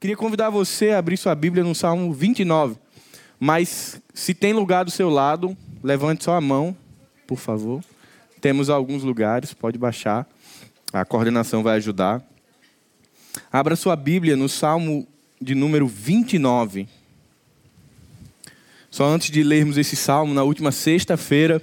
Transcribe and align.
Queria 0.00 0.16
convidar 0.16 0.48
você 0.48 0.92
a 0.92 0.98
abrir 0.98 1.18
sua 1.18 1.34
Bíblia 1.34 1.62
no 1.62 1.74
Salmo 1.74 2.10
29. 2.10 2.76
Mas 3.38 4.00
se 4.14 4.32
tem 4.32 4.54
lugar 4.54 4.82
do 4.82 4.90
seu 4.90 5.10
lado, 5.10 5.54
levante 5.84 6.24
só 6.24 6.36
a 6.36 6.40
mão, 6.40 6.74
por 7.26 7.36
favor. 7.36 7.84
Temos 8.40 8.70
alguns 8.70 9.02
lugares, 9.02 9.52
pode 9.52 9.76
baixar. 9.76 10.26
A 10.90 11.04
coordenação 11.04 11.62
vai 11.62 11.76
ajudar. 11.76 12.26
Abra 13.52 13.76
sua 13.76 13.94
Bíblia 13.94 14.36
no 14.36 14.48
Salmo 14.48 15.06
de 15.38 15.54
número 15.54 15.86
29. 15.86 16.88
Só 18.90 19.04
antes 19.04 19.30
de 19.30 19.42
lermos 19.42 19.76
esse 19.76 19.96
salmo, 19.96 20.32
na 20.32 20.44
última 20.44 20.72
sexta-feira, 20.72 21.60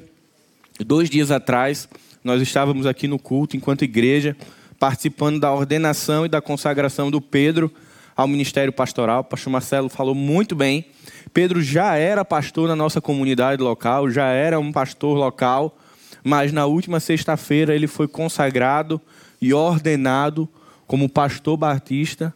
dois 0.80 1.10
dias 1.10 1.32
atrás, 1.32 1.90
nós 2.24 2.40
estávamos 2.40 2.86
aqui 2.86 3.08
no 3.08 3.18
culto, 3.18 3.58
enquanto 3.58 3.82
igreja, 3.82 4.38
participando 4.78 5.40
da 5.40 5.52
ordenação 5.52 6.24
e 6.24 6.30
da 6.30 6.40
consagração 6.40 7.10
do 7.10 7.20
Pedro 7.20 7.74
ao 8.18 8.28
ministério 8.28 8.74
pastoral. 8.74 9.22
O 9.22 9.24
pastor 9.24 9.54
Marcelo 9.54 9.88
falou 9.88 10.16
muito 10.16 10.56
bem. 10.56 10.86
Pedro 11.32 11.62
já 11.62 11.96
era 11.96 12.26
pastor 12.26 12.68
na 12.68 12.76
nossa 12.76 13.00
comunidade 13.00 13.62
local, 13.62 14.10
já 14.10 14.26
era 14.26 14.60
um 14.60 14.72
pastor 14.72 15.16
local, 15.16 15.78
mas 16.24 16.52
na 16.52 16.66
última 16.66 17.00
sexta-feira 17.00 17.76
ele 17.76 17.86
foi 17.86 18.08
consagrado 18.08 19.00
e 19.40 19.54
ordenado 19.54 20.50
como 20.88 21.08
pastor 21.08 21.56
batista 21.56 22.34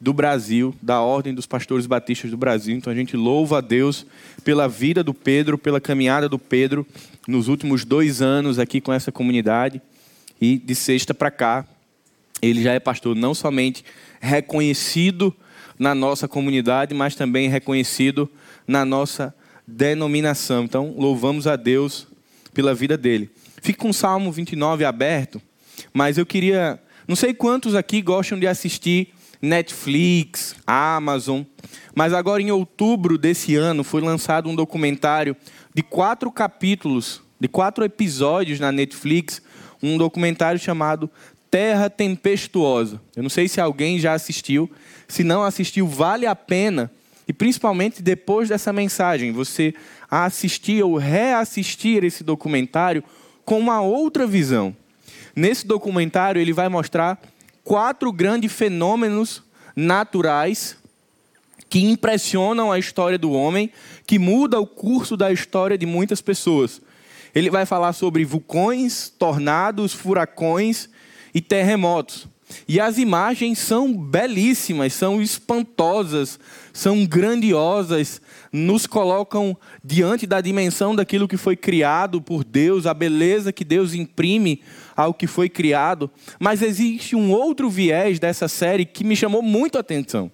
do 0.00 0.12
Brasil, 0.12 0.74
da 0.80 1.00
Ordem 1.00 1.34
dos 1.34 1.46
Pastores 1.46 1.86
Batistas 1.86 2.30
do 2.30 2.36
Brasil. 2.36 2.76
Então 2.76 2.92
a 2.92 2.96
gente 2.96 3.16
louva 3.16 3.58
a 3.58 3.60
Deus 3.60 4.06
pela 4.44 4.68
vida 4.68 5.02
do 5.02 5.14
Pedro, 5.14 5.58
pela 5.58 5.80
caminhada 5.80 6.28
do 6.28 6.38
Pedro 6.38 6.86
nos 7.26 7.48
últimos 7.48 7.84
dois 7.84 8.20
anos 8.20 8.58
aqui 8.58 8.80
com 8.80 8.92
essa 8.92 9.10
comunidade. 9.10 9.80
E 10.40 10.58
de 10.58 10.74
sexta 10.74 11.14
para 11.14 11.30
cá, 11.30 11.66
ele 12.42 12.62
já 12.62 12.72
é 12.72 12.78
pastor 12.78 13.16
não 13.16 13.34
somente 13.34 13.84
reconhecido 14.24 15.34
na 15.78 15.94
nossa 15.94 16.26
comunidade, 16.26 16.94
mas 16.94 17.14
também 17.14 17.48
reconhecido 17.48 18.30
na 18.66 18.84
nossa 18.84 19.34
denominação. 19.66 20.64
Então, 20.64 20.94
louvamos 20.96 21.46
a 21.46 21.56
Deus 21.56 22.06
pela 22.54 22.74
vida 22.74 22.96
dele. 22.96 23.30
Fique 23.60 23.78
com 23.78 23.90
o 23.90 23.94
Salmo 23.94 24.32
29 24.32 24.84
aberto, 24.84 25.42
mas 25.92 26.16
eu 26.16 26.24
queria. 26.24 26.80
Não 27.06 27.14
sei 27.14 27.34
quantos 27.34 27.74
aqui 27.74 28.00
gostam 28.00 28.38
de 28.38 28.46
assistir 28.46 29.12
Netflix, 29.42 30.56
Amazon, 30.66 31.42
mas 31.94 32.14
agora 32.14 32.40
em 32.40 32.50
outubro 32.50 33.18
desse 33.18 33.54
ano 33.56 33.84
foi 33.84 34.00
lançado 34.00 34.48
um 34.48 34.54
documentário 34.54 35.36
de 35.74 35.82
quatro 35.82 36.30
capítulos, 36.32 37.20
de 37.38 37.46
quatro 37.46 37.84
episódios 37.84 38.58
na 38.58 38.72
Netflix, 38.72 39.42
um 39.82 39.98
documentário 39.98 40.58
chamado 40.58 41.10
Terra 41.54 41.88
Tempestuosa. 41.88 43.00
Eu 43.14 43.22
não 43.22 43.30
sei 43.30 43.46
se 43.46 43.60
alguém 43.60 43.96
já 44.00 44.12
assistiu, 44.12 44.68
se 45.06 45.22
não 45.22 45.44
assistiu, 45.44 45.86
vale 45.86 46.26
a 46.26 46.34
pena, 46.34 46.90
e 47.28 47.32
principalmente 47.32 48.02
depois 48.02 48.48
dessa 48.48 48.72
mensagem, 48.72 49.30
você 49.30 49.72
assistir 50.10 50.82
ou 50.82 50.96
reassistir 50.96 52.02
esse 52.02 52.24
documentário 52.24 53.04
com 53.44 53.56
uma 53.60 53.80
outra 53.80 54.26
visão. 54.26 54.74
Nesse 55.36 55.64
documentário, 55.64 56.42
ele 56.42 56.52
vai 56.52 56.68
mostrar 56.68 57.22
quatro 57.62 58.10
grandes 58.10 58.52
fenômenos 58.52 59.40
naturais 59.76 60.76
que 61.68 61.84
impressionam 61.84 62.72
a 62.72 62.80
história 62.80 63.16
do 63.16 63.30
homem, 63.30 63.70
que 64.08 64.18
muda 64.18 64.58
o 64.58 64.66
curso 64.66 65.16
da 65.16 65.30
história 65.30 65.78
de 65.78 65.86
muitas 65.86 66.20
pessoas. 66.20 66.82
Ele 67.32 67.48
vai 67.48 67.64
falar 67.64 67.92
sobre 67.92 68.24
vulcões, 68.24 69.08
tornados, 69.08 69.92
furacões 69.92 70.88
e 71.34 71.40
terremotos. 71.40 72.28
E 72.68 72.78
as 72.78 72.98
imagens 72.98 73.58
são 73.58 73.92
belíssimas, 73.92 74.92
são 74.92 75.20
espantosas, 75.20 76.38
são 76.72 77.04
grandiosas, 77.04 78.20
nos 78.52 78.86
colocam 78.86 79.56
diante 79.82 80.26
da 80.26 80.40
dimensão 80.40 80.94
daquilo 80.94 81.26
que 81.26 81.36
foi 81.36 81.56
criado 81.56 82.20
por 82.20 82.44
Deus, 82.44 82.86
a 82.86 82.94
beleza 82.94 83.52
que 83.52 83.64
Deus 83.64 83.94
imprime 83.94 84.62
ao 84.96 85.14
que 85.14 85.26
foi 85.26 85.48
criado. 85.48 86.10
Mas 86.38 86.62
existe 86.62 87.16
um 87.16 87.32
outro 87.32 87.68
viés 87.68 88.18
dessa 88.18 88.46
série 88.46 88.84
que 88.84 89.04
me 89.04 89.16
chamou 89.16 89.42
muito 89.42 89.76
a 89.76 89.80
atenção. 89.80 90.30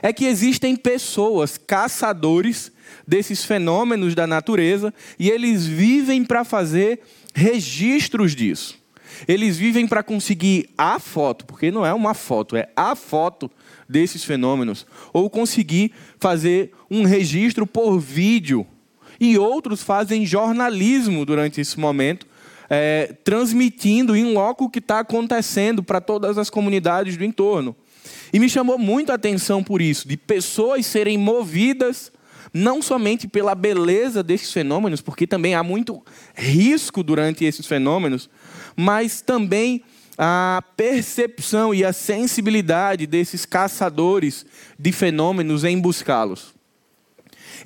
É 0.00 0.12
que 0.12 0.26
existem 0.26 0.76
pessoas, 0.76 1.58
caçadores 1.58 2.70
desses 3.06 3.44
fenômenos 3.44 4.14
da 4.14 4.26
natureza, 4.26 4.94
e 5.18 5.28
eles 5.28 5.66
vivem 5.66 6.24
para 6.24 6.44
fazer 6.44 7.00
registros 7.34 8.34
disso. 8.36 8.77
Eles 9.26 9.56
vivem 9.56 9.86
para 9.86 10.02
conseguir 10.02 10.68
a 10.76 10.98
foto, 10.98 11.44
porque 11.44 11.70
não 11.70 11.84
é 11.84 11.92
uma 11.92 12.14
foto, 12.14 12.56
é 12.56 12.68
a 12.76 12.94
foto 12.94 13.50
desses 13.88 14.22
fenômenos, 14.24 14.86
ou 15.12 15.28
conseguir 15.30 15.92
fazer 16.18 16.72
um 16.90 17.04
registro 17.04 17.66
por 17.66 17.98
vídeo. 17.98 18.66
E 19.18 19.36
outros 19.36 19.82
fazem 19.82 20.24
jornalismo 20.24 21.24
durante 21.24 21.60
esse 21.60 21.78
momento, 21.80 22.26
é, 22.70 23.14
transmitindo 23.24 24.14
em 24.14 24.32
loco 24.32 24.66
o 24.66 24.70
que 24.70 24.78
está 24.78 25.00
acontecendo 25.00 25.82
para 25.82 26.00
todas 26.00 26.38
as 26.38 26.50
comunidades 26.50 27.16
do 27.16 27.24
entorno. 27.24 27.74
E 28.32 28.38
me 28.38 28.48
chamou 28.48 28.78
muito 28.78 29.10
a 29.10 29.14
atenção 29.14 29.64
por 29.64 29.80
isso, 29.80 30.06
de 30.06 30.16
pessoas 30.16 30.86
serem 30.86 31.16
movidas 31.18 32.12
não 32.52 32.80
somente 32.80 33.28
pela 33.28 33.54
beleza 33.54 34.22
desses 34.22 34.52
fenômenos, 34.52 35.00
porque 35.00 35.26
também 35.26 35.54
há 35.54 35.62
muito 35.62 36.02
risco 36.34 37.02
durante 37.02 37.44
esses 37.44 37.66
fenômenos, 37.66 38.28
mas 38.78 39.20
também 39.20 39.82
a 40.16 40.62
percepção 40.76 41.74
e 41.74 41.84
a 41.84 41.92
sensibilidade 41.92 43.08
desses 43.08 43.44
caçadores 43.44 44.46
de 44.78 44.92
fenômenos 44.92 45.64
em 45.64 45.80
buscá-los. 45.80 46.54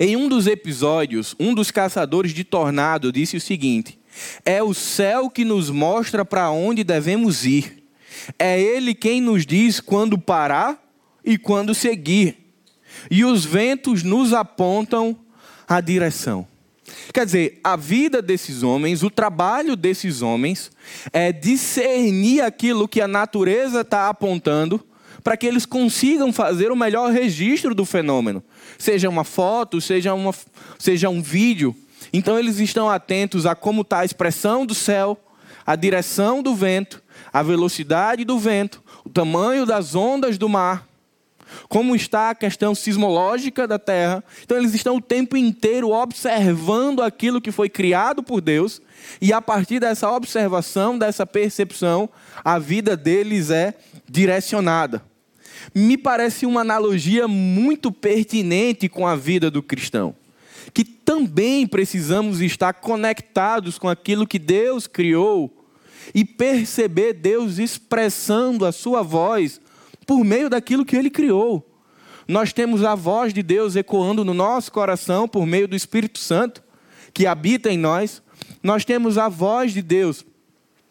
Em 0.01 0.17
um 0.17 0.27
dos 0.27 0.47
episódios, 0.47 1.37
um 1.39 1.53
dos 1.53 1.71
caçadores 1.71 2.33
de 2.33 2.45
tornado 2.45 3.13
disse 3.13 3.37
o 3.37 3.41
seguinte: 3.41 3.99
É 4.43 4.63
o 4.63 4.73
céu 4.73 5.29
que 5.29 5.45
nos 5.45 5.69
mostra 5.69 6.25
para 6.25 6.51
onde 6.51 6.83
devemos 6.83 7.45
ir. 7.45 7.85
É 8.39 8.59
ele 8.59 8.95
quem 8.95 9.21
nos 9.21 9.45
diz 9.45 9.81
quando 9.81 10.17
parar 10.17 10.83
e 11.23 11.37
quando 11.37 11.75
seguir. 11.75 12.55
E 13.11 13.23
os 13.23 13.45
ventos 13.45 14.03
nos 14.03 14.33
apontam 14.33 15.19
a 15.69 15.79
direção. 15.79 16.52
Quer 17.13 17.27
dizer, 17.27 17.61
a 17.63 17.77
vida 17.77 18.23
desses 18.23 18.63
homens, 18.63 19.03
o 19.03 19.11
trabalho 19.11 19.77
desses 19.77 20.23
homens, 20.23 20.71
é 21.13 21.33
discernir 21.33 22.43
aquilo 22.43 22.89
que 22.89 23.01
a 23.01 23.09
natureza 23.09 23.83
está 23.83 24.09
apontando 24.09 24.85
para 25.23 25.37
que 25.37 25.47
eles 25.47 25.65
consigam 25.65 26.33
fazer 26.33 26.73
o 26.73 26.77
melhor 26.77 27.13
registro 27.13 27.75
do 27.75 27.85
fenômeno. 27.85 28.43
Seja 28.79 29.09
uma 29.09 29.25
foto, 29.25 29.81
seja, 29.81 30.15
uma, 30.15 30.35
seja 30.79 31.09
um 31.09 31.23
vídeo. 31.23 31.75
Então 32.13 32.39
eles 32.39 32.59
estão 32.59 32.91
atentos 32.91 33.47
a 33.47 33.55
como 33.55 33.83
está 33.83 34.01
a 34.01 34.05
expressão 34.05 34.67
do 34.67 34.75
céu, 34.75 35.19
a 35.65 35.77
direção 35.77 36.43
do 36.43 36.55
vento, 36.55 37.03
a 37.33 37.43
velocidade 37.43 38.25
do 38.25 38.39
vento, 38.39 38.83
o 39.05 39.11
tamanho 39.11 39.65
das 39.65 39.95
ondas 39.95 40.37
do 40.37 40.49
mar 40.49 40.92
como 41.69 41.95
está 41.97 42.31
a 42.31 42.35
questão 42.35 42.75
sismológica 42.75 43.67
da 43.67 43.79
Terra. 43.79 44.23
Então, 44.43 44.57
eles 44.57 44.75
estão 44.75 44.97
o 44.97 45.01
tempo 45.01 45.37
inteiro 45.37 45.91
observando 45.91 47.03
aquilo 47.03 47.41
que 47.41 47.51
foi 47.51 47.69
criado 47.69 48.23
por 48.23 48.41
Deus, 48.41 48.81
e 49.21 49.33
a 49.33 49.41
partir 49.43 49.81
dessa 49.81 50.11
observação, 50.11 50.99
dessa 50.99 51.27
percepção, 51.27 52.09
a 52.45 52.59
vida 52.59 52.97
deles 52.97 53.51
é 53.51 53.75
direcionada. 54.09 55.03
Me 55.75 55.97
parece 55.97 56.45
uma 56.47 56.63
analogia 56.63 57.29
muito 57.29 57.93
pertinente 57.93 58.89
com 58.89 59.07
a 59.07 59.15
vida 59.15 59.51
do 59.51 59.63
cristão, 59.63 60.15
que 60.75 60.85
também 60.85 61.67
precisamos 61.67 62.41
estar 62.41 62.73
conectados 62.75 63.79
com 63.79 63.89
aquilo 63.89 64.27
que 64.27 64.39
Deus 64.39 64.87
criou 64.87 65.51
e 66.15 66.25
perceber 66.25 67.13
Deus 67.13 67.59
expressando 67.59 68.67
a 68.67 68.73
sua 68.73 69.03
voz 69.03 69.61
por 70.07 70.25
meio 70.25 70.49
daquilo 70.49 70.85
que 70.85 70.97
ele 70.97 71.11
criou. 71.11 71.69
Nós 72.27 72.53
temos 72.53 72.85
a 72.85 72.95
voz 72.95 73.33
de 73.33 73.43
Deus 73.43 73.77
ecoando 73.77 74.25
no 74.25 74.35
nosso 74.35 74.71
coração 74.71 75.27
por 75.27 75.47
meio 75.47 75.67
do 75.67 75.77
Espírito 75.77 76.19
Santo 76.19 76.63
que 77.13 77.27
habita 77.27 77.71
em 77.71 77.77
nós. 77.77 78.23
Nós 78.63 78.85
temos 78.85 79.19
a 79.19 79.29
voz 79.29 79.73
de 79.73 79.83
Deus 79.83 80.25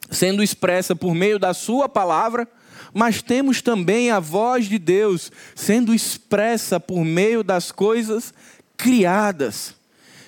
sendo 0.09 0.43
expressa 0.43 0.95
por 0.95 1.15
meio 1.15 1.39
da 1.39 1.53
Sua 1.53 1.87
palavra, 1.87 2.47
mas 2.93 3.21
temos 3.21 3.61
também 3.61 4.11
a 4.11 4.19
voz 4.19 4.65
de 4.67 4.77
Deus 4.77 5.31
sendo 5.55 5.93
expressa 5.93 6.79
por 6.79 7.05
meio 7.05 7.43
das 7.43 7.71
coisas 7.71 8.33
criadas. 8.75 9.75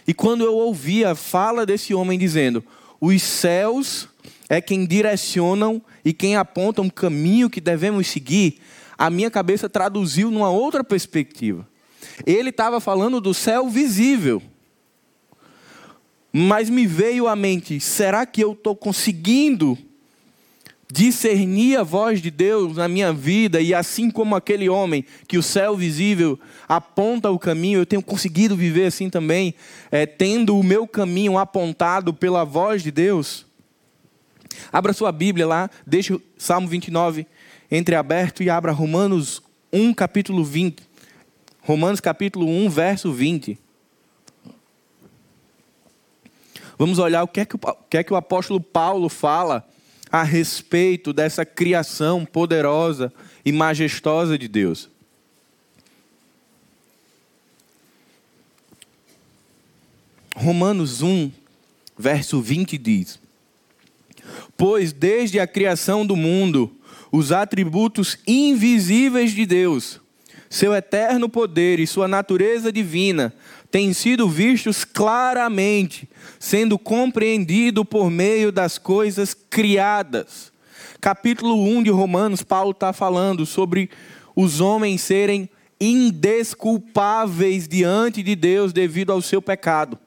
E 0.07 0.13
quando 0.13 0.43
eu 0.43 0.53
ouvi 0.53 1.03
a 1.03 1.15
fala 1.15 1.65
desse 1.65 1.93
homem 1.93 2.17
dizendo: 2.17 2.63
os 2.99 3.21
céus 3.21 4.07
é 4.49 4.61
quem 4.61 4.85
direcionam 4.85 5.81
e 6.03 6.13
quem 6.13 6.35
apontam 6.35 6.85
o 6.85 6.91
caminho 6.91 7.49
que 7.49 7.61
devemos 7.61 8.07
seguir, 8.07 8.59
a 8.97 9.09
minha 9.09 9.31
cabeça 9.31 9.69
traduziu 9.69 10.29
numa 10.29 10.49
outra 10.49 10.83
perspectiva. 10.83 11.67
Ele 12.25 12.49
estava 12.49 12.79
falando 12.79 13.19
do 13.19 13.33
céu 13.33 13.69
visível. 13.69 14.41
Mas 16.31 16.69
me 16.69 16.85
veio 16.85 17.27
à 17.27 17.35
mente: 17.35 17.79
será 17.79 18.25
que 18.25 18.43
eu 18.43 18.53
estou 18.53 18.75
conseguindo 18.75 19.77
discernir 20.91 21.77
a 21.77 21.83
voz 21.83 22.21
de 22.21 22.29
Deus 22.29 22.77
na 22.77 22.87
minha 22.87 23.11
vida 23.11 23.59
e 23.59 23.73
assim 23.73 24.11
como 24.11 24.35
aquele 24.35 24.69
homem 24.69 25.03
que 25.27 25.39
o 25.39 25.43
céu 25.43 25.75
visível 25.75 26.39
aponta 26.69 27.31
o 27.31 27.39
caminho, 27.39 27.79
eu 27.79 27.85
tenho 27.85 28.01
conseguido 28.03 28.55
viver 28.55 28.85
assim 28.85 29.09
também, 29.09 29.55
é, 29.91 30.05
tendo 30.05 30.55
o 30.55 30.63
meu 30.63 30.87
caminho 30.87 31.39
apontado 31.39 32.13
pela 32.13 32.43
voz 32.43 32.83
de 32.83 32.91
Deus. 32.91 33.43
Abra 34.71 34.93
sua 34.93 35.11
Bíblia 35.11 35.47
lá, 35.47 35.69
deixa 35.85 36.15
o 36.15 36.21
Salmo 36.37 36.67
29 36.67 37.25
entreaberto 37.71 38.43
e 38.43 38.49
abra 38.49 38.71
Romanos 38.71 39.41
1, 39.71 39.93
capítulo 39.93 40.43
20. 40.43 40.83
Romanos 41.61 41.99
capítulo 41.99 42.47
1, 42.47 42.69
verso 42.69 43.11
20. 43.11 43.57
Vamos 46.77 46.99
olhar 46.99 47.23
o 47.23 47.27
que 47.27 47.39
é 47.39 47.45
que 47.45 47.55
o, 47.55 47.59
que 47.89 47.97
é 47.97 48.03
que 48.03 48.13
o 48.13 48.15
apóstolo 48.15 48.59
Paulo 48.59 49.09
fala 49.09 49.67
a 50.11 50.21
respeito 50.21 51.11
dessa 51.11 51.45
criação 51.45 52.25
poderosa 52.25 53.11
e 53.43 53.51
majestosa 53.51 54.37
de 54.37 54.47
Deus. 54.47 54.89
Romanos 60.35 61.01
1, 61.01 61.31
verso 61.97 62.41
20 62.41 62.77
diz: 62.77 63.19
Pois 64.57 64.93
desde 64.93 65.39
a 65.39 65.47
criação 65.47 66.05
do 66.05 66.15
mundo, 66.15 66.71
os 67.11 67.31
atributos 67.31 68.17
invisíveis 68.25 69.31
de 69.31 69.45
Deus, 69.45 69.99
seu 70.49 70.73
eterno 70.73 71.27
poder 71.27 71.79
e 71.79 71.87
sua 71.87 72.07
natureza 72.07 72.71
divina, 72.71 73.33
têm 73.71 73.91
sido 73.91 74.29
vistos 74.29 74.85
claramente, 74.85 76.07
sendo 76.39 76.77
compreendido 76.77 77.83
por 77.83 78.11
meio 78.11 78.51
das 78.51 78.77
coisas 78.77 79.33
criadas. 79.33 80.51
Capítulo 81.01 81.55
1 81.55 81.83
de 81.83 81.89
Romanos, 81.89 82.43
Paulo 82.43 82.71
está 82.71 82.93
falando 82.93 83.45
sobre 83.45 83.89
os 84.35 84.61
homens 84.61 85.01
serem 85.01 85.49
indesculpáveis 85.81 87.67
diante 87.67 88.23
de 88.23 88.35
Deus 88.35 88.71
devido 88.71 89.11
ao 89.11 89.21
seu 89.21 89.41
pecado. 89.41 89.99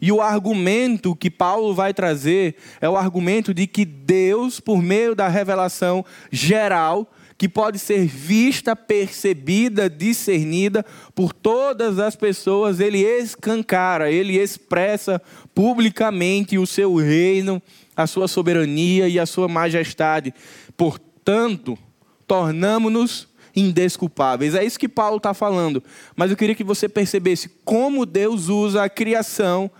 E 0.00 0.12
o 0.12 0.20
argumento 0.20 1.16
que 1.16 1.30
Paulo 1.30 1.74
vai 1.74 1.94
trazer 1.94 2.56
é 2.80 2.88
o 2.88 2.96
argumento 2.96 3.52
de 3.54 3.66
que 3.66 3.84
Deus, 3.84 4.60
por 4.60 4.82
meio 4.82 5.14
da 5.14 5.28
revelação 5.28 6.04
geral, 6.30 7.10
que 7.38 7.48
pode 7.48 7.78
ser 7.78 8.06
vista, 8.06 8.74
percebida, 8.74 9.90
discernida 9.90 10.84
por 11.14 11.32
todas 11.32 11.98
as 11.98 12.16
pessoas, 12.16 12.80
ele 12.80 13.00
escancara, 13.00 14.10
ele 14.10 14.38
expressa 14.38 15.20
publicamente 15.54 16.56
o 16.58 16.66
seu 16.66 16.94
reino, 16.96 17.60
a 17.94 18.06
sua 18.06 18.26
soberania 18.26 19.08
e 19.08 19.18
a 19.18 19.26
sua 19.26 19.48
majestade. 19.48 20.32
Portanto, 20.76 21.78
tornamos-nos 22.26 23.28
indesculpáveis. 23.54 24.54
É 24.54 24.64
isso 24.64 24.78
que 24.78 24.88
Paulo 24.88 25.16
está 25.16 25.32
falando. 25.32 25.82
Mas 26.14 26.30
eu 26.30 26.36
queria 26.36 26.54
que 26.54 26.64
você 26.64 26.88
percebesse 26.88 27.48
como 27.64 28.04
Deus 28.04 28.48
usa 28.48 28.84
a 28.84 28.88
criação 28.88 29.70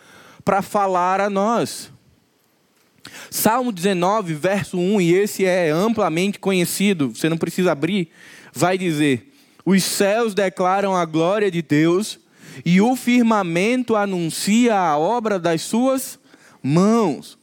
para 0.47 0.63
falar 0.63 1.21
a 1.21 1.29
nós. 1.29 1.91
Salmo 3.29 3.73
19, 3.73 4.33
verso 4.33 4.79
1, 4.79 5.01
e 5.01 5.13
esse 5.13 5.45
é 5.45 5.71
amplamente 5.71 6.39
conhecido, 6.39 7.11
você 7.13 7.29
não 7.29 7.37
precisa 7.37 7.73
abrir, 7.73 8.11
vai 8.53 8.79
dizer: 8.79 9.33
Os 9.65 9.83
céus 9.83 10.35
declaram 10.35 10.95
a 10.95 11.05
glória 11.05 11.51
de 11.51 11.63
Deus, 11.63 12.21
e 12.65 12.81
o 12.81 12.95
firmamento 12.95 13.97
anuncia 13.97 14.79
a 14.79 14.97
obra 14.97 15.37
das 15.37 15.63
suas 15.63 16.17
mãos. 16.63 17.37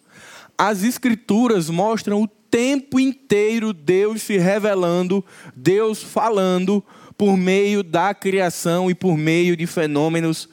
As 0.57 0.81
Escrituras 0.81 1.69
mostram 1.69 2.21
o 2.21 2.27
tempo 2.27 3.01
inteiro 3.01 3.73
Deus 3.73 4.21
se 4.21 4.37
revelando, 4.37 5.25
Deus 5.53 6.01
falando 6.01 6.81
por 7.17 7.35
meio 7.35 7.83
da 7.83 8.13
criação 8.13 8.89
e 8.89 8.95
por 8.95 9.17
meio 9.17 9.57
de 9.57 9.67
fenômenos 9.67 10.47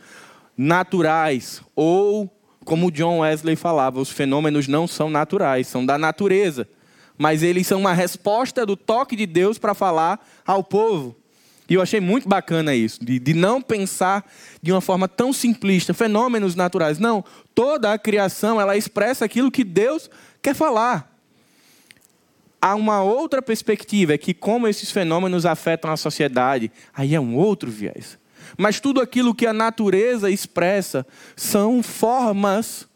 naturais 0.57 1.63
ou 1.77 2.40
como 2.65 2.91
John 2.91 3.21
Wesley 3.21 3.57
falava, 3.57 4.01
os 4.01 4.11
fenômenos 4.11 4.69
não 4.69 4.87
são 4.87 5.09
naturais, 5.11 5.67
são 5.67 5.85
da 5.85 5.97
natureza. 5.97 6.69
Mas 7.17 7.43
eles 7.43 7.67
são 7.67 7.81
uma 7.81 7.93
resposta 7.93 8.65
do 8.65 8.77
toque 8.77 9.17
de 9.17 9.27
Deus 9.27 9.59
para 9.59 9.75
falar 9.75 10.27
ao 10.47 10.63
povo. 10.63 11.17
E 11.69 11.75
eu 11.75 11.83
achei 11.83 12.01
muito 12.01 12.29
bacana 12.29 12.75
isso, 12.75 13.05
de, 13.05 13.19
de 13.19 13.33
não 13.33 13.63
pensar 13.63 14.29
de 14.61 14.73
uma 14.73 14.81
forma 14.81 15.07
tão 15.07 15.33
simplista, 15.33 15.95
fenômenos 15.95 16.57
naturais. 16.57 16.99
Não, 16.99 17.25
toda 17.55 17.93
a 17.93 17.99
criação 17.99 18.61
ela 18.61 18.77
expressa 18.77 19.25
aquilo 19.25 19.51
que 19.53 19.63
Deus 19.63 20.11
quer 20.43 20.55
falar. 20.55 21.09
Há 22.61 22.75
uma 22.75 23.03
outra 23.03 23.41
perspectiva, 23.41 24.15
é 24.15 24.19
que 24.19 24.35
como 24.35 24.69
esses 24.69 24.91
fenômenos 24.91 25.47
afetam 25.47 25.91
a 25.91 25.97
sociedade, 25.97 26.71
aí 26.93 27.15
é 27.15 27.21
um 27.21 27.37
outro 27.37 27.71
viés. 27.71 28.19
Mas 28.57 28.81
tudo 28.81 29.01
aquilo 29.01 29.35
que 29.35 29.47
a 29.47 29.53
natureza 29.53 30.31
expressa 30.31 31.07
são 31.37 31.83
formas, 31.83 32.87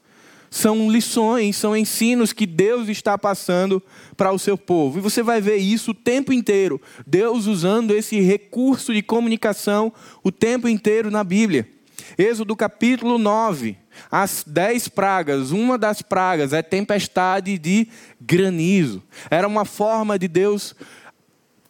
são 0.51 0.91
lições, 0.91 1.57
são 1.57 1.77
ensinos 1.77 2.33
que 2.33 2.47
Deus 2.47 2.89
está 2.89 3.19
passando 3.19 3.83
para 4.17 4.33
o 4.33 4.39
seu 4.39 4.57
povo. 4.57 4.99
E 4.99 5.03
você 5.03 5.23
vai 5.23 5.41
ver 5.41 5.57
isso 5.57 5.91
o 5.91 5.95
tempo 5.95 6.33
inteiro. 6.33 6.81
Deus 7.07 7.47
usando 7.47 7.93
esse 7.93 8.21
recurso 8.21 8.95
de 8.95 9.03
comunicação 9.03 9.93
o 10.23 10.31
tempo 10.31 10.69
inteiro 10.69 11.11
na 11.11 11.25
Bíblia. 11.25 11.69
Êxodo 12.17 12.55
capítulo 12.55 13.19
9, 13.19 13.77
as 14.11 14.45
dez 14.47 14.87
pragas, 14.89 15.51
uma 15.51 15.77
das 15.77 16.03
pragas 16.03 16.53
é 16.53 16.63
tempestade 16.63 17.59
de 17.59 17.89
granizo. 18.21 19.03
Era 19.31 19.49
uma 19.49 19.65
forma 19.65 20.19
de 20.19 20.29
Deus 20.29 20.75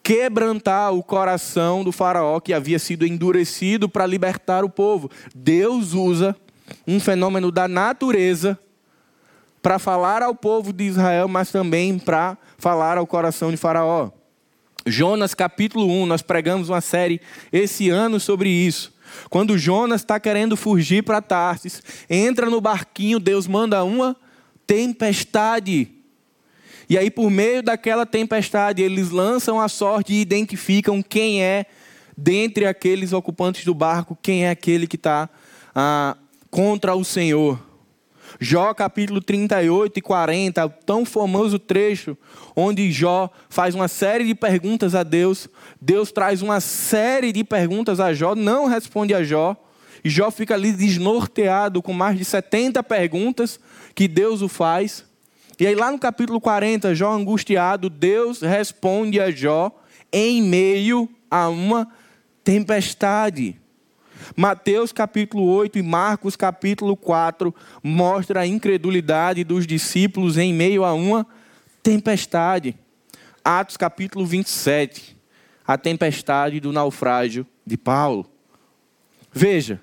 quebrantar 0.04 0.92
o 0.92 1.02
coração 1.02 1.82
do 1.82 1.90
faraó 1.90 2.38
que 2.38 2.52
havia 2.52 2.78
sido 2.78 3.06
endurecido 3.06 3.88
para 3.88 4.06
libertar 4.06 4.62
o 4.62 4.68
povo. 4.68 5.10
Deus 5.34 5.94
usa 5.94 6.36
um 6.86 7.00
fenômeno 7.00 7.50
da 7.50 7.66
natureza 7.66 8.58
para 9.62 9.78
falar 9.78 10.22
ao 10.22 10.34
povo 10.34 10.74
de 10.74 10.84
Israel, 10.84 11.26
mas 11.26 11.50
também 11.50 11.98
para 11.98 12.36
falar 12.58 12.98
ao 12.98 13.06
coração 13.06 13.50
de 13.50 13.56
Faraó. 13.56 14.10
Jonas 14.86 15.32
capítulo 15.32 15.86
1, 15.86 16.04
nós 16.04 16.20
pregamos 16.20 16.68
uma 16.68 16.82
série 16.82 17.18
esse 17.50 17.88
ano 17.88 18.20
sobre 18.20 18.50
isso. 18.50 18.92
Quando 19.30 19.56
Jonas 19.56 20.02
está 20.02 20.20
querendo 20.20 20.54
fugir 20.54 21.02
para 21.02 21.22
Tarsis, 21.22 21.82
entra 22.10 22.50
no 22.50 22.60
barquinho, 22.60 23.18
Deus 23.18 23.46
manda 23.46 23.82
uma 23.82 24.14
tempestade 24.66 25.90
e 26.88 26.98
aí, 26.98 27.10
por 27.10 27.30
meio 27.30 27.62
daquela 27.62 28.04
tempestade, 28.04 28.82
eles 28.82 29.10
lançam 29.10 29.60
a 29.60 29.68
sorte 29.68 30.12
e 30.12 30.20
identificam 30.20 31.02
quem 31.02 31.42
é, 31.42 31.66
dentre 32.16 32.66
aqueles 32.66 33.12
ocupantes 33.12 33.64
do 33.64 33.74
barco, 33.74 34.18
quem 34.20 34.44
é 34.44 34.50
aquele 34.50 34.86
que 34.86 34.96
está 34.96 35.28
ah, 35.74 36.16
contra 36.50 36.94
o 36.94 37.04
Senhor. 37.04 37.58
Jó 38.40 38.74
capítulo 38.74 39.20
38 39.20 39.98
e 39.98 40.02
40, 40.02 40.68
tão 40.84 41.04
famoso 41.04 41.58
trecho, 41.58 42.16
onde 42.54 42.90
Jó 42.90 43.30
faz 43.48 43.74
uma 43.74 43.88
série 43.88 44.24
de 44.24 44.34
perguntas 44.34 44.94
a 44.94 45.02
Deus. 45.02 45.48
Deus 45.80 46.10
traz 46.10 46.42
uma 46.42 46.60
série 46.60 47.32
de 47.32 47.44
perguntas 47.44 48.00
a 48.00 48.12
Jó, 48.12 48.34
não 48.34 48.66
responde 48.66 49.14
a 49.14 49.22
Jó. 49.22 49.56
E 50.04 50.10
Jó 50.10 50.30
fica 50.30 50.54
ali 50.54 50.72
desnorteado 50.72 51.80
com 51.80 51.92
mais 51.92 52.18
de 52.18 52.24
70 52.24 52.82
perguntas 52.82 53.58
que 53.94 54.06
Deus 54.06 54.42
o 54.42 54.48
faz. 54.48 55.04
E 55.58 55.66
aí, 55.66 55.74
lá 55.74 55.90
no 55.92 55.98
capítulo 55.98 56.40
40, 56.40 56.94
Jó 56.94 57.12
angustiado, 57.12 57.88
Deus 57.88 58.40
responde 58.40 59.20
a 59.20 59.30
Jó 59.30 59.70
em 60.12 60.42
meio 60.42 61.08
a 61.30 61.48
uma 61.48 61.88
tempestade. 62.42 63.60
Mateus 64.36 64.90
capítulo 64.90 65.44
8 65.44 65.78
e 65.78 65.82
Marcos 65.82 66.34
capítulo 66.34 66.96
4 66.96 67.54
mostra 67.82 68.40
a 68.40 68.46
incredulidade 68.46 69.44
dos 69.44 69.66
discípulos 69.66 70.38
em 70.38 70.52
meio 70.52 70.84
a 70.84 70.92
uma 70.92 71.26
tempestade. 71.82 72.76
Atos 73.44 73.76
capítulo 73.76 74.26
27, 74.26 75.16
a 75.66 75.78
tempestade 75.78 76.58
do 76.58 76.72
naufrágio 76.72 77.46
de 77.64 77.76
Paulo. 77.76 78.26
Veja, 79.32 79.80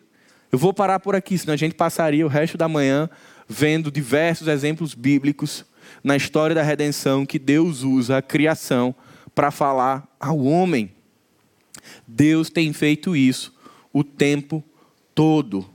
eu 0.52 0.58
vou 0.58 0.74
parar 0.74 1.00
por 1.00 1.16
aqui, 1.16 1.38
senão 1.38 1.54
a 1.54 1.58
gente 1.58 1.76
passaria 1.76 2.26
o 2.26 2.30
resto 2.30 2.58
da 2.58 2.68
manhã 2.68 3.10
vendo 3.52 3.92
diversos 3.92 4.48
exemplos 4.48 4.94
bíblicos 4.96 5.66
na 6.02 6.16
história 6.16 6.56
da 6.56 6.64
redenção 6.64 7.26
que 7.26 7.38
Deus 7.38 7.84
usa 7.84 8.18
a 8.18 8.22
criação 8.22 8.96
para 9.36 9.52
falar 9.52 10.08
ao 10.18 10.40
homem. 10.40 10.92
Deus 12.08 12.50
tem 12.50 12.72
feito 12.72 13.16
isso 13.16 13.54
o 13.92 14.04
tempo 14.04 14.64
todo. 15.14 15.70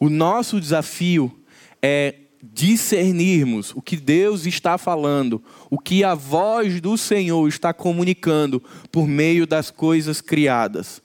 O 0.00 0.08
nosso 0.08 0.58
desafio 0.58 1.38
é 1.82 2.14
discernirmos 2.42 3.72
o 3.74 3.82
que 3.82 3.96
Deus 3.96 4.46
está 4.46 4.78
falando, 4.78 5.44
o 5.70 5.78
que 5.78 6.02
a 6.02 6.14
voz 6.14 6.80
do 6.80 6.96
Senhor 6.96 7.46
está 7.46 7.72
comunicando 7.74 8.62
por 8.90 9.06
meio 9.06 9.46
das 9.46 9.70
coisas 9.70 10.22
criadas 10.22 11.01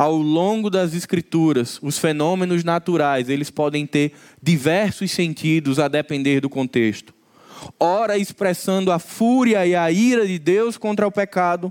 ao 0.00 0.16
longo 0.16 0.70
das 0.70 0.94
escrituras, 0.94 1.78
os 1.82 1.98
fenômenos 1.98 2.64
naturais, 2.64 3.28
eles 3.28 3.50
podem 3.50 3.86
ter 3.86 4.14
diversos 4.42 5.10
sentidos 5.10 5.78
a 5.78 5.88
depender 5.88 6.40
do 6.40 6.48
contexto. 6.48 7.12
ora 7.78 8.16
expressando 8.16 8.90
a 8.90 8.98
fúria 8.98 9.66
e 9.66 9.74
a 9.74 9.92
ira 9.92 10.26
de 10.26 10.38
Deus 10.38 10.78
contra 10.78 11.06
o 11.06 11.12
pecado, 11.12 11.70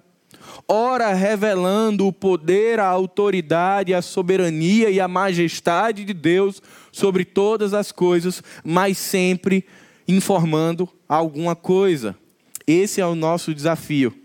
ora 0.67 1.11
revelando 1.11 2.05
o 2.05 2.13
poder, 2.13 2.79
a 2.79 2.85
autoridade, 2.85 3.95
a 3.95 4.01
soberania 4.03 4.91
e 4.91 4.99
a 4.99 5.07
majestade 5.07 6.05
de 6.05 6.13
Deus 6.13 6.61
sobre 6.91 7.25
todas 7.25 7.73
as 7.73 7.91
coisas, 7.91 8.43
mas 8.63 8.99
sempre 8.99 9.65
informando 10.07 10.87
alguma 11.07 11.55
coisa. 11.55 12.15
Esse 12.67 13.01
é 13.01 13.05
o 13.07 13.15
nosso 13.15 13.55
desafio. 13.55 14.18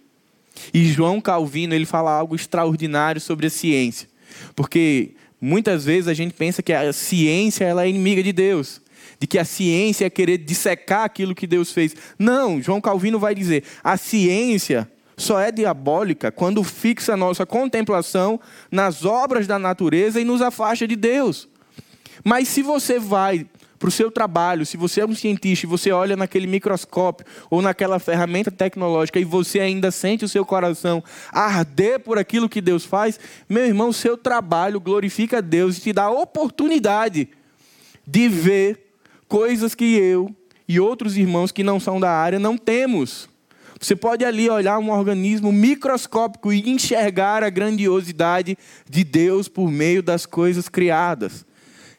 E 0.73 0.87
João 0.87 1.21
Calvino, 1.21 1.75
ele 1.75 1.87
fala 1.87 2.13
algo 2.13 2.35
extraordinário 2.35 3.21
sobre 3.21 3.47
a 3.47 3.51
ciência. 3.51 4.09
Porque 4.55 5.15
muitas 5.41 5.85
vezes 5.85 6.09
a 6.09 6.15
gente 6.15 6.35
pensa 6.35 6.63
que 6.63 6.73
a 6.73 6.93
ciência 6.93 7.65
ela 7.65 7.85
é 7.85 7.89
inimiga 7.89 8.23
de 8.23 8.33
Deus 8.33 8.83
de 9.19 9.27
que 9.27 9.39
a 9.39 9.45
ciência 9.45 10.07
é 10.07 10.11
querer 10.11 10.39
dissecar 10.39 11.05
aquilo 11.05 11.35
que 11.35 11.47
Deus 11.47 11.73
fez. 11.73 11.95
Não, 12.19 12.61
João 12.61 12.81
Calvino 12.81 13.19
vai 13.19 13.35
dizer: 13.35 13.65
a 13.83 13.97
ciência 13.97 14.91
só 15.17 15.39
é 15.39 15.53
diabólica 15.53 16.33
quando 16.33 16.63
fixa 16.65 17.17
nossa 17.17 17.47
contemplação 17.47 18.41
nas 18.71 19.05
obras 19.05 19.47
da 19.47 19.59
natureza 19.59 20.21
e 20.21 20.25
nos 20.25 20.43
afasta 20.43 20.87
de 20.87 20.97
Deus. 20.97 21.49
Mas 22.25 22.49
se 22.49 22.63
você 22.63 22.99
vai 22.99 23.47
para 23.85 23.91
o 23.91 23.93
seu 23.93 24.11
trabalho, 24.11 24.65
se 24.65 24.79
você 24.79 25.03
é 25.03 25.05
um 25.05 25.15
cientista 25.15 25.67
e 25.67 25.69
você 25.69 25.93
olha 25.93 26.17
naquele 26.17 26.47
microscópio 26.47 27.27
ou 27.51 27.61
naquela 27.61 27.99
ferramenta 27.99 28.51
tecnológica 28.51 29.21
e 29.21 29.25
você 29.25 29.61
ainda 29.61 29.91
sente 29.91 30.25
o 30.25 30.29
seu 30.29 30.43
coração 30.43 31.05
arder 31.31 32.01
por 32.01 32.17
aquilo 32.17 32.49
que 32.49 32.63
Deus 32.63 32.87
faz, 32.87 33.21
meu 33.47 33.67
irmão, 33.67 33.93
seu 33.93 34.17
trabalho 34.17 34.81
glorifica 34.81 35.43
Deus 35.43 35.77
e 35.77 35.83
te 35.83 35.93
dá 35.93 36.05
a 36.05 36.11
oportunidade 36.11 37.29
de 38.07 38.27
ver 38.27 38.97
coisas 39.29 39.75
que 39.75 39.85
eu 39.85 40.35
e 40.67 40.81
outros 40.81 41.19
irmãos 41.19 41.53
que 41.53 41.63
não 41.63 41.79
são 41.79 42.01
da 42.01 42.11
área 42.11 42.39
não 42.39 42.57
temos. 42.57 43.29
Você 43.79 43.95
pode 43.95 44.25
ali 44.25 44.49
olhar 44.49 44.79
um 44.79 44.91
organismo 44.91 45.53
microscópico 45.53 46.51
e 46.55 46.71
enxergar 46.71 47.45
a 47.45 47.51
grandiosidade 47.51 48.57
de 48.89 49.05
Deus 49.05 49.47
por 49.47 49.71
meio 49.71 50.03
das 50.03 50.25
coisas 50.25 50.71
criadas. 50.71 51.45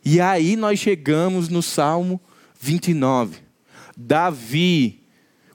E 0.06 0.22
aí 0.22 0.56
nós 0.56 0.80
chegamos 0.80 1.50
no 1.50 1.64
Salmo 1.64 2.22
29. 2.62 3.40
Davi 3.98 5.02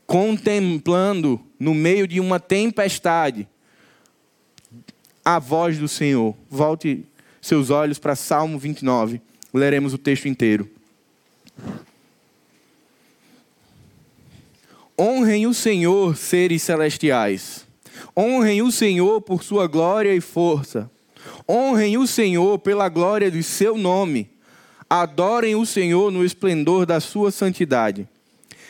contemplando 0.05 1.41
no 1.57 1.73
meio 1.73 2.09
de 2.09 2.19
uma 2.19 2.41
tempestade 2.41 3.47
a 5.25 5.39
voz 5.39 5.79
do 5.79 5.87
Senhor. 5.87 6.35
Volte 6.51 7.05
seus 7.41 7.71
olhos 7.71 8.01
para 8.01 8.17
Salmo 8.17 8.59
29. 8.59 9.21
Leremos 9.55 9.95
o 9.95 9.99
texto 9.99 10.27
inteiro. 10.27 10.69
Honrem 14.99 15.47
o 15.47 15.55
Senhor, 15.55 16.17
seres 16.17 16.63
celestiais. 16.63 17.65
Honrem 18.17 18.63
o 18.63 18.73
Senhor 18.73 19.21
por 19.23 19.45
sua 19.45 19.69
glória 19.69 20.13
e 20.13 20.21
força. 20.21 20.91
Honrem 21.49 21.97
o 21.97 22.07
Senhor 22.07 22.59
pela 22.59 22.89
glória 22.89 23.31
do 23.31 23.43
seu 23.45 23.79
nome. 23.79 24.29
Adorem 24.93 25.55
o 25.55 25.65
Senhor 25.65 26.11
no 26.11 26.25
esplendor 26.25 26.85
da 26.85 26.99
sua 26.99 27.31
santidade. 27.31 28.09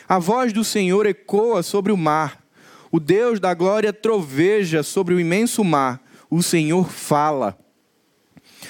A 0.07 0.19
voz 0.19 0.53
do 0.53 0.63
Senhor 0.63 1.07
ecoa 1.07 1.63
sobre 1.63 1.91
o 1.91 1.97
mar. 1.97 2.43
O 2.91 2.99
Deus 2.99 3.39
da 3.39 3.55
glória 3.55 3.91
troveja 3.91 4.83
sobre 4.83 5.15
o 5.15 5.19
imenso 5.19 5.63
mar. 5.63 5.99
O 6.29 6.43
Senhor 6.43 6.91
fala. 6.91 7.57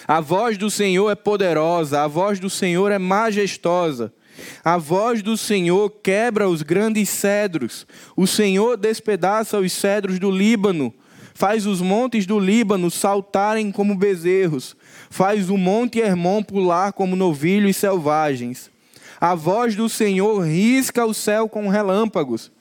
A 0.08 0.22
voz 0.22 0.58
do 0.58 0.72
Senhor 0.72 1.10
é 1.10 1.16
poderosa, 1.16 2.04
a 2.04 2.08
voz 2.08 2.40
do 2.40 2.50
Senhor 2.50 2.90
é 2.90 2.98
majestosa. 2.98 4.14
A 4.64 4.78
voz 4.78 5.22
do 5.22 5.36
Senhor 5.36 5.90
quebra 5.90 6.48
os 6.48 6.62
grandes 6.62 7.10
cedros. 7.10 7.86
O 8.16 8.26
Senhor 8.26 8.78
despedaça 8.78 9.60
os 9.60 9.74
cedros 9.74 10.20
do 10.20 10.32
Líbano. 10.32 10.94
Faz 11.34 11.66
os 11.66 11.82
montes 11.82 12.26
do 12.26 12.40
Líbano 12.40 12.92
saltarem 12.92 13.72
como 13.72 13.96
bezerros. 13.96 14.76
Faz 15.10 15.50
o 15.50 15.58
monte 15.58 16.00
Hermon 16.00 16.44
pular 16.44 16.94
como 16.94 17.16
novilhos 17.16 17.78
selvagens. 17.78 18.70
A 19.20 19.36
voz 19.36 19.76
do 19.76 19.88
Senhor 19.88 20.40
risca 20.42 21.06
o 21.06 21.14
céu 21.14 21.48
com 21.48 21.68
relâmpagos. 21.68 22.52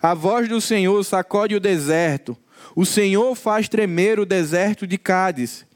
A 0.00 0.14
voz 0.14 0.48
do 0.48 0.60
Senhor 0.60 1.02
sacode 1.04 1.56
o 1.56 1.60
deserto. 1.60 2.36
O 2.76 2.86
Senhor 2.86 3.34
faz 3.34 3.68
tremer 3.68 4.20
o 4.20 4.26
deserto 4.26 4.86
de 4.86 4.96
Cádiz. 4.96 5.66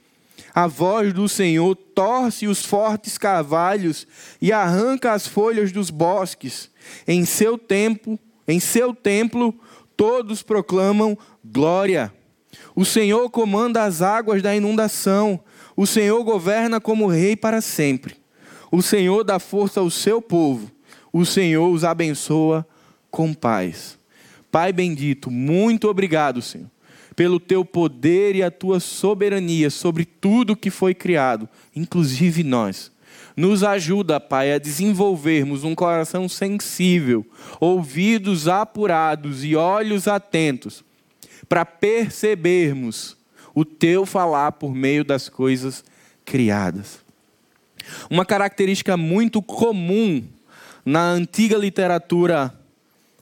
A 0.54 0.66
voz 0.66 1.12
do 1.12 1.28
Senhor 1.28 1.75
torce 1.75 2.47
os 2.47 2.64
fortes 2.64 3.19
carvalhos 3.19 4.07
e 4.40 4.52
arranca 4.52 5.12
as 5.12 5.26
folhas 5.26 5.73
dos 5.73 5.90
bosques. 5.90 6.71
Em 7.07 7.25
seu 7.25 7.57
tempo, 7.57 8.19
em 8.47 8.61
seu 8.61 8.95
templo, 8.95 9.54
todos 10.02 10.42
proclamam 10.42 11.16
glória. 11.44 12.12
O 12.75 12.85
Senhor 12.85 13.30
comanda 13.30 13.85
as 13.85 14.02
águas 14.02 14.42
da 14.42 14.52
inundação. 14.52 15.38
O 15.76 15.87
Senhor 15.87 16.25
governa 16.25 16.80
como 16.80 17.06
rei 17.06 17.37
para 17.37 17.61
sempre. 17.61 18.16
O 18.73 18.82
Senhor 18.82 19.23
dá 19.23 19.38
força 19.38 19.78
ao 19.78 19.88
seu 19.90 20.21
povo. 20.21 20.68
O 21.12 21.25
Senhor 21.25 21.68
os 21.68 21.85
abençoa 21.85 22.66
com 23.12 23.32
paz. 23.32 23.97
Pai 24.50 24.73
bendito, 24.73 25.30
muito 25.30 25.88
obrigado, 25.88 26.42
Senhor 26.42 26.66
pelo 27.14 27.38
teu 27.38 27.62
poder 27.62 28.35
e 28.35 28.42
a 28.42 28.50
tua 28.50 28.80
soberania 28.80 29.68
sobre 29.68 30.06
tudo 30.06 30.56
que 30.56 30.71
foi 30.71 30.94
criado, 30.94 31.47
inclusive 31.76 32.42
nós. 32.42 32.90
Nos 33.37 33.65
ajuda, 33.65 34.21
Pai, 34.21 34.53
a 34.53 34.59
desenvolvermos 34.59 35.65
um 35.65 35.75
coração 35.75 36.29
sensível, 36.29 37.27
ouvidos 37.59 38.47
apurados 38.49 39.45
e 39.45 39.57
olhos 39.57 40.07
atentos, 40.07 40.85
para 41.49 41.65
percebermos 41.65 43.17
o 43.55 43.65
teu 43.65 44.05
falar 44.05 44.53
por 44.53 44.75
meio 44.75 45.05
das 45.05 45.29
coisas 45.29 45.85
criadas. 46.25 47.01
Uma 48.09 48.25
característica 48.25 48.97
muito 48.97 49.43
comum 49.43 50.25
na 50.85 51.11
antiga 51.11 51.57
literatura 51.57 52.53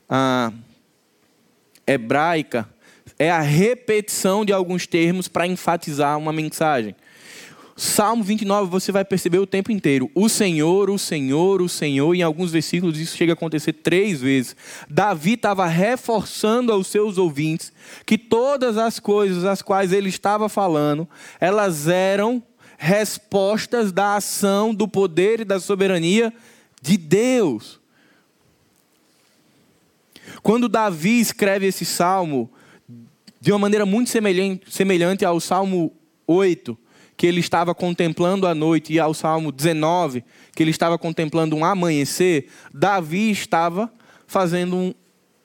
ah, 0.09 0.53
hebraica 1.87 2.69
é 3.19 3.31
a 3.31 3.41
repetição 3.41 4.45
de 4.45 4.53
alguns 4.53 4.87
termos 4.87 5.29
para 5.29 5.47
enfatizar 5.47 6.19
uma 6.19 6.33
mensagem. 6.33 6.95
Salmo 7.81 8.23
29 8.23 8.71
você 8.71 8.93
vai 8.93 9.07
perceber 9.07 9.39
o 9.39 9.47
tempo 9.47 9.73
inteiro. 9.73 10.11
O 10.15 10.29
Senhor, 10.29 10.91
o 10.91 10.99
Senhor, 10.99 11.63
o 11.63 11.69
Senhor. 11.69 12.15
Em 12.15 12.21
alguns 12.21 12.53
versículos 12.53 12.99
isso 12.99 13.17
chega 13.17 13.33
a 13.33 13.35
acontecer 13.35 13.73
três 13.73 14.21
vezes. 14.21 14.55
Davi 14.87 15.33
estava 15.33 15.65
reforçando 15.65 16.73
aos 16.73 16.89
seus 16.89 17.17
ouvintes 17.17 17.73
que 18.05 18.19
todas 18.19 18.77
as 18.77 19.01
coisas 19.01 19.47
as 19.47 19.63
quais 19.63 19.95
ele 19.95 20.11
estava 20.11 20.47
falando, 20.47 21.09
elas 21.41 21.89
eram 21.89 22.43
respostas 22.77 23.93
da 23.93 24.17
ação, 24.17 24.75
do 24.75 24.87
poder 24.87 25.41
e 25.41 25.45
da 25.47 25.59
soberania 25.59 26.35
de 26.83 26.99
Deus. 26.99 27.81
Quando 30.43 30.69
Davi 30.69 31.19
escreve 31.19 31.65
esse 31.65 31.87
salmo, 31.87 32.51
de 33.41 33.51
uma 33.51 33.59
maneira 33.59 33.87
muito 33.87 34.11
semelhante, 34.11 34.71
semelhante 34.71 35.25
ao 35.25 35.41
Salmo 35.41 35.91
8, 36.27 36.77
que 37.21 37.27
ele 37.27 37.41
estava 37.41 37.75
contemplando 37.75 38.47
a 38.47 38.55
noite, 38.55 38.95
e 38.95 38.99
ao 38.99 39.13
Salmo 39.13 39.53
19, 39.53 40.25
que 40.57 40.63
ele 40.63 40.71
estava 40.71 40.97
contemplando 40.97 41.55
um 41.55 41.63
amanhecer, 41.63 42.49
Davi 42.73 43.31
estava 43.31 43.93
fazendo 44.27 44.75
um, 44.75 44.95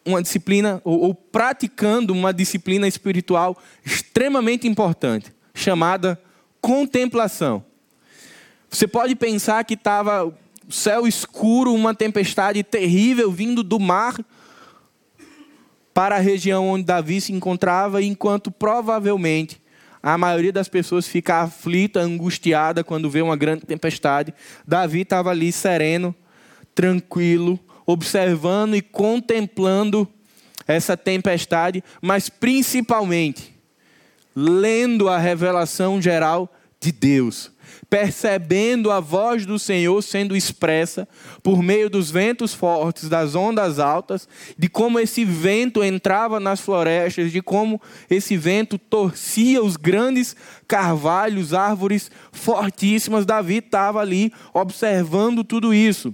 uma 0.06 0.22
disciplina, 0.22 0.82
ou, 0.86 1.02
ou 1.02 1.14
praticando 1.14 2.14
uma 2.14 2.34
disciplina 2.34 2.88
espiritual 2.88 3.58
extremamente 3.86 4.66
importante, 4.66 5.34
chamada 5.54 6.18
contemplação. 6.62 7.62
Você 8.70 8.88
pode 8.88 9.14
pensar 9.14 9.62
que 9.66 9.74
estava 9.74 10.34
céu 10.70 11.06
escuro, 11.06 11.74
uma 11.74 11.94
tempestade 11.94 12.64
terrível 12.64 13.30
vindo 13.30 13.62
do 13.62 13.82
mar 13.82 14.16
para 15.94 16.16
a 16.16 16.20
região 16.20 16.70
onde 16.70 16.86
Davi 16.86 17.20
se 17.20 17.34
encontrava, 17.34 18.02
enquanto 18.02 18.50
provavelmente 18.50 19.60
a 20.06 20.20
maioria 20.20 20.54
das 20.54 20.70
pessoas 20.70 21.08
fica 21.08 21.42
aflita, 21.42 22.00
angustiada 22.00 22.84
quando 22.84 23.10
vê 23.10 23.24
uma 23.24 23.36
grande 23.36 23.66
tempestade. 23.66 24.32
Davi 24.68 25.02
estava 25.02 25.32
ali 25.32 25.52
sereno, 25.52 26.14
tranquilo, 26.76 27.60
observando 27.88 28.76
e 28.76 28.84
contemplando 28.84 30.08
essa 30.68 30.96
tempestade, 30.96 31.84
mas 32.04 32.30
principalmente 32.30 33.56
lendo 34.36 35.10
a 35.10 35.18
revelação 35.18 36.00
geral 36.00 36.54
de 36.80 36.92
Deus 36.92 37.52
percebendo 37.90 38.92
a 38.92 39.00
voz 39.00 39.46
do 39.46 39.60
Senhor 39.60 40.02
sendo 40.02 40.36
expressa 40.36 41.08
por 41.42 41.62
meio 41.62 41.90
dos 41.90 42.10
ventos 42.12 42.54
fortes, 42.54 43.08
das 43.08 43.36
ondas 43.36 43.80
altas, 43.80 44.28
de 44.58 44.68
como 44.68 45.00
esse 45.00 45.24
vento 45.24 45.84
entrava 45.84 46.40
nas 46.40 46.60
florestas, 46.60 47.32
de 47.32 47.42
como 47.42 47.82
esse 48.10 48.36
vento 48.36 48.78
torcia 48.78 49.64
os 49.64 49.78
grandes 49.78 50.36
carvalhos, 50.68 51.54
árvores 51.54 52.12
fortíssimas. 52.32 53.26
Davi 53.26 53.58
estava 53.58 54.00
ali 54.00 54.32
observando 54.54 55.44
tudo 55.44 55.74
isso. 55.74 56.14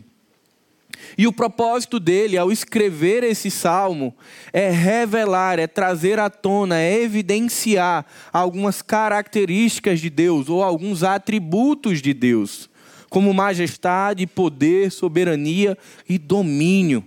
E 1.18 1.28
o 1.28 1.34
propósito 1.34 2.00
dele, 2.00 2.38
ao 2.38 2.52
escrever 2.52 3.24
esse 3.24 3.52
salmo, 3.52 4.14
é 4.52 4.70
revelar, 4.70 5.60
é 5.60 5.68
trazer 5.68 6.20
à 6.20 6.30
tona, 6.30 6.80
é 6.80 7.02
evidenciar 7.02 8.06
algumas 8.32 8.82
características 8.82 10.00
de 10.00 10.10
Deus 10.10 10.50
ou 10.50 10.64
alguns 10.64 11.04
atributos 11.04 12.02
de 12.02 12.14
Deus, 12.14 12.70
como 13.10 13.34
majestade, 13.34 14.26
poder, 14.26 14.92
soberania 14.92 15.78
e 16.08 16.18
domínio. 16.18 17.06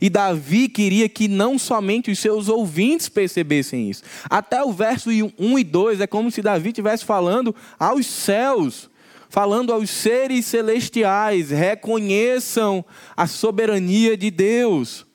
E 0.00 0.10
Davi 0.10 0.68
queria 0.68 1.08
que 1.08 1.28
não 1.28 1.58
somente 1.58 2.10
os 2.10 2.18
seus 2.18 2.48
ouvintes 2.48 3.08
percebessem 3.08 3.88
isso. 3.88 4.02
Até 4.28 4.62
o 4.62 4.72
verso 4.72 5.10
1 5.10 5.58
e 5.58 5.64
2 5.64 6.00
é 6.00 6.06
como 6.06 6.30
se 6.30 6.42
Davi 6.42 6.68
estivesse 6.68 7.04
falando 7.04 7.54
aos 7.78 8.06
céus 8.06 8.90
falando 9.28 9.72
aos 9.72 9.90
seres 9.90 10.46
celestiais: 10.46 11.50
reconheçam 11.50 12.84
a 13.16 13.26
soberania 13.26 14.16
de 14.16 14.30
Deus. 14.30 15.06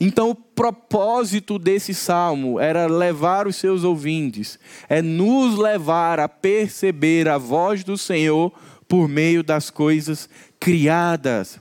Então, 0.00 0.30
o 0.30 0.34
propósito 0.34 1.58
desse 1.58 1.94
salmo 1.94 2.58
era 2.58 2.86
levar 2.86 3.46
os 3.46 3.56
seus 3.56 3.84
ouvintes, 3.84 4.58
é 4.88 5.00
nos 5.00 5.56
levar 5.56 6.18
a 6.18 6.28
perceber 6.28 7.28
a 7.28 7.38
voz 7.38 7.84
do 7.84 7.96
Senhor 7.96 8.52
por 8.88 9.08
meio 9.08 9.42
das 9.42 9.70
coisas 9.70 10.28
criadas. 10.58 11.60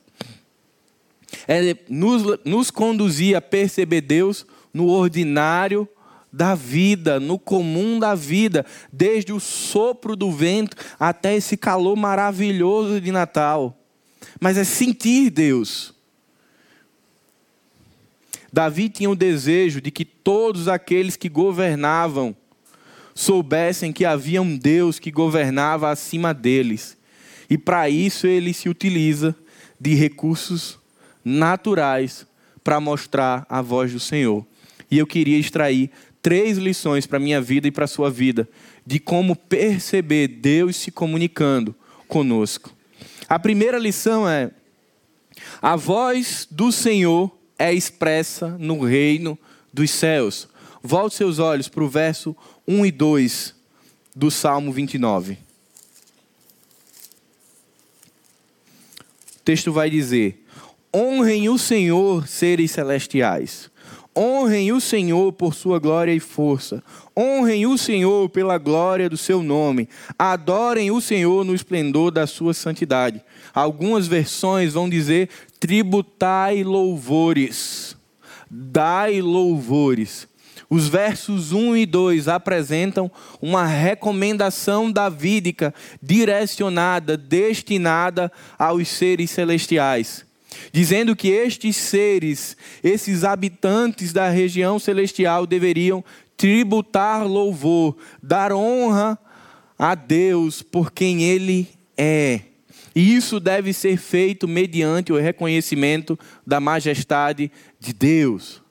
É 1.47 1.75
nos, 1.87 2.39
nos 2.43 2.71
conduzir 2.71 3.35
a 3.35 3.41
perceber 3.41 4.01
Deus 4.01 4.45
no 4.73 4.89
ordinário 4.89 5.87
da 6.35 6.53
vida, 6.53 7.17
no 7.17 7.39
comum 7.39 7.97
da 7.97 8.13
vida, 8.13 8.65
desde 8.91 9.31
o 9.31 9.39
sopro 9.39 10.17
do 10.17 10.29
vento 10.29 10.75
até 10.99 11.33
esse 11.33 11.55
calor 11.55 11.95
maravilhoso 11.95 12.99
de 12.99 13.09
Natal. 13.09 13.79
Mas 14.41 14.57
é 14.57 14.65
sentir 14.65 15.29
Deus. 15.29 15.93
Davi 18.51 18.89
tinha 18.89 19.09
o 19.09 19.15
desejo 19.15 19.79
de 19.79 19.89
que 19.89 20.03
todos 20.03 20.67
aqueles 20.67 21.15
que 21.15 21.29
governavam 21.29 22.35
soubessem 23.13 23.93
que 23.93 24.03
havia 24.03 24.41
um 24.41 24.57
Deus 24.57 24.99
que 24.99 25.11
governava 25.11 25.89
acima 25.89 26.33
deles. 26.33 26.97
E 27.49 27.57
para 27.57 27.89
isso 27.89 28.27
ele 28.27 28.53
se 28.53 28.67
utiliza 28.67 29.33
de 29.79 29.93
recursos 29.93 30.77
naturais 31.23 32.27
para 32.61 32.81
mostrar 32.81 33.45
a 33.47 33.61
voz 33.61 33.93
do 33.93 34.01
Senhor. 34.01 34.45
E 34.91 34.97
eu 34.97 35.07
queria 35.07 35.37
extrair 35.37 35.91
três 36.25 36.57
lições 36.57 37.05
para 37.05 37.17
a 37.17 37.19
minha 37.19 37.39
vida 37.39 37.67
e 37.67 37.71
para 37.71 37.85
a 37.85 37.87
sua 37.87 38.09
vida 38.09 38.49
de 38.83 38.99
como 38.99 39.35
perceber 39.35 40.27
Deus 40.27 40.75
se 40.75 40.89
comunicando 40.89 41.75
conosco. 42.07 42.73
A 43.29 43.37
primeira 43.37 43.77
lição 43.77 44.27
é: 44.27 44.49
a 45.61 45.75
voz 45.75 46.47
do 46.49 46.71
Senhor 46.71 47.29
é 47.59 47.71
expressa 47.71 48.57
no 48.57 48.83
reino 48.83 49.37
dos 49.71 49.91
céus. 49.91 50.47
Volte 50.81 51.15
seus 51.15 51.37
olhos 51.37 51.69
para 51.69 51.83
o 51.83 51.87
verso 51.87 52.35
1 52.67 52.87
e 52.87 52.91
2 52.91 53.55
do 54.15 54.31
Salmo 54.31 54.71
29. 54.71 55.33
O 59.35 59.39
texto 59.45 59.71
vai 59.71 59.91
dizer: 59.91 60.43
Honrem 60.91 61.49
o 61.49 61.59
Senhor, 61.59 62.27
seres 62.27 62.71
celestiais 62.71 63.69
Honrem 64.17 64.71
o 64.71 64.79
Senhor 64.79 65.33
por 65.33 65.53
sua 65.53 65.77
glória 65.77 66.13
e 66.13 66.21
força. 66.21 66.81
Honrem 67.17 67.65
o 67.65 67.77
Senhor 67.77 68.29
pela 68.29 68.57
glória 68.57 69.09
do 69.09 69.17
seu 69.17 69.43
nome. 69.43 69.89
Adorem 70.17 70.89
o 70.89 71.01
Senhor 71.01 71.43
no 71.43 71.53
esplendor 71.53 72.11
da 72.11 72.25
sua 72.25 72.53
santidade. 72.53 73.21
Algumas 73.53 74.07
versões 74.07 74.73
vão 74.73 74.89
dizer: 74.89 75.29
tributai 75.59 76.63
louvores. 76.63 77.97
Dai 78.49 79.21
louvores. 79.21 80.27
Os 80.69 80.87
versos 80.87 81.51
1 81.51 81.75
e 81.75 81.85
2 81.85 82.27
apresentam 82.29 83.11
uma 83.41 83.65
recomendação 83.65 84.89
davídica 84.89 85.73
direcionada, 86.01 87.17
destinada 87.17 88.31
aos 88.57 88.87
seres 88.87 89.29
celestiais 89.29 90.24
dizendo 90.71 91.15
que 91.15 91.29
estes 91.29 91.75
seres, 91.75 92.55
esses 92.83 93.23
habitantes 93.23 94.11
da 94.11 94.29
região 94.29 94.79
celestial, 94.79 95.45
deveriam 95.45 96.03
tributar 96.37 97.25
louvor, 97.25 97.95
dar 98.21 98.51
honra 98.51 99.17
a 99.77 99.95
Deus 99.95 100.61
por 100.61 100.91
quem 100.91 101.23
Ele 101.23 101.67
é. 101.97 102.41
E 102.95 103.15
isso 103.15 103.39
deve 103.39 103.73
ser 103.73 103.97
feito 103.97 104.47
mediante 104.47 105.11
o 105.11 105.19
reconhecimento 105.19 106.17
da 106.47 106.59
majestade 106.59 107.51
de 107.79 107.93
Deus. 107.93 108.61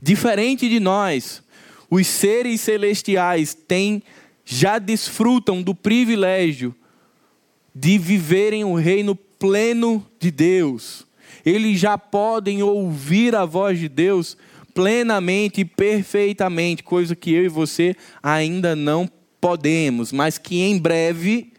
Diferente 0.00 0.68
de 0.68 0.80
nós, 0.80 1.42
os 1.90 2.06
seres 2.06 2.62
celestiais 2.62 3.54
têm, 3.54 4.02
já 4.44 4.78
desfrutam 4.78 5.62
do 5.62 5.74
privilégio 5.74 6.74
de 7.74 7.98
viverem 7.98 8.64
o 8.64 8.74
reino 8.74 9.14
pleno 9.14 10.06
de 10.18 10.30
Deus 10.30 11.06
eles 11.44 11.78
já 11.78 11.98
podem 11.98 12.62
ouvir 12.62 13.34
a 13.34 13.44
voz 13.44 13.78
de 13.78 13.88
Deus 13.88 14.36
plenamente 14.72 15.60
e 15.60 15.64
perfeitamente, 15.64 16.82
coisa 16.82 17.14
que 17.14 17.32
eu 17.32 17.44
e 17.44 17.48
você 17.48 17.94
ainda 18.22 18.74
não 18.74 19.08
podemos, 19.40 20.10
mas 20.10 20.38
que 20.38 20.62
em 20.62 20.78
breve 20.78 21.52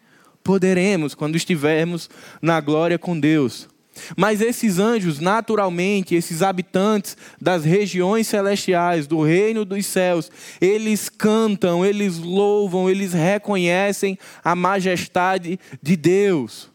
poderemos, 0.44 1.16
quando 1.16 1.36
estivermos 1.36 2.10
na 2.42 2.60
glória 2.60 3.00
com 3.00 3.20
Deus. 3.20 3.68
Mas 4.18 4.42
esses 4.42 4.78
anjos, 4.78 5.20
naturalmente, 5.20 6.16
esses 6.16 6.42
habitantes 6.42 7.16
das 7.42 7.64
regiões 7.64 8.28
celestiais, 8.28 9.08
do 9.08 9.22
reino 9.22 9.64
dos 9.64 9.86
céus, 9.86 10.30
eles 10.60 11.08
cantam, 11.08 11.86
eles 11.86 12.20
louvam, 12.20 12.90
eles 12.90 13.14
reconhecem 13.14 14.18
a 14.44 14.54
majestade 14.54 15.60
de 15.82 15.96
Deus. 15.96 16.75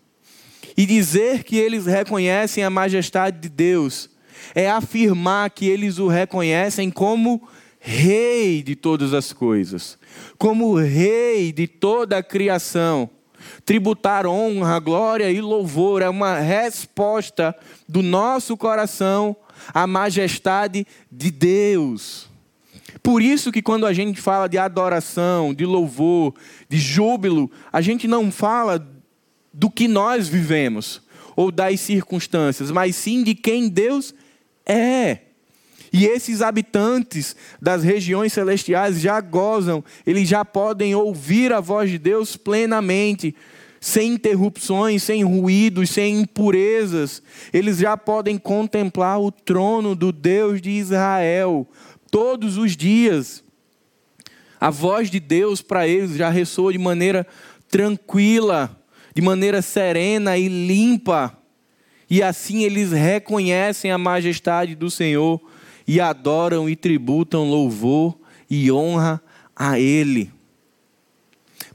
E 0.81 0.87
dizer 0.87 1.45
que 1.45 1.59
eles 1.59 1.85
reconhecem 1.85 2.65
a 2.65 2.71
majestade 2.71 3.39
de 3.39 3.51
Deus 3.51 4.09
é 4.55 4.71
afirmar 4.71 5.51
que 5.51 5.69
eles 5.69 5.99
o 5.99 6.09
reconhecem 6.09 6.91
como 6.91 7.47
Rei 7.79 8.63
de 8.63 8.75
todas 8.75 9.13
as 9.13 9.31
coisas, 9.31 9.99
como 10.39 10.75
Rei 10.75 11.53
de 11.53 11.67
toda 11.67 12.17
a 12.17 12.23
criação. 12.23 13.11
Tributar 13.63 14.27
honra, 14.27 14.79
glória 14.79 15.31
e 15.31 15.39
louvor 15.43 16.01
é 16.01 16.09
uma 16.09 16.39
resposta 16.39 17.55
do 17.87 18.01
nosso 18.01 18.57
coração 18.57 19.37
à 19.75 19.87
majestade 19.87 20.87
de 21.13 21.31
Deus. 21.31 22.27
Por 23.03 23.21
isso 23.21 23.53
que 23.53 23.61
quando 23.61 23.85
a 23.85 23.93
gente 23.93 24.19
fala 24.19 24.49
de 24.49 24.57
adoração, 24.57 25.53
de 25.53 25.67
louvor, 25.67 26.35
de 26.71 26.79
júbilo, 26.79 27.51
a 27.71 27.83
gente 27.83 28.09
não 28.09 28.33
fala 28.33 28.79
do 29.53 29.71
que 29.71 29.89
nós 29.89 30.29
vivemos 30.29 31.03
ou 31.37 31.51
das 31.51 31.81
circunstâncias, 31.81 32.71
mas 32.71 32.97
sim 32.97 33.23
de 33.23 33.35
quem 33.35 33.69
Deus 33.69 34.15
é. 34.67 35.19
E 35.93 36.07
esses 36.07 36.41
habitantes 36.41 37.35
das 37.61 37.83
regiões 37.83 38.33
celestiais 38.33 39.01
já 39.01 39.21
gozam, 39.21 39.83
eles 40.07 40.29
já 40.29 40.45
podem 40.45 40.95
ouvir 40.95 41.53
a 41.53 41.61
voz 41.61 41.91
de 41.91 41.99
Deus 41.99 42.37
plenamente, 42.37 43.35
sem 43.81 44.13
interrupções, 44.13 45.03
sem 45.03 45.25
ruídos, 45.25 45.91
sem 45.91 46.21
impurezas. 46.21 47.23
Eles 47.53 47.79
já 47.79 47.97
podem 47.97 48.39
contemplar 48.39 49.21
o 49.21 49.33
trono 49.33 49.97
do 49.97 50.13
Deus 50.13 50.61
de 50.61 50.71
Israel 50.71 51.67
todos 52.11 52.57
os 52.57 52.77
dias. 52.77 53.43
A 54.61 54.71
voz 54.71 55.11
de 55.11 55.19
Deus 55.19 55.63
para 55.63 55.89
eles 55.89 56.17
já 56.17 56.29
ressoa 56.29 56.73
de 56.73 56.79
maneira 56.79 57.27
tranquila 57.69 58.80
de 59.15 59.23
maneira 59.23 59.63
serena 59.63 60.37
e 60.37 60.49
limpa. 60.49 61.37
E 62.09 62.23
assim 62.23 62.65
eles 62.65 62.93
reconhecem 62.93 63.91
a 63.91 63.99
majestade 63.99 64.75
do 64.75 64.91
Senhor 64.91 65.41
e 65.87 66.01
adoram 66.01 66.69
e 66.69 66.77
tributam 66.77 67.49
louvor 67.49 68.19
e 68.49 68.71
honra 68.71 69.23
a 69.55 69.79
Ele. 69.79 70.31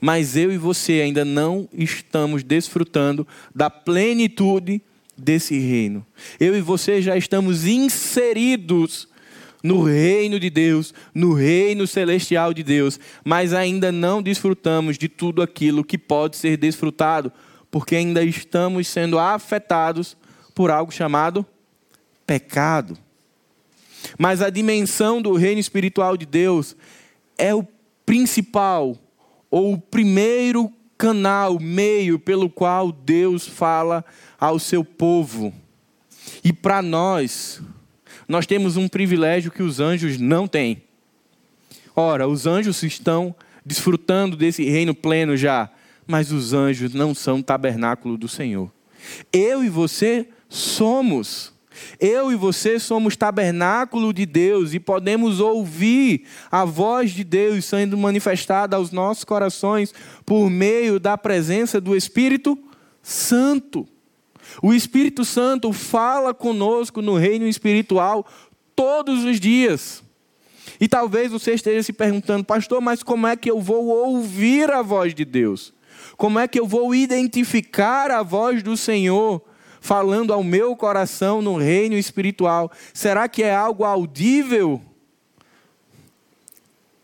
Mas 0.02 0.36
eu 0.36 0.52
e 0.52 0.58
você 0.58 1.02
ainda 1.02 1.24
não 1.24 1.69
estamos 1.74 2.43
desfrutando 2.43 3.28
da 3.54 3.69
plenitude 3.69 4.82
desse 5.17 5.58
reino. 5.58 6.06
Eu 6.39 6.56
e 6.56 6.62
você 6.62 7.02
já 7.02 7.15
estamos 7.15 7.65
inseridos 7.65 9.08
no 9.65 9.82
reino 9.82 10.39
de 10.39 10.51
Deus, 10.51 10.93
no 11.12 11.34
reino 11.34 11.88
celestial 11.88 12.54
de 12.54 12.62
Deus, 12.62 12.99
mas 13.23 13.51
ainda 13.51 13.91
não 13.91 14.21
desfrutamos 14.21 14.95
de 14.95 15.10
tudo 15.10 15.41
aquilo 15.41 15.84
que 15.84 15.97
pode 15.97 16.38
ser 16.38 16.56
desfrutado, 16.56 17.34
porque 17.71 17.95
ainda 17.95 18.23
estamos 18.23 18.88
sendo 18.88 19.17
afetados 19.17 20.15
por 20.54 20.69
algo 20.69 20.91
chamado 20.91 21.43
pecado. 22.28 22.95
Mas 24.19 24.39
a 24.39 24.51
dimensão 24.51 25.19
do 25.19 25.34
reino 25.34 25.60
espiritual 25.60 26.15
de 26.15 26.28
Deus 26.28 26.75
é 27.36 27.54
o 27.56 27.67
principal 28.06 28.95
ou 29.49 29.73
o 29.73 29.82
primeiro 29.82 30.71
canal, 30.95 31.60
meio 31.60 32.19
pelo 32.19 32.51
qual 32.51 32.91
Deus 32.91 33.47
fala 33.47 34.06
ao 34.39 34.60
seu 34.60 34.86
povo. 34.86 35.51
E 36.43 36.54
para 36.54 36.84
nós, 36.84 37.63
nós 38.28 38.46
temos 38.46 38.78
um 38.78 38.88
privilégio 38.88 39.52
que 39.52 39.64
os 39.64 39.80
anjos 39.80 40.18
não 40.18 40.48
têm. 40.48 40.84
Ora, 41.96 42.28
os 42.28 42.46
anjos 42.46 42.82
estão 42.84 43.36
desfrutando 43.66 44.36
desse 44.36 44.64
reino 44.64 44.94
pleno 44.94 45.38
já, 45.38 45.70
mas 46.06 46.32
os 46.32 46.54
anjos 46.54 46.94
não 46.94 47.16
são 47.16 47.42
tabernáculo 47.42 48.18
do 48.18 48.28
Senhor. 48.28 48.72
Eu 49.32 49.64
e 49.64 49.70
você 49.70 50.28
somos. 50.50 51.54
Eu 52.00 52.32
e 52.32 52.36
você 52.36 52.80
somos 52.80 53.18
tabernáculo 53.18 54.14
de 54.14 54.26
Deus 54.26 54.74
e 54.74 54.80
podemos 54.80 55.40
ouvir 55.40 56.24
a 56.50 56.64
voz 56.64 57.12
de 57.12 57.24
Deus 57.24 57.66
sendo 57.66 57.98
manifestada 57.98 58.78
aos 58.78 58.92
nossos 58.92 59.24
corações 59.24 59.94
por 60.26 60.50
meio 60.50 61.00
da 61.00 61.18
presença 61.18 61.82
do 61.82 61.96
Espírito 61.96 62.58
Santo. 63.04 63.88
O 64.62 64.74
Espírito 64.74 65.26
Santo 65.26 65.72
fala 65.74 66.34
conosco 66.34 67.02
no 67.02 67.16
reino 67.16 67.48
espiritual 67.48 68.26
todos 68.76 69.24
os 69.24 69.40
dias. 69.40 70.04
E 70.80 70.88
talvez 70.88 71.32
você 71.32 71.54
esteja 71.54 71.84
se 71.84 71.94
perguntando, 71.94 72.44
pastor, 72.44 72.82
mas 72.82 73.04
como 73.04 73.28
é 73.28 73.36
que 73.36 73.50
eu 73.50 73.62
vou 73.62 73.88
ouvir 73.88 74.72
a 74.72 74.82
voz 74.82 75.14
de 75.14 75.24
Deus? 75.24 75.74
Como 76.18 76.40
é 76.40 76.48
que 76.48 76.60
eu 76.60 76.68
vou 76.68 76.94
identificar 76.94 78.12
a 78.12 78.24
voz 78.24 78.62
do 78.62 78.76
Senhor 78.76 79.42
falando 79.80 80.34
ao 80.34 80.44
meu 80.44 80.76
coração 80.76 81.42
no 81.42 81.58
reino 81.58 81.96
espiritual? 81.96 82.72
Será 82.94 83.28
que 83.28 83.44
é 83.44 83.54
algo 83.54 83.84
audível? 83.84 84.82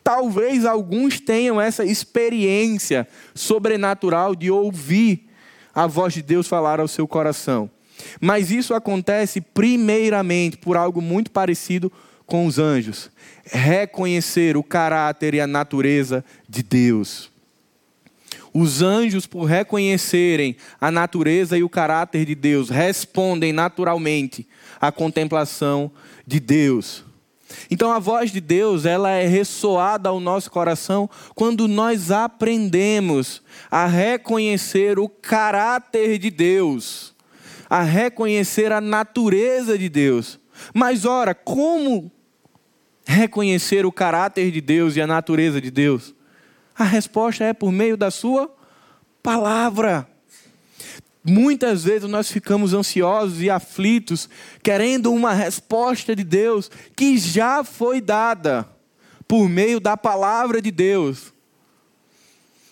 Talvez 0.04 0.66
alguns 0.66 1.20
tenham 1.20 1.62
essa 1.62 1.86
experiência 1.86 3.08
sobrenatural 3.36 4.36
de 4.36 4.50
ouvir 4.50 5.30
a 5.74 5.88
voz 5.88 6.14
de 6.14 6.22
Deus 6.22 6.48
falar 6.48 6.80
ao 6.80 6.88
seu 6.88 7.08
coração. 7.08 7.70
Mas 8.20 8.52
isso 8.52 8.74
acontece 8.74 9.42
primeiramente 9.42 10.58
por 10.58 10.76
algo 10.76 11.02
muito 11.02 11.32
parecido 11.32 11.92
com 12.26 12.46
os 12.46 12.58
anjos: 12.58 13.10
reconhecer 13.46 14.58
o 14.58 14.64
caráter 14.64 15.34
e 15.34 15.42
a 15.42 15.48
natureza 15.48 16.24
de 16.48 16.64
Deus. 16.64 17.30
Os 18.54 18.82
anjos, 18.82 19.26
por 19.26 19.46
reconhecerem 19.46 20.58
a 20.80 20.92
natureza 20.92 21.58
e 21.58 21.64
o 21.64 21.70
caráter 21.70 22.26
de 22.26 22.36
Deus, 22.36 22.70
respondem 22.70 23.54
naturalmente 23.54 24.46
à 24.80 24.92
contemplação 24.92 25.90
de 26.28 26.40
Deus. 26.40 27.06
Então 27.70 27.92
a 27.92 28.00
voz 28.00 28.32
de 28.32 28.42
Deus, 28.42 28.86
ela 28.86 29.10
é 29.12 29.28
ressoada 29.28 30.10
ao 30.10 30.20
nosso 30.20 30.52
coração 30.52 31.10
quando 31.36 31.68
nós 31.68 32.12
aprendemos 32.12 33.42
a 33.70 33.86
reconhecer 33.86 35.00
o 35.00 35.08
caráter 35.08 36.18
de 36.18 36.30
Deus, 36.30 37.14
a 37.70 37.82
reconhecer 37.82 38.72
a 38.72 38.82
natureza 38.82 39.78
de 39.78 39.90
Deus. 39.90 40.40
Mas 40.74 41.06
ora, 41.06 41.34
como 41.34 42.12
reconhecer 43.06 43.86
o 43.86 43.92
caráter 43.92 44.52
de 44.52 44.62
Deus 44.62 44.96
e 44.96 45.02
a 45.02 45.08
natureza 45.08 45.60
de 45.60 45.72
Deus? 45.72 46.14
A 46.78 46.84
resposta 46.84 47.44
é 47.44 47.54
por 47.54 47.72
meio 47.72 47.96
da 47.96 48.12
sua 48.12 48.54
palavra. 49.22 50.11
Muitas 51.24 51.84
vezes 51.84 52.10
nós 52.10 52.32
ficamos 52.32 52.74
ansiosos 52.74 53.42
e 53.42 53.50
aflitos, 53.50 54.28
querendo 54.64 55.14
uma 55.14 55.34
resposta 55.34 56.16
de 56.16 56.24
Deus 56.24 56.70
que 56.96 57.18
já 57.18 57.64
foi 57.64 58.02
dada 58.02 58.68
por 59.28 59.48
meio 59.48 59.80
da 59.80 59.96
palavra 59.96 60.62
de 60.62 60.72
Deus. 60.72 61.32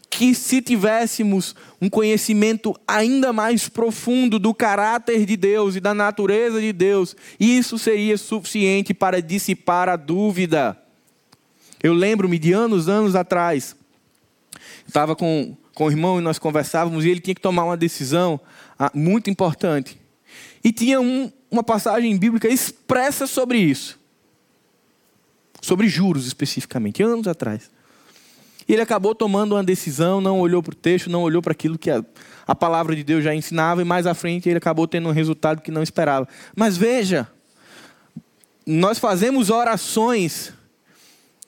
Que 0.09 0.33
se 0.33 0.63
tivéssemos 0.63 1.55
um 1.79 1.87
conhecimento 1.87 2.75
ainda 2.87 3.31
mais 3.31 3.69
profundo 3.69 4.39
do 4.39 4.51
caráter 4.53 5.27
de 5.27 5.37
Deus 5.37 5.75
e 5.75 5.79
da 5.79 5.93
natureza 5.93 6.59
de 6.59 6.73
Deus, 6.73 7.15
isso 7.39 7.77
seria 7.77 8.17
suficiente 8.17 8.95
para 8.95 9.21
dissipar 9.21 9.87
a 9.87 9.95
dúvida. 9.95 10.75
Eu 11.81 11.93
lembro-me 11.93 12.39
de 12.39 12.51
anos, 12.51 12.89
anos 12.89 13.15
atrás, 13.15 13.75
estava 14.87 15.15
com 15.15 15.55
com 15.79 15.85
o 15.85 15.89
irmão 15.89 16.19
e 16.19 16.21
nós 16.21 16.37
conversávamos 16.37 17.05
e 17.05 17.09
ele 17.09 17.21
tinha 17.21 17.33
que 17.33 17.39
tomar 17.39 17.63
uma 17.63 17.77
decisão 17.77 18.37
ah, 18.77 18.91
muito 18.93 19.29
importante. 19.29 19.97
E 20.61 20.73
tinha 20.73 20.99
um, 20.99 21.31
uma 21.49 21.63
passagem 21.63 22.17
bíblica 22.17 22.49
expressa 22.49 23.25
sobre 23.25 23.59
isso. 23.59 23.97
Sobre 25.61 25.87
juros 25.87 26.27
especificamente, 26.27 27.01
anos 27.01 27.29
atrás. 27.29 27.71
E 28.67 28.73
ele 28.73 28.81
acabou 28.81 29.15
tomando 29.15 29.55
uma 29.55 29.63
decisão, 29.63 30.19
não 30.19 30.41
olhou 30.41 30.61
para 30.61 30.73
o 30.73 30.75
texto, 30.75 31.09
não 31.09 31.23
olhou 31.23 31.41
para 31.41 31.53
aquilo 31.53 31.77
que 31.77 31.89
a, 31.89 32.03
a 32.45 32.53
palavra 32.53 32.93
de 32.93 33.01
Deus 33.01 33.23
já 33.23 33.33
ensinava, 33.33 33.81
e 33.81 33.85
mais 33.85 34.05
à 34.05 34.13
frente 34.13 34.49
ele 34.49 34.57
acabou 34.57 34.85
tendo 34.85 35.07
um 35.07 35.13
resultado 35.13 35.61
que 35.61 35.71
não 35.71 35.81
esperava. 35.81 36.27
Mas 36.57 36.75
veja, 36.75 37.25
nós 38.67 38.99
fazemos 38.99 39.49
orações 39.49 40.51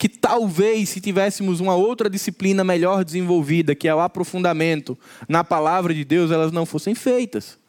que 0.01 0.09
talvez 0.09 0.89
se 0.89 0.99
tivéssemos 0.99 1.59
uma 1.59 1.75
outra 1.75 2.09
disciplina 2.09 2.63
melhor 2.63 3.05
desenvolvida, 3.05 3.75
que 3.75 3.87
é 3.87 3.93
o 3.93 3.99
aprofundamento 3.99 4.97
na 5.29 5.43
palavra 5.43 5.93
de 5.93 6.03
Deus, 6.03 6.31
elas 6.31 6.51
não 6.51 6.65
fossem 6.65 6.95
feitas. 6.95 7.59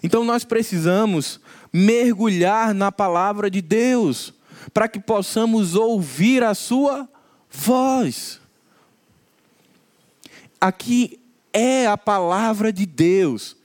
Então 0.00 0.22
nós 0.22 0.44
precisamos 0.44 1.40
mergulhar 1.72 2.72
na 2.72 2.92
palavra 2.92 3.50
de 3.50 3.60
Deus, 3.60 4.32
para 4.72 4.86
que 4.86 5.00
possamos 5.00 5.74
ouvir 5.74 6.44
a 6.44 6.54
sua 6.54 7.08
voz. 7.50 8.40
Aqui 10.60 11.18
é 11.52 11.88
a 11.88 11.98
palavra 11.98 12.72
de 12.72 12.86
Deus. 12.86 13.56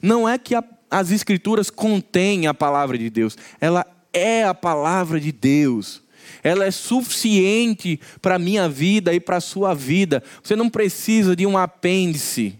Não 0.00 0.26
é 0.26 0.38
que 0.38 0.54
a, 0.54 0.64
as 0.90 1.10
escrituras 1.10 1.68
contêm 1.68 2.46
a 2.46 2.54
palavra 2.54 2.96
de 2.96 3.10
Deus, 3.10 3.36
ela 3.60 3.84
é 4.10 4.42
a 4.42 4.54
palavra 4.54 5.20
de 5.20 5.30
Deus 5.32 6.07
ela 6.42 6.64
é 6.64 6.70
suficiente 6.70 8.00
para 8.20 8.36
a 8.36 8.38
minha 8.38 8.68
vida 8.68 9.12
e 9.12 9.20
para 9.20 9.36
a 9.36 9.40
sua 9.40 9.74
vida. 9.74 10.22
Você 10.42 10.54
não 10.56 10.68
precisa 10.68 11.34
de 11.34 11.46
um 11.46 11.56
apêndice. 11.56 12.58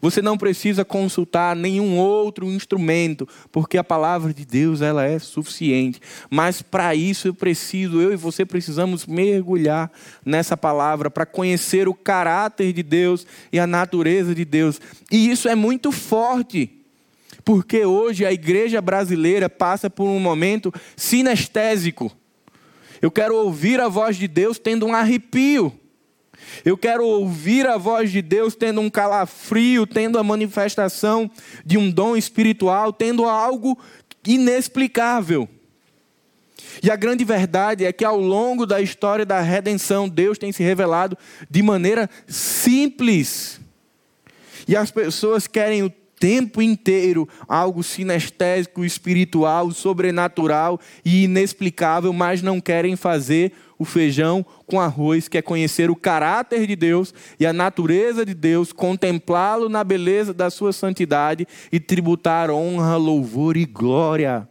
Você 0.00 0.22
não 0.22 0.38
precisa 0.38 0.84
consultar 0.84 1.56
nenhum 1.56 1.98
outro 1.98 2.46
instrumento, 2.46 3.28
porque 3.50 3.76
a 3.76 3.82
palavra 3.82 4.32
de 4.32 4.44
Deus 4.44 4.80
ela 4.80 5.04
é 5.04 5.18
suficiente. 5.18 6.00
Mas 6.30 6.62
para 6.62 6.94
isso 6.94 7.28
eu 7.28 7.34
preciso, 7.34 8.00
eu 8.00 8.12
e 8.12 8.16
você 8.16 8.44
precisamos 8.44 9.06
mergulhar 9.06 9.90
nessa 10.24 10.56
palavra 10.56 11.10
para 11.10 11.26
conhecer 11.26 11.88
o 11.88 11.94
caráter 11.94 12.72
de 12.72 12.82
Deus 12.82 13.26
e 13.52 13.58
a 13.58 13.66
natureza 13.66 14.34
de 14.34 14.44
Deus. 14.44 14.80
E 15.10 15.30
isso 15.30 15.48
é 15.48 15.56
muito 15.56 15.90
forte. 15.90 16.70
Porque 17.44 17.84
hoje 17.84 18.24
a 18.24 18.32
igreja 18.32 18.80
brasileira 18.80 19.48
passa 19.48 19.88
por 19.90 20.04
um 20.04 20.20
momento 20.20 20.72
sinestésico. 20.96 22.14
Eu 23.00 23.10
quero 23.10 23.36
ouvir 23.36 23.80
a 23.80 23.88
voz 23.88 24.16
de 24.16 24.26
Deus 24.26 24.58
tendo 24.58 24.86
um 24.86 24.94
arrepio. 24.94 25.72
Eu 26.64 26.76
quero 26.76 27.04
ouvir 27.04 27.66
a 27.66 27.76
voz 27.76 28.10
de 28.10 28.22
Deus 28.22 28.54
tendo 28.54 28.80
um 28.80 28.90
calafrio, 28.90 29.86
tendo 29.86 30.18
a 30.18 30.24
manifestação 30.24 31.30
de 31.64 31.76
um 31.76 31.90
dom 31.90 32.16
espiritual, 32.16 32.92
tendo 32.92 33.24
algo 33.24 33.78
inexplicável. 34.26 35.48
E 36.82 36.90
a 36.90 36.96
grande 36.96 37.24
verdade 37.24 37.84
é 37.84 37.92
que 37.92 38.04
ao 38.04 38.18
longo 38.18 38.66
da 38.66 38.80
história 38.80 39.24
da 39.24 39.40
redenção, 39.40 40.08
Deus 40.08 40.38
tem 40.38 40.52
se 40.52 40.62
revelado 40.62 41.16
de 41.50 41.62
maneira 41.62 42.08
simples. 42.26 43.60
E 44.66 44.76
as 44.76 44.90
pessoas 44.90 45.46
querem 45.46 45.82
o 45.82 45.92
tempo 46.18 46.60
inteiro 46.60 47.28
algo 47.46 47.82
sinestésico, 47.82 48.84
espiritual, 48.84 49.70
sobrenatural 49.70 50.80
e 51.04 51.24
inexplicável, 51.24 52.12
mas 52.12 52.42
não 52.42 52.60
querem 52.60 52.96
fazer 52.96 53.52
o 53.78 53.84
feijão 53.84 54.44
com 54.66 54.80
arroz, 54.80 55.28
que 55.28 55.38
é 55.38 55.42
conhecer 55.42 55.90
o 55.90 55.96
caráter 55.96 56.66
de 56.66 56.74
Deus 56.74 57.14
e 57.38 57.46
a 57.46 57.52
natureza 57.52 58.26
de 58.26 58.34
Deus, 58.34 58.72
contemplá-lo 58.72 59.68
na 59.68 59.84
beleza 59.84 60.34
da 60.34 60.50
sua 60.50 60.72
santidade 60.72 61.46
e 61.70 61.78
tributar 61.78 62.50
honra, 62.50 62.96
louvor 62.96 63.56
e 63.56 63.64
glória. 63.64 64.48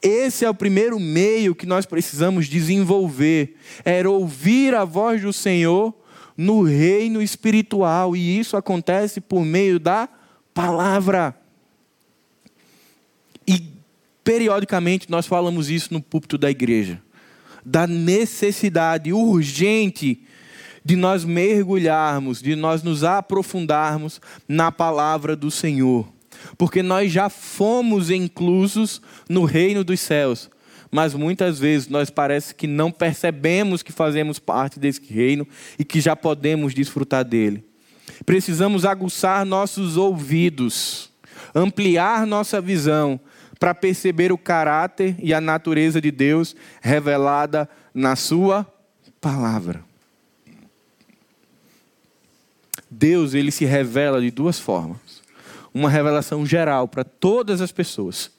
Esse 0.00 0.44
é 0.44 0.50
o 0.50 0.54
primeiro 0.54 0.98
meio 0.98 1.54
que 1.54 1.66
nós 1.66 1.84
precisamos 1.84 2.46
desenvolver, 2.46 3.56
era 3.84 4.08
ouvir 4.08 4.74
a 4.74 4.84
voz 4.84 5.20
do 5.20 5.32
Senhor 5.32 5.92
no 6.36 6.62
reino 6.62 7.20
espiritual, 7.20 8.14
e 8.14 8.38
isso 8.38 8.56
acontece 8.56 9.20
por 9.20 9.44
meio 9.44 9.80
da 9.80 10.08
palavra. 10.58 11.36
E 13.46 13.62
periodicamente 14.24 15.08
nós 15.08 15.24
falamos 15.24 15.70
isso 15.70 15.94
no 15.94 16.02
púlpito 16.02 16.36
da 16.36 16.50
igreja, 16.50 17.00
da 17.64 17.86
necessidade 17.86 19.12
urgente 19.12 20.20
de 20.84 20.96
nós 20.96 21.24
mergulharmos, 21.24 22.42
de 22.42 22.56
nós 22.56 22.82
nos 22.82 23.04
aprofundarmos 23.04 24.20
na 24.48 24.72
palavra 24.72 25.36
do 25.36 25.48
Senhor, 25.48 26.08
porque 26.56 26.82
nós 26.82 27.12
já 27.12 27.28
fomos 27.28 28.10
inclusos 28.10 29.00
no 29.28 29.44
reino 29.44 29.84
dos 29.84 30.00
céus, 30.00 30.50
mas 30.90 31.14
muitas 31.14 31.60
vezes 31.60 31.86
nós 31.86 32.10
parece 32.10 32.52
que 32.52 32.66
não 32.66 32.90
percebemos 32.90 33.80
que 33.80 33.92
fazemos 33.92 34.40
parte 34.40 34.80
desse 34.80 35.02
reino 35.08 35.46
e 35.78 35.84
que 35.84 36.00
já 36.00 36.16
podemos 36.16 36.74
desfrutar 36.74 37.24
dele. 37.24 37.67
Precisamos 38.24 38.84
aguçar 38.84 39.44
nossos 39.44 39.96
ouvidos, 39.96 41.10
ampliar 41.54 42.26
nossa 42.26 42.60
visão, 42.60 43.20
para 43.58 43.74
perceber 43.74 44.30
o 44.30 44.38
caráter 44.38 45.16
e 45.18 45.34
a 45.34 45.40
natureza 45.40 46.00
de 46.00 46.10
Deus 46.10 46.54
revelada 46.80 47.68
na 47.92 48.14
Sua 48.14 48.66
palavra. 49.20 49.84
Deus 52.90 53.34
ele 53.34 53.50
se 53.50 53.64
revela 53.64 54.20
de 54.20 54.30
duas 54.30 54.58
formas. 54.58 55.22
Uma 55.74 55.90
revelação 55.90 56.46
geral 56.46 56.88
para 56.88 57.04
todas 57.04 57.60
as 57.60 57.70
pessoas. 57.70 58.30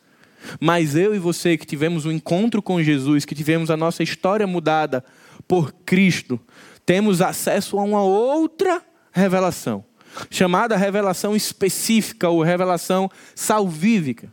Mas 0.60 0.96
eu 0.96 1.14
e 1.14 1.20
você 1.20 1.58
que 1.58 1.66
tivemos 1.66 2.06
um 2.06 2.12
encontro 2.12 2.62
com 2.62 2.82
Jesus, 2.82 3.26
que 3.26 3.36
tivemos 3.36 3.70
a 3.70 3.78
nossa 3.78 4.02
história 4.02 4.48
mudada 4.48 5.04
por 5.48 5.72
Cristo, 5.86 6.40
temos 6.86 7.22
acesso 7.22 7.78
a 7.78 7.84
uma 7.84 8.02
outra 8.02 8.82
revelação, 9.12 9.84
chamada 10.30 10.76
revelação 10.78 11.36
específica 11.36 12.30
ou 12.30 12.44
revelação 12.44 13.10
salvífica. 13.36 14.32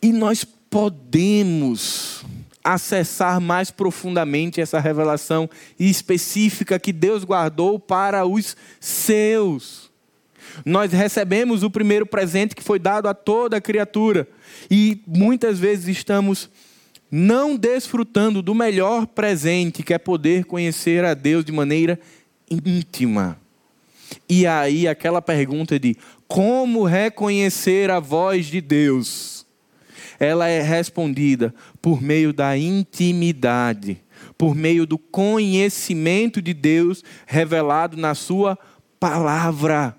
E 0.00 0.12
nós 0.12 0.44
podemos 0.44 2.24
acessar 2.64 3.40
mais 3.40 3.70
profundamente 3.70 4.60
essa 4.60 4.78
revelação 4.78 5.48
específica 5.78 6.78
que 6.78 6.92
Deus 6.92 7.24
guardou 7.24 7.78
para 7.78 8.24
os 8.24 8.56
seus. 8.80 9.90
Nós 10.64 10.92
recebemos 10.92 11.62
o 11.62 11.70
primeiro 11.70 12.06
presente 12.06 12.54
que 12.54 12.62
foi 12.62 12.78
dado 12.78 13.08
a 13.08 13.14
toda 13.14 13.60
criatura 13.60 14.28
e 14.70 15.00
muitas 15.06 15.58
vezes 15.58 15.88
estamos 15.88 16.48
não 17.10 17.56
desfrutando 17.56 18.40
do 18.40 18.54
melhor 18.54 19.06
presente, 19.06 19.82
que 19.82 19.92
é 19.92 19.98
poder 19.98 20.44
conhecer 20.46 21.04
a 21.04 21.14
Deus 21.14 21.44
de 21.44 21.52
maneira 21.52 21.98
íntima. 22.52 23.38
E 24.28 24.46
aí 24.46 24.86
aquela 24.86 25.22
pergunta 25.22 25.78
de 25.78 25.96
como 26.28 26.84
reconhecer 26.84 27.90
a 27.90 27.98
voz 27.98 28.46
de 28.46 28.60
Deus? 28.60 29.42
ela 30.22 30.48
é 30.48 30.62
respondida 30.62 31.52
por 31.80 32.00
meio 32.00 32.32
da 32.32 32.56
intimidade, 32.56 34.00
por 34.38 34.54
meio 34.54 34.86
do 34.86 34.96
conhecimento 34.96 36.40
de 36.40 36.54
Deus 36.54 37.02
revelado 37.26 37.96
na 37.96 38.14
Sua 38.14 38.56
palavra. 39.00 39.96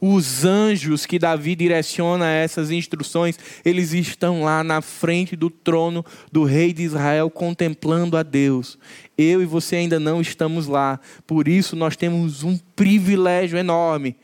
Os 0.00 0.44
anjos 0.44 1.06
que 1.06 1.20
Davi 1.20 1.54
direciona 1.54 2.28
essas 2.28 2.72
instruções, 2.72 3.38
eles 3.64 3.92
estão 3.92 4.42
lá 4.42 4.64
na 4.64 4.80
frente 4.80 5.36
do 5.36 5.48
trono 5.48 6.04
do 6.32 6.42
rei 6.42 6.72
de 6.72 6.82
Israel 6.82 7.30
contemplando 7.30 8.16
a 8.16 8.24
Deus. 8.24 8.76
Eu 9.16 9.42
e 9.42 9.46
você 9.46 9.76
ainda 9.76 10.00
não 10.00 10.20
estamos 10.20 10.66
lá, 10.66 10.98
por 11.26 11.46
isso 11.46 11.76
nós 11.76 11.96
temos 11.96 12.42
um 12.42 12.58
privilégio 12.74 13.58
enorme 13.58 14.16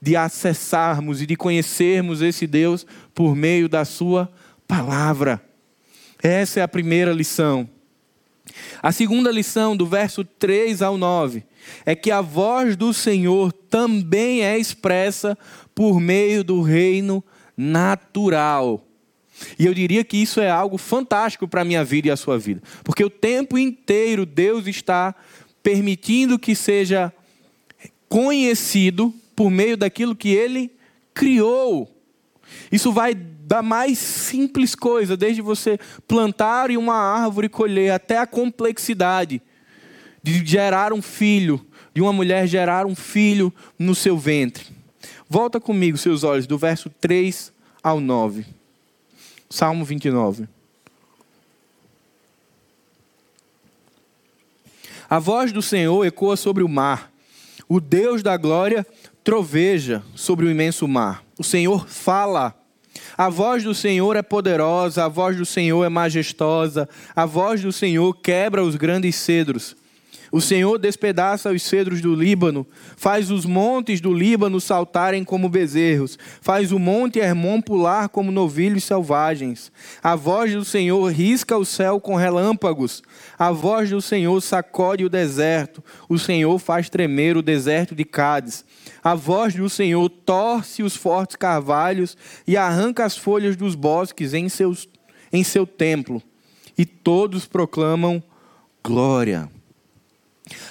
de 0.00 0.14
acessarmos 0.14 1.20
e 1.20 1.26
de 1.26 1.36
conhecermos 1.36 2.22
esse 2.22 2.46
Deus 2.46 2.86
por 3.14 3.34
meio 3.34 3.68
da 3.68 3.84
Sua 3.84 4.30
palavra. 4.68 5.42
Essa 6.22 6.60
é 6.60 6.62
a 6.62 6.68
primeira 6.68 7.12
lição. 7.12 7.68
A 8.82 8.92
segunda 8.92 9.30
lição, 9.30 9.76
do 9.76 9.86
verso 9.86 10.24
3 10.24 10.80
ao 10.80 10.96
9, 10.96 11.44
é 11.84 11.94
que 11.94 12.10
a 12.10 12.20
voz 12.20 12.76
do 12.76 12.92
Senhor 12.92 13.52
também 13.52 14.42
é 14.42 14.56
expressa 14.56 15.36
por 15.74 16.00
meio 16.00 16.44
do 16.44 16.62
reino 16.62 17.22
natural. 17.56 18.85
E 19.58 19.66
eu 19.66 19.74
diria 19.74 20.04
que 20.04 20.16
isso 20.16 20.40
é 20.40 20.50
algo 20.50 20.78
fantástico 20.78 21.46
para 21.46 21.62
a 21.62 21.64
minha 21.64 21.84
vida 21.84 22.08
e 22.08 22.10
a 22.10 22.16
sua 22.16 22.38
vida, 22.38 22.62
porque 22.82 23.04
o 23.04 23.10
tempo 23.10 23.58
inteiro 23.58 24.24
Deus 24.24 24.66
está 24.66 25.14
permitindo 25.62 26.38
que 26.38 26.54
seja 26.54 27.12
conhecido 28.08 29.14
por 29.34 29.50
meio 29.50 29.76
daquilo 29.76 30.16
que 30.16 30.30
ele 30.30 30.70
criou. 31.12 31.90
Isso 32.70 32.92
vai 32.92 33.14
da 33.14 33.62
mais 33.62 33.98
simples 33.98 34.74
coisa, 34.74 35.16
desde 35.16 35.40
você 35.40 35.78
plantar 36.06 36.70
uma 36.70 36.94
árvore 36.94 37.46
e 37.46 37.50
colher, 37.50 37.92
até 37.92 38.18
a 38.18 38.26
complexidade 38.26 39.40
de 40.22 40.44
gerar 40.44 40.92
um 40.92 41.00
filho, 41.00 41.64
de 41.94 42.00
uma 42.00 42.12
mulher 42.12 42.46
gerar 42.46 42.86
um 42.86 42.94
filho 42.94 43.52
no 43.78 43.94
seu 43.94 44.18
ventre. 44.18 44.66
Volta 45.28 45.60
comigo, 45.60 45.96
seus 45.96 46.24
olhos, 46.24 46.46
do 46.46 46.58
verso 46.58 46.90
3 47.00 47.52
ao 47.82 48.00
9. 48.00 48.55
Salmo 49.56 49.86
29. 49.86 50.46
A 55.08 55.18
voz 55.18 55.50
do 55.50 55.62
Senhor 55.62 56.04
ecoa 56.04 56.36
sobre 56.36 56.62
o 56.62 56.68
mar. 56.68 57.10
O 57.66 57.80
Deus 57.80 58.22
da 58.22 58.36
glória 58.36 58.86
troveja 59.24 60.02
sobre 60.14 60.44
o 60.44 60.50
imenso 60.50 60.86
mar. 60.86 61.24
O 61.38 61.42
Senhor 61.42 61.88
fala 61.88 62.54
a 63.16 63.30
voz 63.30 63.64
do 63.64 63.74
Senhor 63.74 64.14
é 64.14 64.20
poderosa, 64.20 65.06
a 65.06 65.08
voz 65.08 65.38
do 65.38 65.46
Senhor 65.46 65.82
é 65.84 65.88
majestosa, 65.88 66.86
a 67.14 67.24
voz 67.24 67.62
do 67.62 67.72
Senhor 67.72 68.12
quebra 68.12 68.62
os 68.62 68.76
grandes 68.76 69.16
cedros. 69.16 69.74
O 70.32 70.40
Senhor 70.40 70.78
despedaça 70.78 71.50
os 71.50 71.62
cedros 71.62 72.00
do 72.00 72.14
Líbano, 72.14 72.66
faz 72.96 73.30
os 73.30 73.44
montes 73.44 74.00
do 74.00 74.12
Líbano 74.12 74.60
saltarem 74.60 75.22
como 75.22 75.48
bezerros, 75.48 76.18
faz 76.40 76.72
o 76.72 76.78
monte 76.78 77.18
Hermon 77.18 77.60
pular 77.60 78.08
como 78.08 78.32
novilhos 78.32 78.84
selvagens. 78.84 79.70
A 80.02 80.16
voz 80.16 80.52
do 80.52 80.64
Senhor 80.64 81.10
risca 81.12 81.56
o 81.56 81.64
céu 81.64 82.00
com 82.00 82.16
relâmpagos, 82.16 83.02
a 83.38 83.52
voz 83.52 83.90
do 83.90 84.02
Senhor 84.02 84.40
sacode 84.40 85.04
o 85.04 85.08
deserto, 85.08 85.82
o 86.08 86.18
Senhor 86.18 86.58
faz 86.58 86.90
tremer 86.90 87.36
o 87.36 87.42
deserto 87.42 87.94
de 87.94 88.04
Cádiz. 88.04 88.64
A 89.02 89.14
voz 89.14 89.54
do 89.54 89.70
Senhor 89.70 90.08
torce 90.08 90.82
os 90.82 90.96
fortes 90.96 91.36
carvalhos 91.36 92.16
e 92.46 92.56
arranca 92.56 93.04
as 93.04 93.16
folhas 93.16 93.56
dos 93.56 93.74
bosques 93.74 94.34
em, 94.34 94.48
seus, 94.48 94.88
em 95.32 95.44
seu 95.44 95.66
templo. 95.66 96.22
E 96.76 96.84
todos 96.84 97.46
proclamam 97.46 98.22
glória. 98.84 99.48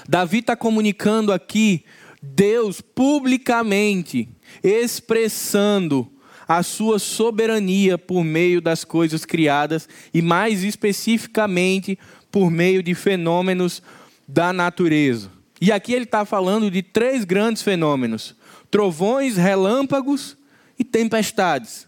Davi 0.08 0.40
está 0.40 0.56
comunicando 0.56 1.32
aqui 1.32 1.84
Deus 2.22 2.82
publicamente 2.82 4.28
expressando 4.64 6.10
a 6.48 6.64
sua 6.64 7.00
soberania 7.00 7.98
por 7.98 8.24
meio 8.24 8.62
das 8.62 8.84
coisas 8.84 9.26
criadas 9.26 9.88
e, 10.14 10.22
mais 10.22 10.64
especificamente, 10.64 11.98
por 12.32 12.52
meio 12.52 12.84
de 12.84 12.94
fenômenos 12.94 13.82
da 14.28 14.54
natureza. 14.54 15.32
E 15.60 15.72
aqui 15.72 15.94
ele 15.94 16.06
está 16.06 16.26
falando 16.26 16.70
de 16.70 16.82
três 16.82 17.24
grandes 17.24 17.62
fenômenos: 17.62 18.36
trovões, 18.70 19.38
relâmpagos 19.38 20.38
e 20.78 20.84
tempestades. 20.84 21.88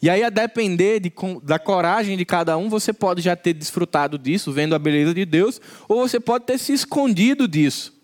E 0.00 0.08
aí, 0.08 0.22
a 0.22 0.30
depender 0.30 1.00
de, 1.00 1.12
da 1.42 1.58
coragem 1.58 2.16
de 2.16 2.24
cada 2.24 2.56
um, 2.56 2.68
você 2.68 2.92
pode 2.92 3.20
já 3.20 3.34
ter 3.34 3.52
desfrutado 3.52 4.16
disso, 4.16 4.52
vendo 4.52 4.74
a 4.74 4.78
beleza 4.78 5.12
de 5.12 5.24
Deus, 5.24 5.60
ou 5.88 6.08
você 6.08 6.20
pode 6.20 6.44
ter 6.44 6.58
se 6.58 6.72
escondido 6.72 7.48
disso. 7.48 7.96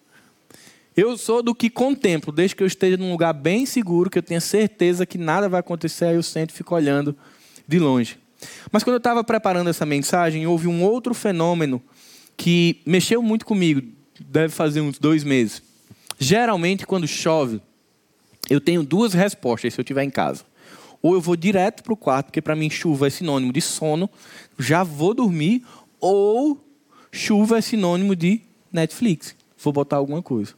Eu 0.97 1.17
sou 1.17 1.43
do 1.43 1.55
que 1.55 1.71
contemplo, 1.71 2.33
desde 2.33 2.57
que 2.57 2.63
eu 2.63 2.67
esteja 2.67 2.97
num 2.97 3.11
lugar 3.11 3.33
bem 3.33 3.65
seguro, 3.67 4.11
que 4.11 4.19
eu 4.19 4.23
tenha 4.23 4.41
certeza 4.41 5.07
que 5.07 5.19
nada 5.19 5.49
vai 5.49 5.61
acontecer, 5.61 6.07
aí 6.07 6.15
eu 6.17 6.23
sento 6.23 6.51
e 6.51 6.55
fico 6.55 6.75
olhando 6.75 7.17
de 7.67 7.79
longe. 7.79 8.19
Mas 8.71 8.83
quando 8.83 8.95
eu 8.95 8.99
estava 8.99 9.23
preparando 9.25 9.71
essa 9.71 9.87
mensagem, 9.87 10.47
houve 10.47 10.69
um 10.69 10.83
outro 10.83 11.15
fenômeno 11.15 11.83
que 12.37 12.81
mexeu 12.85 13.23
muito 13.23 13.47
comigo 13.47 13.83
deve 14.21 14.53
fazer 14.53 14.81
uns 14.81 14.99
dois 14.99 15.25
meses. 15.25 15.63
Geralmente, 16.19 16.87
quando 16.87 17.07
chove, 17.07 17.61
eu 18.49 18.61
tenho 18.61 18.83
duas 18.83 19.13
respostas 19.15 19.75
se 19.75 19.81
eu 19.81 19.83
estiver 19.83 20.05
em 20.05 20.11
casa. 20.11 20.45
Ou 21.05 21.13
eu 21.13 21.21
vou 21.21 21.37
direto 21.37 21.83
para 21.83 21.93
o 21.93 21.97
quarto, 21.99 22.29
porque 22.29 22.41
para 22.41 22.57
mim 22.57 22.71
chuva 22.71 23.09
é 23.09 23.11
sinônimo 23.11 23.53
de 23.53 23.61
sono, 23.61 24.09
já 24.59 24.83
vou 24.83 25.13
dormir, 25.13 25.63
ou 26.01 26.59
chuva 27.13 27.59
é 27.59 27.61
sinônimo 27.61 28.17
de 28.17 28.41
Netflix, 28.73 29.37
vou 29.63 29.71
botar 29.71 29.97
alguma 29.97 30.23
coisa. 30.23 30.55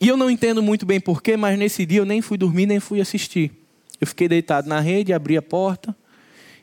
E 0.00 0.08
eu 0.08 0.16
não 0.16 0.28
entendo 0.28 0.60
muito 0.60 0.84
bem 0.84 0.98
porquê, 0.98 1.36
mas 1.36 1.56
nesse 1.56 1.86
dia 1.86 2.00
eu 2.00 2.04
nem 2.04 2.20
fui 2.20 2.36
dormir, 2.36 2.66
nem 2.66 2.80
fui 2.80 3.00
assistir. 3.00 3.52
Eu 4.00 4.06
fiquei 4.08 4.26
deitado 4.26 4.68
na 4.68 4.80
rede, 4.80 5.12
abri 5.12 5.36
a 5.36 5.42
porta 5.42 5.94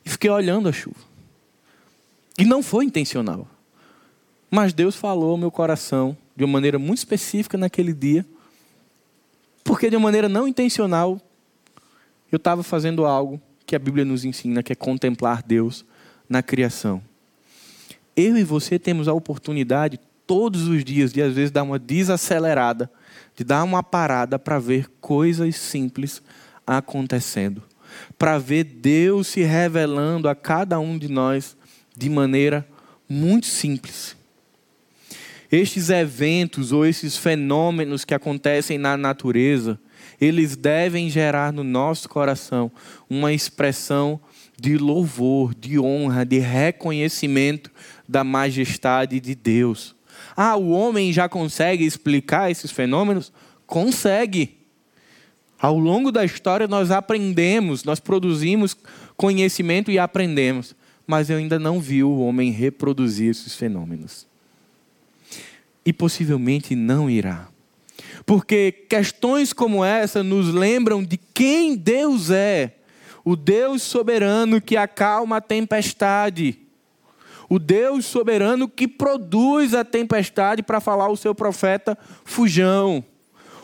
e 0.05 0.09
fiquei 0.09 0.29
olhando 0.29 0.67
a 0.67 0.73
chuva. 0.73 0.99
E 2.37 2.43
não 2.43 2.61
foi 2.61 2.83
intencional. 2.83 3.47
Mas 4.51 4.73
Deus 4.73 4.97
falou 4.97 5.31
ao 5.31 5.37
meu 5.37 5.51
coração 5.51 6.17
de 6.35 6.43
uma 6.43 6.51
maneira 6.51 6.77
muito 6.77 6.97
específica 6.97 7.57
naquele 7.57 7.93
dia, 7.93 8.25
porque 9.63 9.89
de 9.89 9.95
uma 9.95 10.03
maneira 10.03 10.27
não 10.27 10.45
intencional, 10.45 11.21
eu 12.35 12.37
estava 12.37 12.63
fazendo 12.63 13.05
algo 13.05 13.41
que 13.65 13.75
a 13.75 13.79
Bíblia 13.79 14.05
nos 14.05 14.25
ensina, 14.25 14.61
que 14.61 14.73
é 14.73 14.75
contemplar 14.75 15.41
Deus 15.41 15.85
na 16.27 16.43
criação. 16.43 17.01
Eu 18.15 18.37
e 18.37 18.43
você 18.43 18.77
temos 18.77 19.07
a 19.07 19.13
oportunidade 19.13 19.99
todos 20.27 20.67
os 20.67 20.83
dias 20.83 21.13
de 21.13 21.21
às 21.21 21.33
vezes 21.33 21.51
dar 21.51 21.63
uma 21.63 21.79
desacelerada, 21.79 22.91
de 23.35 23.43
dar 23.43 23.63
uma 23.63 23.81
parada 23.81 24.37
para 24.37 24.59
ver 24.59 24.89
coisas 24.99 25.55
simples 25.55 26.21
acontecendo, 26.67 27.63
para 28.17 28.37
ver 28.37 28.63
Deus 28.63 29.27
se 29.27 29.41
revelando 29.41 30.27
a 30.27 30.35
cada 30.35 30.79
um 30.79 30.97
de 30.97 31.07
nós 31.07 31.55
de 31.95 32.09
maneira 32.09 32.67
muito 33.07 33.45
simples. 33.45 34.15
Estes 35.51 35.89
eventos 35.89 36.71
ou 36.71 36.85
esses 36.85 37.15
fenômenos 37.15 38.03
que 38.03 38.13
acontecem 38.13 38.77
na 38.77 38.97
natureza, 38.97 39.79
eles 40.19 40.55
devem 40.55 41.09
gerar 41.09 41.51
no 41.51 41.63
nosso 41.63 42.07
coração 42.09 42.71
uma 43.09 43.33
expressão 43.33 44.19
de 44.57 44.77
louvor, 44.77 45.53
de 45.53 45.79
honra, 45.79 46.25
de 46.25 46.39
reconhecimento 46.39 47.71
da 48.07 48.23
majestade 48.23 49.19
de 49.19 49.35
Deus. 49.35 49.95
Ah, 50.35 50.55
o 50.55 50.69
homem 50.69 51.11
já 51.11 51.27
consegue 51.27 51.85
explicar 51.85 52.49
esses 52.49 52.71
fenômenos? 52.71 53.31
Consegue. 53.65 54.57
Ao 55.59 55.77
longo 55.77 56.11
da 56.11 56.23
história 56.23 56.67
nós 56.67 56.91
aprendemos, 56.91 57.83
nós 57.83 57.99
produzimos 57.99 58.75
conhecimento 59.15 59.89
e 59.89 59.97
aprendemos, 59.97 60.75
mas 61.07 61.29
eu 61.29 61.37
ainda 61.37 61.57
não 61.57 61.79
vi 61.79 62.03
o 62.03 62.19
homem 62.19 62.51
reproduzir 62.51 63.29
esses 63.29 63.55
fenômenos. 63.55 64.27
E 65.85 65.93
possivelmente 65.93 66.75
não 66.75 67.09
irá. 67.09 67.47
Porque 68.25 68.71
questões 68.71 69.53
como 69.53 69.85
essa 69.85 70.23
nos 70.23 70.53
lembram 70.53 71.03
de 71.03 71.17
quem 71.17 71.75
Deus 71.75 72.31
é, 72.31 72.75
o 73.23 73.35
Deus 73.35 73.81
soberano 73.81 74.59
que 74.59 74.75
acalma 74.75 75.37
a 75.37 75.41
tempestade, 75.41 76.59
o 77.47 77.59
Deus 77.59 78.05
soberano 78.05 78.67
que 78.67 78.87
produz 78.87 79.73
a 79.73 79.83
tempestade 79.83 80.63
para 80.63 80.79
falar 80.79 81.09
o 81.09 81.17
seu 81.17 81.35
profeta 81.35 81.97
fujão, 82.23 83.03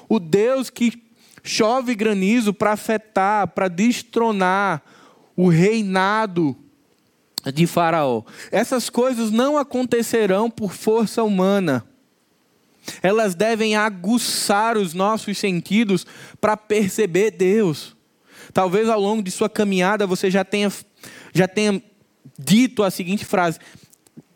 o 0.07 0.19
Deus 0.19 0.69
que 0.69 1.03
chove 1.43 1.95
granizo 1.95 2.53
para 2.53 2.73
afetar, 2.73 3.47
para 3.47 3.67
destronar 3.67 4.83
o 5.35 5.47
reinado 5.49 6.55
de 7.53 7.65
Faraó. 7.65 8.23
Essas 8.51 8.89
coisas 8.89 9.31
não 9.31 9.57
acontecerão 9.57 10.49
por 10.49 10.73
força 10.73 11.23
humana. 11.23 11.85
Elas 13.01 13.35
devem 13.35 13.75
aguçar 13.75 14.77
os 14.77 14.93
nossos 14.93 15.37
sentidos 15.37 16.05
para 16.39 16.57
perceber 16.57 17.31
Deus. 17.31 17.95
Talvez 18.53 18.89
ao 18.89 18.99
longo 18.99 19.21
de 19.21 19.31
sua 19.31 19.49
caminhada 19.49 20.07
você 20.07 20.29
já 20.29 20.43
tenha, 20.43 20.71
já 21.33 21.47
tenha 21.47 21.81
dito 22.37 22.83
a 22.83 22.91
seguinte 22.91 23.23
frase: 23.23 23.59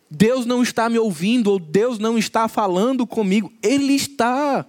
Deus 0.10 0.46
não 0.46 0.62
está 0.62 0.88
me 0.90 1.00
ouvindo, 1.00 1.52
ou 1.52 1.60
Deus 1.60 2.00
não 2.00 2.18
está 2.18 2.48
falando 2.48 3.06
comigo. 3.06 3.52
Ele 3.62 3.94
está. 3.94 4.66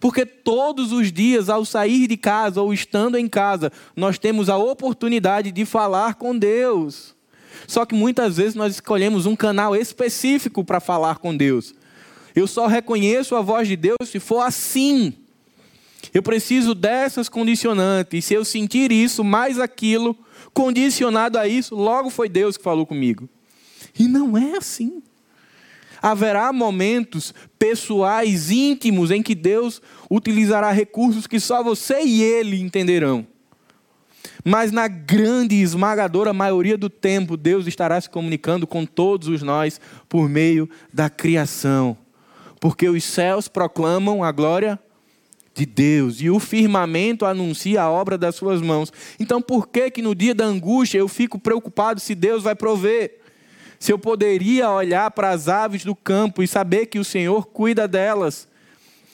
Porque 0.00 0.24
todos 0.24 0.92
os 0.92 1.10
dias, 1.10 1.48
ao 1.48 1.64
sair 1.64 2.06
de 2.06 2.16
casa 2.16 2.62
ou 2.62 2.72
estando 2.72 3.16
em 3.18 3.28
casa, 3.28 3.72
nós 3.96 4.18
temos 4.18 4.48
a 4.48 4.56
oportunidade 4.56 5.50
de 5.50 5.64
falar 5.64 6.14
com 6.14 6.38
Deus. 6.38 7.16
Só 7.66 7.84
que 7.84 7.94
muitas 7.94 8.36
vezes 8.36 8.54
nós 8.54 8.74
escolhemos 8.74 9.26
um 9.26 9.34
canal 9.34 9.74
específico 9.74 10.64
para 10.64 10.78
falar 10.78 11.18
com 11.18 11.36
Deus. 11.36 11.74
Eu 12.38 12.46
só 12.46 12.68
reconheço 12.68 13.34
a 13.34 13.42
voz 13.42 13.66
de 13.66 13.74
Deus 13.74 13.96
se 14.04 14.20
for 14.20 14.42
assim. 14.42 15.12
Eu 16.14 16.22
preciso 16.22 16.72
dessas 16.72 17.28
condicionantes. 17.28 18.24
Se 18.26 18.32
eu 18.32 18.44
sentir 18.44 18.92
isso, 18.92 19.24
mais 19.24 19.58
aquilo, 19.58 20.16
condicionado 20.54 21.36
a 21.36 21.48
isso, 21.48 21.74
logo 21.74 22.10
foi 22.10 22.28
Deus 22.28 22.56
que 22.56 22.62
falou 22.62 22.86
comigo. 22.86 23.28
E 23.98 24.06
não 24.06 24.38
é 24.38 24.56
assim. 24.56 25.02
Haverá 26.00 26.52
momentos 26.52 27.34
pessoais, 27.58 28.52
íntimos, 28.52 29.10
em 29.10 29.20
que 29.20 29.34
Deus 29.34 29.82
utilizará 30.08 30.70
recursos 30.70 31.26
que 31.26 31.40
só 31.40 31.60
você 31.60 32.02
e 32.04 32.22
Ele 32.22 32.60
entenderão. 32.60 33.26
Mas 34.44 34.70
na 34.70 34.86
grande 34.86 35.56
e 35.56 35.62
esmagadora 35.62 36.32
maioria 36.32 36.78
do 36.78 36.88
tempo, 36.88 37.36
Deus 37.36 37.66
estará 37.66 38.00
se 38.00 38.08
comunicando 38.08 38.64
com 38.64 38.86
todos 38.86 39.26
os 39.26 39.42
nós 39.42 39.80
por 40.08 40.28
meio 40.28 40.70
da 40.94 41.10
criação. 41.10 41.98
Porque 42.60 42.88
os 42.88 43.04
céus 43.04 43.48
proclamam 43.48 44.22
a 44.24 44.32
glória 44.32 44.78
de 45.54 45.66
Deus 45.66 46.20
e 46.20 46.30
o 46.30 46.38
firmamento 46.38 47.24
anuncia 47.24 47.82
a 47.82 47.90
obra 47.90 48.16
das 48.16 48.34
suas 48.34 48.60
mãos. 48.60 48.92
Então, 49.18 49.42
por 49.42 49.68
que 49.68 49.90
que 49.90 50.02
no 50.02 50.14
dia 50.14 50.34
da 50.34 50.44
angústia 50.44 50.98
eu 50.98 51.08
fico 51.08 51.38
preocupado 51.38 52.00
se 52.00 52.14
Deus 52.14 52.42
vai 52.42 52.54
prover? 52.54 53.18
se 53.78 53.92
eu 53.92 53.98
poderia 53.98 54.70
olhar 54.70 55.10
para 55.10 55.30
as 55.30 55.48
aves 55.48 55.84
do 55.84 55.94
campo 55.94 56.42
e 56.42 56.48
saber 56.48 56.86
que 56.86 56.98
o 56.98 57.04
Senhor 57.04 57.46
cuida 57.46 57.86
delas, 57.86 58.48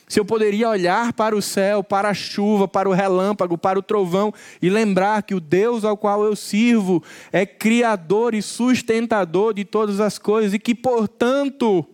se 0.08 0.20
eu 0.20 0.24
poderia 0.24 0.68
olhar 0.68 1.12
para 1.12 1.36
o 1.36 1.42
céu, 1.42 1.82
para 1.82 2.10
a 2.10 2.14
chuva, 2.14 2.68
para 2.68 2.88
o 2.88 2.92
relâmpago, 2.92 3.58
para 3.58 3.78
o 3.78 3.82
trovão 3.82 4.32
e 4.60 4.68
lembrar 4.68 5.22
que 5.22 5.34
o 5.34 5.40
Deus 5.40 5.84
ao 5.84 5.96
qual 5.96 6.24
eu 6.24 6.36
sirvo 6.36 7.02
é 7.32 7.44
criador 7.46 8.34
e 8.34 8.42
sustentador 8.42 9.54
de 9.54 9.64
todas 9.64 10.00
as 10.00 10.18
coisas 10.18 10.54
e 10.54 10.58
que, 10.58 10.74
portanto, 10.74 11.84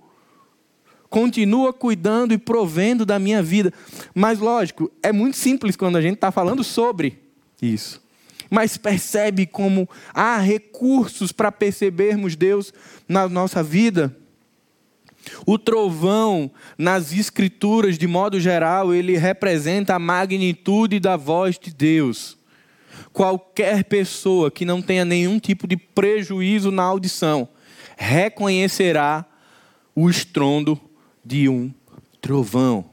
continua 1.11 1.73
cuidando 1.73 2.33
e 2.33 2.38
provendo 2.38 3.05
da 3.05 3.18
minha 3.18 3.42
vida. 3.42 3.73
Mas, 4.14 4.38
lógico, 4.38 4.90
é 5.03 5.12
muito 5.12 5.37
simples 5.37 5.77
quando 5.77 5.96
a 5.96 6.01
gente 6.01 6.14
está 6.14 6.33
falando 6.33 6.64
sobre 6.64 7.18
isso 7.61 8.01
mas 8.51 8.77
percebe 8.77 9.46
como 9.46 9.88
há 10.12 10.38
recursos 10.38 11.31
para 11.31 11.53
percebermos 11.53 12.35
Deus 12.35 12.75
na 13.09 13.29
nossa 13.29 13.62
vida. 13.62 14.14
O 15.46 15.57
trovão, 15.57 16.51
nas 16.77 17.12
escrituras, 17.12 17.96
de 17.96 18.07
modo 18.07 18.40
geral, 18.40 18.92
ele 18.92 19.16
representa 19.16 19.94
a 19.94 19.99
magnitude 19.99 20.99
da 20.99 21.16
voz 21.16 21.59
de 21.59 21.73
Deus. 21.73 22.37
Qualquer 23.12 23.85
pessoa 23.85 24.51
que 24.51 24.64
não 24.64 24.83
tenha 24.83 25.05
nenhum 25.05 25.38
tipo 25.38 25.66
de 25.66 25.77
prejuízo 25.77 26.70
na 26.70 26.83
audição 26.83 27.49
reconhecerá 27.96 29.25
o 29.94 30.09
estrondo 30.09 30.81
de 31.25 31.49
um 31.49 31.73
trovão. 32.21 32.85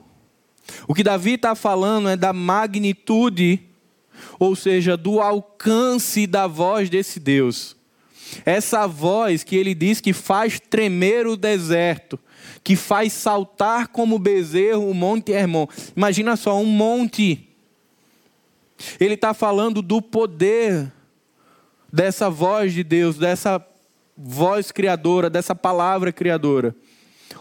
O 0.88 0.94
que 0.94 1.04
Davi 1.04 1.34
está 1.34 1.56
falando 1.56 2.10
é 2.10 2.18
da 2.18 2.34
magnitude 2.34 3.68
ou 4.40 4.56
seja, 4.56 4.96
do 4.96 5.20
alcance 5.20 6.28
da 6.28 6.48
voz 6.48 6.90
desse 6.90 7.20
Deus. 7.20 7.76
Essa 8.46 8.88
voz 8.88 9.44
que 9.44 9.56
ele 9.56 9.74
diz 9.74 10.02
que 10.02 10.14
faz 10.14 10.60
tremer 10.60 11.26
o 11.28 11.38
deserto, 11.38 12.20
que 12.64 12.76
faz 12.76 13.14
saltar 13.14 13.88
como 13.88 14.20
bezerro 14.20 14.90
o 14.90 14.94
monte 14.94 15.32
Hermon. 15.32 15.68
Imagina 15.96 16.36
só, 16.36 16.60
um 16.60 16.66
monte. 16.66 17.48
Ele 19.00 19.14
está 19.14 19.34
falando 19.34 19.82
do 19.82 20.02
poder 20.02 20.92
dessa 21.92 22.30
voz 22.30 22.74
de 22.74 22.84
Deus, 22.84 23.18
dessa 23.18 23.66
voz 24.16 24.72
criadora, 24.72 25.30
dessa 25.30 25.56
palavra 25.56 26.12
criadora. 26.12 26.76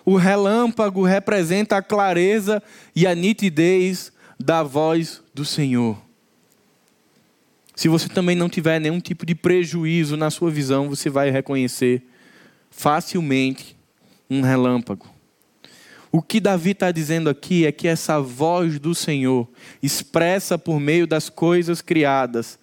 O 0.07 0.15
relâmpago 0.17 1.03
representa 1.03 1.77
a 1.77 1.83
clareza 1.83 2.63
e 2.95 3.09
a 3.09 3.15
nitidez 3.15 4.13
da 4.39 4.63
voz 4.63 5.21
do 5.35 5.45
Senhor. 5.45 6.01
Se 7.75 7.89
você 7.89 8.09
também 8.09 8.37
não 8.37 8.49
tiver 8.49 8.81
nenhum 8.81 9.01
tipo 9.01 9.27
de 9.27 9.35
prejuízo 9.35 10.17
na 10.17 10.31
sua 10.31 10.49
visão, 10.49 10.89
você 10.89 11.11
vai 11.11 11.31
reconhecer 11.31 12.03
facilmente 12.71 13.77
um 14.31 14.43
relâmpago. 14.43 15.09
O 16.13 16.23
que 16.23 16.39
Davi 16.39 16.71
está 16.71 16.93
dizendo 16.93 17.29
aqui 17.29 17.67
é 17.67 17.73
que 17.73 17.89
essa 17.89 18.21
voz 18.21 18.79
do 18.79 18.95
Senhor, 18.95 19.47
expressa 19.83 20.57
por 20.57 20.79
meio 20.79 21.07
das 21.07 21.29
coisas 21.29 21.83
criadas, 21.83 22.59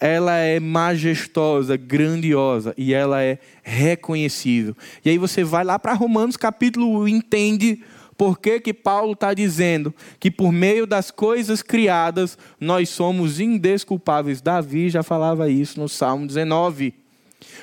ela 0.00 0.36
é 0.36 0.60
majestosa, 0.60 1.76
grandiosa 1.76 2.72
e 2.76 2.94
ela 2.94 3.22
é 3.22 3.38
reconhecível. 3.62 4.76
E 5.04 5.10
aí 5.10 5.18
você 5.18 5.42
vai 5.42 5.64
lá 5.64 5.78
para 5.78 5.92
Romanos 5.92 6.36
capítulo 6.36 7.00
1, 7.02 7.08
entende 7.08 7.82
por 8.16 8.38
que, 8.38 8.58
que 8.58 8.74
Paulo 8.74 9.12
está 9.12 9.32
dizendo 9.32 9.94
que 10.18 10.30
por 10.30 10.52
meio 10.52 10.86
das 10.86 11.10
coisas 11.10 11.62
criadas 11.62 12.36
nós 12.60 12.88
somos 12.88 13.38
indesculpáveis? 13.38 14.40
Davi 14.40 14.90
já 14.90 15.02
falava 15.04 15.48
isso 15.48 15.80
no 15.80 15.88
Salmo 15.88 16.26
19. 16.26 16.94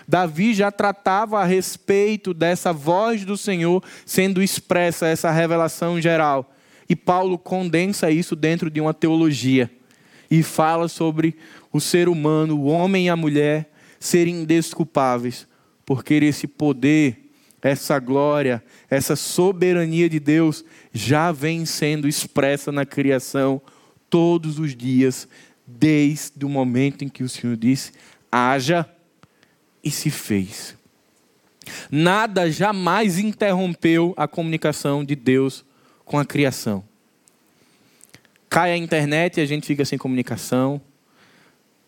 Davi 0.07 0.53
já 0.53 0.71
tratava 0.71 1.41
a 1.41 1.45
respeito 1.45 2.33
dessa 2.33 2.71
voz 2.71 3.25
do 3.25 3.35
Senhor 3.35 3.83
sendo 4.05 4.41
expressa, 4.41 5.07
essa 5.07 5.29
revelação 5.31 5.99
geral. 5.99 6.53
E 6.87 6.95
Paulo 6.95 7.37
condensa 7.37 8.09
isso 8.09 8.35
dentro 8.35 8.69
de 8.69 8.79
uma 8.79 8.93
teologia 8.93 9.69
e 10.29 10.41
fala 10.43 10.87
sobre 10.87 11.35
o 11.75 11.81
ser 11.81 12.07
humano, 12.07 12.59
o 12.59 12.65
homem 12.65 13.07
e 13.07 13.09
a 13.09 13.15
mulher, 13.15 13.71
serem 13.99 14.41
indesculpáveis 14.41 15.47
por 15.85 16.03
querer 16.03 16.27
esse 16.27 16.47
poder 16.47 17.25
essa 17.61 17.97
glória, 17.97 18.63
essa 18.87 19.15
soberania 19.15 20.07
de 20.07 20.19
Deus 20.19 20.63
já 20.93 21.31
vem 21.31 21.65
sendo 21.65 22.07
expressa 22.07 22.71
na 22.71 22.85
criação 22.85 23.59
todos 24.07 24.59
os 24.59 24.75
dias, 24.75 25.27
desde 25.65 26.45
o 26.45 26.49
momento 26.49 27.03
em 27.03 27.09
que 27.09 27.23
o 27.23 27.29
Senhor 27.29 27.57
disse: 27.57 27.91
haja 28.31 28.87
e 29.83 29.89
se 29.89 30.11
fez. 30.11 30.77
Nada 31.89 32.51
jamais 32.51 33.17
interrompeu 33.17 34.13
a 34.15 34.27
comunicação 34.27 35.03
de 35.03 35.15
Deus 35.15 35.65
com 36.03 36.19
a 36.19 36.25
criação. 36.25 36.83
Cai 38.47 38.73
a 38.73 38.77
internet 38.77 39.37
e 39.37 39.41
a 39.41 39.45
gente 39.45 39.65
fica 39.65 39.83
sem 39.83 39.97
comunicação. 39.97 40.79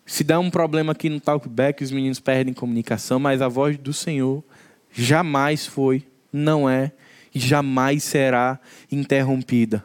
Se 0.08 0.24
dá 0.24 0.40
um 0.40 0.48
problema 0.48 0.92
aqui 0.92 1.10
no 1.10 1.20
talkback, 1.20 1.84
os 1.84 1.90
meninos 1.90 2.18
perdem 2.18 2.54
comunicação, 2.54 3.20
mas 3.20 3.42
a 3.42 3.46
voz 3.46 3.76
do 3.76 3.92
Senhor 3.92 4.42
jamais 4.90 5.66
foi, 5.66 6.02
não 6.32 6.68
é 6.68 6.92
e 7.34 7.38
jamais 7.38 8.02
será 8.04 8.58
interrompida. 8.90 9.84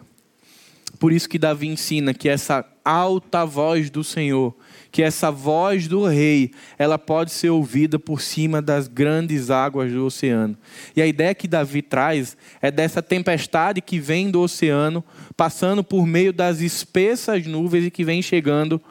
Por 0.98 1.12
isso 1.12 1.28
que 1.28 1.38
Davi 1.38 1.68
ensina 1.68 2.14
que 2.14 2.30
essa 2.30 2.66
alta 2.86 3.44
voz 3.44 3.90
do 3.90 4.02
Senhor, 4.02 4.56
que 4.94 5.04
essa 5.04 5.30
voz 5.30 5.90
do 5.90 6.06
rei, 6.06 6.52
ela 6.80 6.98
pode 6.98 7.30
ser 7.30 7.50
ouvida 7.50 8.00
por 8.00 8.22
cima 8.22 8.62
das 8.62 8.88
grandes 8.88 9.52
águas 9.52 9.92
do 9.92 10.06
oceano. 10.06 10.58
E 10.96 11.02
a 11.02 11.06
ideia 11.06 11.36
que 11.36 11.50
Davi 11.50 11.82
traz 11.82 12.38
é 12.62 12.72
dessa 12.72 13.02
tempestade 13.02 13.82
que 13.82 14.00
vem 14.00 14.32
do 14.32 14.40
oceano, 14.40 15.04
passando 15.36 15.84
por 15.84 16.08
meio 16.08 16.32
das 16.32 16.62
espessas 16.62 17.46
nuvens 17.46 17.88
e 17.88 17.92
que 17.92 18.06
vem 18.06 18.22
chegando 18.22 18.82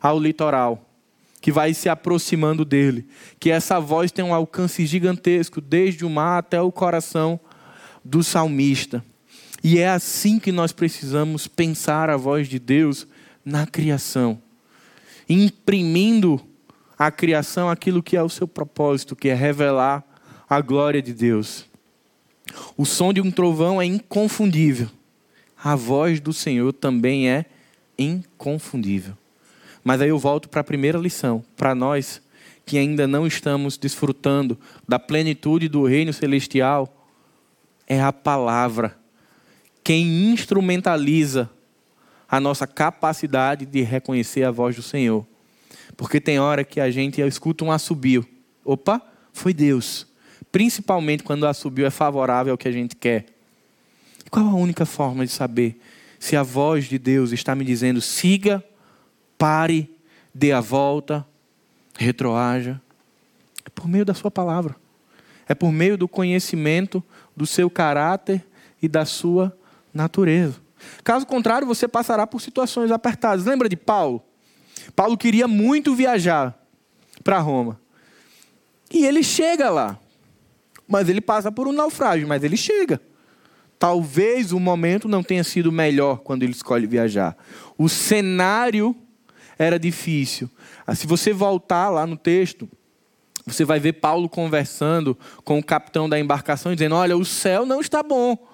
ao 0.00 0.18
litoral, 0.18 0.86
que 1.40 1.52
vai 1.52 1.74
se 1.74 1.88
aproximando 1.88 2.64
dele. 2.64 3.06
Que 3.38 3.50
essa 3.50 3.78
voz 3.80 4.10
tem 4.10 4.24
um 4.24 4.34
alcance 4.34 4.84
gigantesco, 4.86 5.60
desde 5.60 6.04
o 6.04 6.10
mar 6.10 6.38
até 6.38 6.60
o 6.60 6.72
coração 6.72 7.38
do 8.04 8.22
salmista. 8.22 9.04
E 9.62 9.78
é 9.78 9.88
assim 9.88 10.38
que 10.38 10.50
nós 10.50 10.72
precisamos 10.72 11.46
pensar 11.46 12.08
a 12.08 12.16
voz 12.16 12.48
de 12.48 12.58
Deus 12.58 13.06
na 13.44 13.66
criação, 13.66 14.40
imprimindo 15.28 16.40
à 16.98 17.10
criação 17.10 17.68
aquilo 17.68 18.02
que 18.02 18.16
é 18.16 18.22
o 18.22 18.28
seu 18.28 18.48
propósito, 18.48 19.16
que 19.16 19.28
é 19.28 19.34
revelar 19.34 20.04
a 20.48 20.60
glória 20.60 21.02
de 21.02 21.12
Deus. 21.12 21.66
O 22.76 22.84
som 22.84 23.12
de 23.12 23.20
um 23.20 23.30
trovão 23.30 23.80
é 23.80 23.84
inconfundível. 23.84 24.88
A 25.62 25.76
voz 25.76 26.20
do 26.20 26.32
Senhor 26.32 26.72
também 26.72 27.28
é 27.28 27.44
inconfundível. 27.98 29.14
Mas 29.82 30.00
aí 30.00 30.08
eu 30.08 30.18
volto 30.18 30.48
para 30.48 30.60
a 30.60 30.64
primeira 30.64 30.98
lição, 30.98 31.44
para 31.56 31.74
nós 31.74 32.22
que 32.66 32.78
ainda 32.78 33.06
não 33.06 33.26
estamos 33.26 33.76
desfrutando 33.76 34.58
da 34.86 34.98
plenitude 34.98 35.68
do 35.68 35.84
reino 35.84 36.12
celestial, 36.12 37.06
é 37.86 38.00
a 38.00 38.12
palavra 38.12 39.00
quem 39.82 40.30
instrumentaliza 40.30 41.50
a 42.28 42.38
nossa 42.38 42.66
capacidade 42.66 43.66
de 43.66 43.82
reconhecer 43.82 44.44
a 44.44 44.50
voz 44.50 44.76
do 44.76 44.82
Senhor. 44.82 45.26
Porque 45.96 46.20
tem 46.20 46.38
hora 46.38 46.62
que 46.62 46.80
a 46.80 46.90
gente 46.90 47.20
escuta 47.20 47.64
um 47.64 47.72
assobio. 47.72 48.24
Opa, 48.64 49.02
foi 49.32 49.52
Deus. 49.52 50.06
Principalmente 50.52 51.22
quando 51.22 51.42
o 51.42 51.48
assobio 51.48 51.86
é 51.86 51.90
favorável 51.90 52.52
ao 52.52 52.58
que 52.58 52.68
a 52.68 52.72
gente 52.72 52.94
quer. 52.94 53.26
Qual 54.30 54.46
a 54.46 54.54
única 54.54 54.86
forma 54.86 55.26
de 55.26 55.32
saber 55.32 55.80
se 56.18 56.36
a 56.36 56.42
voz 56.42 56.84
de 56.84 56.98
Deus 56.98 57.32
está 57.32 57.54
me 57.54 57.64
dizendo 57.64 58.00
siga, 58.00 58.62
pare, 59.40 59.90
dê 60.34 60.52
a 60.52 60.60
volta, 60.60 61.26
retroaja? 61.96 62.78
É 63.64 63.70
por 63.70 63.88
meio 63.88 64.04
da 64.04 64.12
sua 64.12 64.30
palavra. 64.30 64.76
É 65.48 65.54
por 65.54 65.72
meio 65.72 65.96
do 65.96 66.06
conhecimento 66.06 67.02
do 67.34 67.46
seu 67.46 67.70
caráter 67.70 68.46
e 68.82 68.86
da 68.86 69.06
sua 69.06 69.56
natureza. 69.94 70.60
Caso 71.02 71.26
contrário, 71.26 71.66
você 71.66 71.88
passará 71.88 72.26
por 72.26 72.42
situações 72.42 72.90
apertadas. 72.90 73.46
Lembra 73.46 73.66
de 73.66 73.76
Paulo? 73.76 74.22
Paulo 74.94 75.16
queria 75.16 75.48
muito 75.48 75.94
viajar 75.94 76.54
para 77.24 77.38
Roma. 77.38 77.80
E 78.92 79.06
ele 79.06 79.22
chega 79.22 79.70
lá. 79.70 79.98
Mas 80.86 81.08
ele 81.08 81.20
passa 81.22 81.50
por 81.50 81.66
um 81.66 81.72
naufrágio, 81.72 82.28
mas 82.28 82.44
ele 82.44 82.58
chega. 82.58 83.00
Talvez 83.78 84.52
o 84.52 84.60
momento 84.60 85.08
não 85.08 85.22
tenha 85.22 85.44
sido 85.44 85.72
melhor 85.72 86.18
quando 86.18 86.42
ele 86.42 86.52
escolhe 86.52 86.86
viajar. 86.86 87.34
O 87.78 87.88
cenário 87.88 88.94
era 89.62 89.78
difícil. 89.78 90.50
Ah, 90.86 90.94
se 90.94 91.06
você 91.06 91.32
voltar 91.32 91.88
lá 91.90 92.06
no 92.06 92.16
texto, 92.16 92.68
você 93.46 93.64
vai 93.64 93.78
ver 93.78 93.94
Paulo 93.94 94.28
conversando 94.28 95.16
com 95.44 95.58
o 95.58 95.64
capitão 95.64 96.08
da 96.08 96.18
embarcação, 96.18 96.74
dizendo: 96.74 96.94
Olha, 96.94 97.16
o 97.16 97.24
céu 97.24 97.64
não 97.64 97.80
está 97.80 98.02
bom 98.02 98.50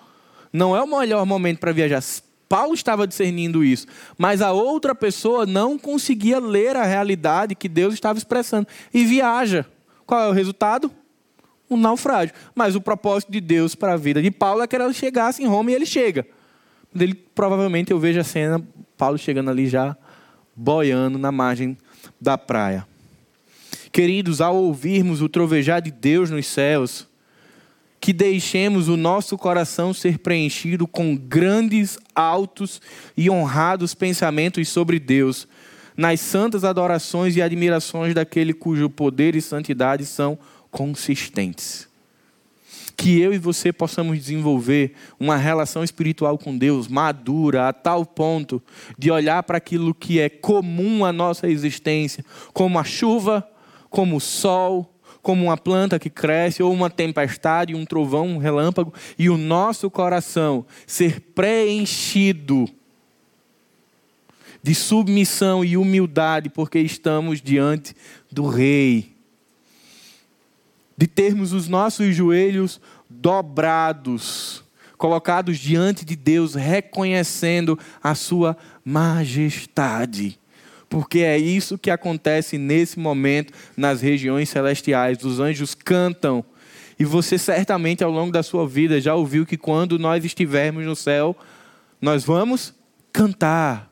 não 0.57 0.75
é 0.75 0.83
o 0.83 0.87
melhor 0.87 1.25
momento 1.27 1.59
para 1.59 1.71
viajar. 1.71 2.03
Paulo 2.49 2.75
estava 2.75 3.07
discernindo 3.07 3.65
isso, 3.65 3.87
mas 4.17 4.41
a 4.41 4.53
outra 4.53 4.95
pessoa 4.95 5.45
não 5.45 5.79
conseguia 5.79 6.39
ler 6.39 6.77
a 6.77 6.85
realidade 6.85 7.55
que 7.55 7.69
Deus 7.69 7.93
estava 7.93 8.19
expressando 8.19 8.67
e 8.95 9.05
viaja. 9.05 9.67
Qual 10.07 10.21
é 10.21 10.29
o 10.29 10.33
resultado? 10.33 10.91
Um 11.69 11.77
naufrágio. 11.77 12.35
Mas 12.55 12.77
o 12.77 12.81
propósito 12.81 13.33
de 13.33 13.41
Deus 13.41 13.75
para 13.75 13.95
a 13.95 13.97
vida 13.97 14.23
de 14.23 14.31
Paulo 14.31 14.63
é 14.63 14.67
que 14.67 14.77
ele 14.77 14.93
chegasse 14.95 15.43
em 15.43 15.47
Roma 15.47 15.73
e 15.73 15.75
ele 15.75 15.87
chega. 15.87 16.27
Ele, 16.95 17.15
provavelmente 17.15 17.91
eu 17.91 17.99
vejo 17.99 18.21
a 18.21 18.25
cena, 18.25 18.65
Paulo 18.97 19.19
chegando 19.19 19.51
ali 19.51 19.67
já 19.67 19.97
boiando 20.57 21.19
na 21.19 21.31
margem 21.31 21.77
da 22.21 22.39
praia. 22.39 22.87
Queridos, 23.93 24.41
ao 24.41 24.57
ouvirmos 24.57 25.23
o 25.23 25.29
trovejar 25.29 25.83
de 25.83 25.91
Deus 25.91 26.31
nos 26.31 26.47
céus, 26.47 27.07
que 28.01 28.13
deixemos 28.13 28.89
o 28.89 28.97
nosso 28.97 29.37
coração 29.37 29.93
ser 29.93 30.19
preenchido 30.19 30.87
com 30.87 31.17
grandes, 31.17 31.99
altos 32.15 32.81
e 33.17 33.29
honrados 33.29 33.95
pensamentos 33.95 34.69
sobre 34.69 34.99
Deus, 34.99 35.49
nas 35.97 36.21
santas 36.21 36.63
adorações 36.63 37.37
e 37.37 37.43
admirações 37.43 38.15
daquele 38.15 38.53
cujo 38.53 38.89
poder 38.91 39.35
e 39.35 39.41
santidade 39.41 40.05
são 40.05 40.39
consistentes. 40.71 41.89
Que 42.97 43.21
eu 43.21 43.33
e 43.35 43.39
você 43.39 43.73
possamos 43.73 44.19
desenvolver 44.19 44.95
uma 45.21 45.37
relação 45.37 45.85
espiritual 45.85 46.39
com 46.39 46.57
Deus 46.57 46.89
madura 46.89 47.69
a 47.69 47.73
tal 47.73 48.07
ponto 48.07 48.63
de 48.99 49.11
olhar 49.11 49.43
para 49.43 49.59
aquilo 49.59 49.95
que 49.95 50.19
é 50.19 50.29
comum 50.29 51.05
à 51.05 51.13
nossa 51.13 51.49
existência, 51.49 52.25
como 52.53 52.79
a 52.79 52.85
chuva, 52.85 53.47
como 53.91 54.17
o 54.17 54.21
sol, 54.21 54.97
como 55.27 55.47
uma 55.47 55.57
planta 55.57 55.99
que 55.99 56.09
cresce, 56.09 56.63
ou 56.63 56.73
uma 56.73 56.89
tempestade, 56.89 57.75
um 57.75 57.85
trovão, 57.85 58.29
um 58.29 58.39
relâmpago, 58.39 58.95
e 59.19 59.29
o 59.29 59.37
nosso 59.37 59.91
coração 59.91 60.65
ser 60.87 61.21
preenchido 61.35 62.69
de 64.63 64.73
submissão 64.73 65.65
e 65.65 65.77
humildade, 65.77 66.49
porque 66.49 66.79
estamos 66.79 67.43
diante 67.43 67.95
do 68.31 68.47
Rei. 68.47 69.16
De 70.97 71.07
termos 71.07 71.53
os 71.53 71.69
nossos 71.69 72.15
joelhos 72.15 72.81
dobrados, 73.09 74.65
colocados 74.97 75.59
diante 75.59 76.05
de 76.05 76.17
Deus, 76.17 76.55
reconhecendo 76.55 77.79
a 78.03 78.15
Sua 78.15 78.57
majestade 78.85 80.39
porque 80.89 81.21
é 81.21 81.37
isso 81.37 81.79
que 81.79 81.91
acontece 81.91 82.59
nesse 82.59 82.99
momento 82.99 83.53
nas 83.77 84.01
regiões 84.01 84.49
celestiais. 84.49 85.23
Os 85.25 85.41
anjos 85.41 85.75
cantam. 85.75 86.45
E 86.99 87.05
você 87.05 87.37
certamente 87.37 88.03
ao 88.03 88.11
longo 88.11 88.33
da 88.33 88.43
sua 88.43 88.67
vida 88.67 89.01
já 89.01 89.15
ouviu 89.15 89.45
que 89.45 89.57
quando 89.57 89.99
nós 89.99 90.25
estivermos 90.25 90.87
no 90.87 90.97
céu, 90.97 91.37
nós 92.01 92.25
vamos 92.25 92.73
cantar. 93.13 93.91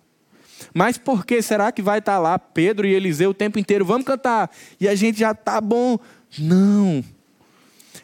Mas 0.72 0.96
por 0.96 1.26
que 1.26 1.42
será 1.42 1.70
que 1.70 1.82
vai 1.82 1.98
estar 1.98 2.18
lá 2.18 2.38
Pedro 2.38 2.86
e 2.86 2.94
Eliseu 2.94 3.30
o 3.30 3.34
tempo 3.34 3.58
inteiro? 3.58 3.84
Vamos 3.84 4.06
cantar. 4.06 4.50
E 4.80 4.88
a 4.88 4.94
gente 4.94 5.18
já 5.18 5.32
está 5.32 5.60
bom. 5.60 5.98
Não. 6.38 7.04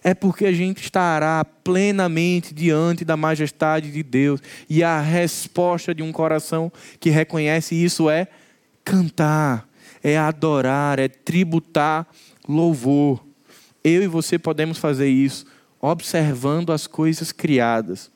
É 0.03 0.15
porque 0.15 0.47
a 0.47 0.53
gente 0.53 0.83
estará 0.83 1.45
plenamente 1.45 2.55
diante 2.55 3.05
da 3.05 3.17
majestade 3.17 3.91
de 3.91 4.03
Deus. 4.03 4.41
E 4.69 4.83
a 4.83 5.01
resposta 5.01 5.95
de 5.95 6.03
um 6.03 6.13
coração 6.13 6.73
que 6.99 7.11
reconhece 7.11 7.75
isso 7.75 8.09
é 8.09 8.29
cantar, 8.85 9.69
é 10.03 10.17
adorar, 10.17 10.99
é 10.99 11.09
tributar 11.09 12.07
louvor. 12.49 13.25
Eu 13.85 14.03
e 14.03 14.07
você 14.07 14.39
podemos 14.39 14.79
fazer 14.79 15.09
isso 15.09 15.47
observando 15.81 16.73
as 16.73 16.87
coisas 16.87 17.33
criadas. 17.33 18.11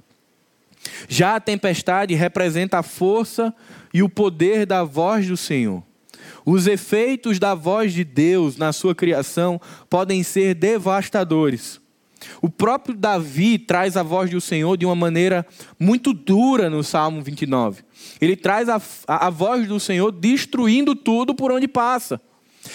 Já 1.08 1.36
a 1.36 1.40
tempestade 1.40 2.14
representa 2.14 2.78
a 2.78 2.82
força 2.82 3.54
e 3.92 4.02
o 4.02 4.08
poder 4.08 4.66
da 4.66 4.84
voz 4.84 5.26
do 5.26 5.36
Senhor. 5.36 5.82
Os 6.45 6.66
efeitos 6.66 7.38
da 7.38 7.55
voz 7.55 7.92
de 7.92 8.05
Deus 8.05 8.57
na 8.57 8.72
sua 8.72 8.95
criação 8.95 9.61
podem 9.88 10.22
ser 10.22 10.55
devastadores. 10.55 11.80
O 12.40 12.49
próprio 12.49 12.95
Davi 12.95 13.59
traz 13.59 13.97
a 13.97 14.03
voz 14.03 14.30
do 14.30 14.40
Senhor 14.40 14.76
de 14.76 14.86
uma 14.86 14.95
maneira 14.95 15.47
muito 15.78 16.12
dura 16.12 16.70
no 16.70 16.82
Salmo 16.82 17.22
29. 17.22 17.82
Ele 18.20 18.36
traz 18.36 18.68
a, 18.68 18.80
a, 19.07 19.30
voz 19.30 19.66
do 19.66 19.78
Senhor 19.78 20.11
destruindo 20.11 20.95
tudo 20.95 21.34
por 21.34 21.53
onde 21.53 21.68
passa. 21.68 22.20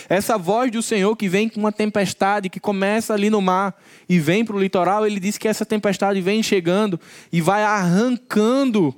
Essa 0.07 0.38
voz 0.38 0.72
do 0.72 0.84
Senhor 0.84 1.15
que 1.15 1.28
vem 1.28 1.49
com 1.49 1.59
uma 1.59 1.72
tempestade 1.72 2.49
que 2.49 2.59
começa 2.59 3.13
ali 3.13 3.30
no 3.30 3.41
mar 3.41 3.76
e 4.07 4.20
vem 4.20 4.45
para 4.45 4.55
o 4.55 4.59
litoral, 4.59 5.05
ele 5.05 5.20
diz 5.20 5.38
que 5.38 5.47
essa 5.47 5.65
tempestade 5.65 6.22
vem 6.22 6.43
chegando 6.43 6.99
e 7.32 7.41
vai 7.41 7.63
arrancando 7.63 8.95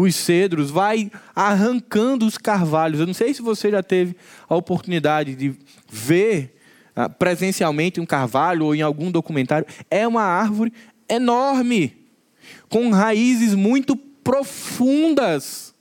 os 0.00 0.14
cedros, 0.14 0.70
vai 0.70 1.10
arrancando 1.34 2.26
os 2.26 2.38
carvalhos. 2.38 3.00
Eu 3.00 3.06
não 3.06 3.14
sei 3.14 3.32
se 3.34 3.42
você 3.42 3.70
já 3.70 3.82
teve 3.82 4.16
a 4.48 4.54
oportunidade 4.54 5.34
de 5.34 5.54
ver 5.90 6.56
ah, 6.94 7.08
presencialmente 7.08 8.00
um 8.00 8.06
carvalho 8.06 8.66
ou 8.66 8.74
em 8.74 8.82
algum 8.82 9.10
documentário. 9.10 9.66
É 9.90 10.06
uma 10.06 10.22
árvore 10.22 10.72
enorme, 11.08 11.96
com 12.68 12.90
raízes 12.90 13.54
muito 13.54 13.96
profundas. 13.96 15.74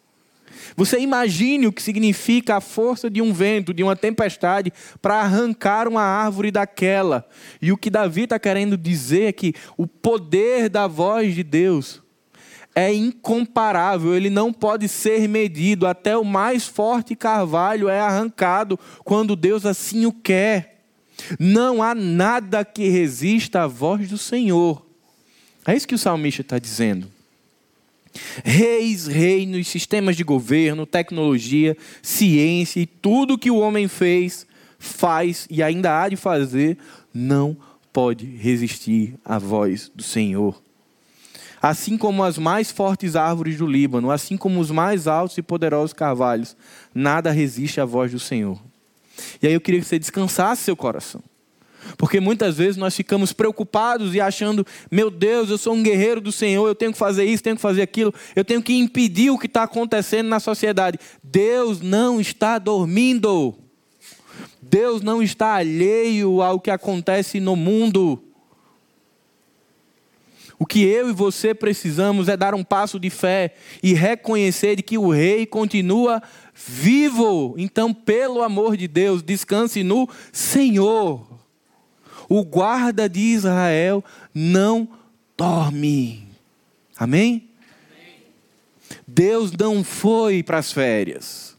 Você 0.75 0.99
imagine 0.99 1.65
o 1.65 1.73
que 1.73 1.81
significa 1.81 2.57
a 2.57 2.61
força 2.61 3.09
de 3.09 3.19
um 3.19 3.33
vento, 3.33 3.73
de 3.73 3.81
uma 3.81 3.95
tempestade, 3.95 4.71
para 5.01 5.15
arrancar 5.15 5.87
uma 5.87 6.03
árvore 6.03 6.51
daquela. 6.51 7.27
E 7.59 7.71
o 7.71 7.77
que 7.77 7.89
Davi 7.89 8.23
está 8.23 8.37
querendo 8.37 8.77
dizer 8.77 9.23
é 9.23 9.31
que 9.31 9.55
o 9.75 9.87
poder 9.87 10.69
da 10.69 10.85
voz 10.85 11.33
de 11.33 11.41
Deus 11.41 12.03
é 12.77 12.93
incomparável, 12.93 14.15
ele 14.15 14.29
não 14.29 14.53
pode 14.53 14.87
ser 14.87 15.27
medido. 15.27 15.87
Até 15.87 16.15
o 16.15 16.23
mais 16.23 16.67
forte 16.67 17.15
carvalho 17.15 17.89
é 17.89 17.99
arrancado 17.99 18.79
quando 19.03 19.35
Deus 19.35 19.65
assim 19.65 20.05
o 20.05 20.13
quer. 20.13 20.85
Não 21.39 21.81
há 21.81 21.95
nada 21.95 22.63
que 22.63 22.87
resista 22.87 23.63
à 23.63 23.67
voz 23.67 24.07
do 24.07 24.17
Senhor. 24.19 24.85
É 25.65 25.75
isso 25.75 25.87
que 25.87 25.95
o 25.95 25.97
salmista 25.97 26.43
está 26.43 26.59
dizendo. 26.59 27.11
Reis, 28.43 29.07
reinos, 29.07 29.67
sistemas 29.67 30.15
de 30.15 30.23
governo, 30.23 30.85
tecnologia, 30.85 31.75
ciência 32.03 32.79
e 32.79 32.85
tudo 32.85 33.39
que 33.39 33.49
o 33.49 33.57
homem 33.57 33.87
fez, 33.87 34.45
faz 34.77 35.47
e 35.49 35.63
ainda 35.63 35.99
há 35.99 36.09
de 36.09 36.15
fazer, 36.15 36.77
não 37.11 37.57
pode 37.91 38.27
resistir 38.27 39.15
à 39.25 39.39
voz 39.39 39.91
do 39.95 40.03
Senhor. 40.03 40.66
Assim 41.61 41.97
como 41.97 42.23
as 42.23 42.37
mais 42.37 42.71
fortes 42.71 43.15
árvores 43.15 43.57
do 43.57 43.65
Líbano, 43.65 44.11
assim 44.11 44.37
como 44.37 44.59
os 44.59 44.69
mais 44.69 45.07
altos 45.07 45.37
e 45.37 45.41
poderosos 45.41 45.93
carvalhos, 45.93 46.55
nada 46.93 47.31
resiste 47.31 47.81
à 47.81 47.85
voz 47.85 48.11
do 48.11 48.19
Senhor. 48.19 48.59
E 49.41 49.47
aí 49.47 49.53
eu 49.53 49.61
queria 49.61 49.79
que 49.79 49.87
você 49.87 49.97
descansasse 49.97 50.63
seu 50.63 50.75
coração. 50.75 51.21
Porque 51.97 52.19
muitas 52.19 52.57
vezes 52.57 52.75
nós 52.75 52.95
ficamos 52.95 53.31
preocupados 53.31 54.13
e 54.13 54.19
achando, 54.19 54.65
meu 54.91 55.09
Deus, 55.09 55.49
eu 55.49 55.57
sou 55.57 55.73
um 55.73 55.81
guerreiro 55.81 56.19
do 56.19 56.31
Senhor, 56.31 56.67
eu 56.67 56.75
tenho 56.75 56.91
que 56.91 56.97
fazer 56.97 57.25
isso, 57.25 57.43
tenho 57.43 57.55
que 57.55 57.61
fazer 57.61 57.81
aquilo, 57.81 58.13
eu 58.35 58.43
tenho 58.43 58.61
que 58.61 58.73
impedir 58.73 59.29
o 59.29 59.37
que 59.37 59.45
está 59.45 59.63
acontecendo 59.63 60.27
na 60.27 60.39
sociedade. 60.39 60.99
Deus 61.23 61.81
não 61.81 62.19
está 62.19 62.59
dormindo. 62.59 63.55
Deus 64.61 65.01
não 65.01 65.23
está 65.23 65.55
alheio 65.55 66.41
ao 66.41 66.59
que 66.59 66.69
acontece 66.69 67.39
no 67.39 67.55
mundo. 67.55 68.21
O 70.59 70.65
que 70.65 70.83
eu 70.83 71.09
e 71.09 71.13
você 71.13 71.53
precisamos 71.53 72.27
é 72.27 72.35
dar 72.35 72.55
um 72.55 72.63
passo 72.63 72.99
de 72.99 73.09
fé 73.09 73.53
e 73.83 73.93
reconhecer 73.93 74.75
de 74.75 74.83
que 74.83 74.97
o 74.97 75.09
rei 75.09 75.45
continua 75.45 76.21
vivo. 76.53 77.53
Então, 77.57 77.93
pelo 77.93 78.41
amor 78.41 78.75
de 78.75 78.87
Deus, 78.87 79.21
descanse 79.21 79.83
no 79.83 80.09
Senhor. 80.31 81.27
O 82.27 82.43
guarda 82.43 83.07
de 83.07 83.19
Israel 83.19 84.03
não 84.33 84.89
dorme. 85.37 86.27
Amém? 86.97 87.49
Deus 89.07 89.51
não 89.51 89.83
foi 89.83 90.43
para 90.43 90.57
as 90.57 90.71
férias. 90.71 91.55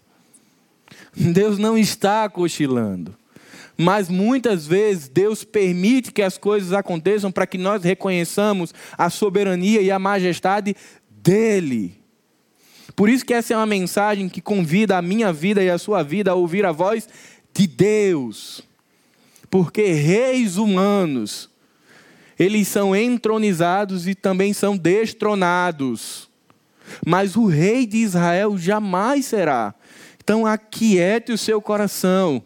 Deus 1.14 1.58
não 1.58 1.76
está 1.76 2.28
cochilando. 2.28 3.17
Mas 3.80 4.08
muitas 4.08 4.66
vezes 4.66 5.08
Deus 5.08 5.44
permite 5.44 6.10
que 6.10 6.20
as 6.20 6.36
coisas 6.36 6.72
aconteçam 6.72 7.30
para 7.30 7.46
que 7.46 7.56
nós 7.56 7.84
reconheçamos 7.84 8.74
a 8.96 9.08
soberania 9.08 9.80
e 9.80 9.88
a 9.88 10.00
majestade 10.00 10.74
dEle. 11.08 11.96
Por 12.96 13.08
isso 13.08 13.24
que 13.24 13.32
essa 13.32 13.54
é 13.54 13.56
uma 13.56 13.66
mensagem 13.66 14.28
que 14.28 14.40
convida 14.40 14.98
a 14.98 15.02
minha 15.02 15.32
vida 15.32 15.62
e 15.62 15.70
a 15.70 15.78
sua 15.78 16.02
vida 16.02 16.32
a 16.32 16.34
ouvir 16.34 16.66
a 16.66 16.72
voz 16.72 17.08
de 17.54 17.68
Deus. 17.68 18.62
Porque 19.48 19.92
reis 19.92 20.56
humanos, 20.56 21.48
eles 22.36 22.66
são 22.66 22.96
entronizados 22.96 24.08
e 24.08 24.14
também 24.16 24.52
são 24.52 24.76
destronados. 24.76 26.28
Mas 27.06 27.36
o 27.36 27.46
rei 27.46 27.86
de 27.86 27.98
Israel 27.98 28.58
jamais 28.58 29.26
será. 29.26 29.72
Então 30.20 30.44
aquiete 30.44 31.30
o 31.30 31.38
seu 31.38 31.62
coração. 31.62 32.42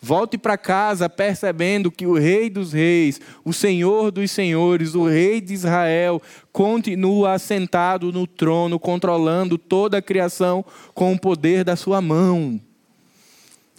Volte 0.00 0.38
para 0.38 0.56
casa 0.56 1.08
percebendo 1.08 1.90
que 1.90 2.06
o 2.06 2.14
Rei 2.14 2.48
dos 2.48 2.72
Reis, 2.72 3.20
o 3.44 3.52
Senhor 3.52 4.12
dos 4.12 4.30
Senhores, 4.30 4.94
o 4.94 5.04
Rei 5.08 5.40
de 5.40 5.52
Israel, 5.52 6.22
continua 6.52 7.32
assentado 7.32 8.12
no 8.12 8.24
trono, 8.24 8.78
controlando 8.78 9.58
toda 9.58 9.98
a 9.98 10.02
criação 10.02 10.64
com 10.94 11.12
o 11.12 11.18
poder 11.18 11.64
da 11.64 11.74
sua 11.74 12.00
mão. 12.00 12.60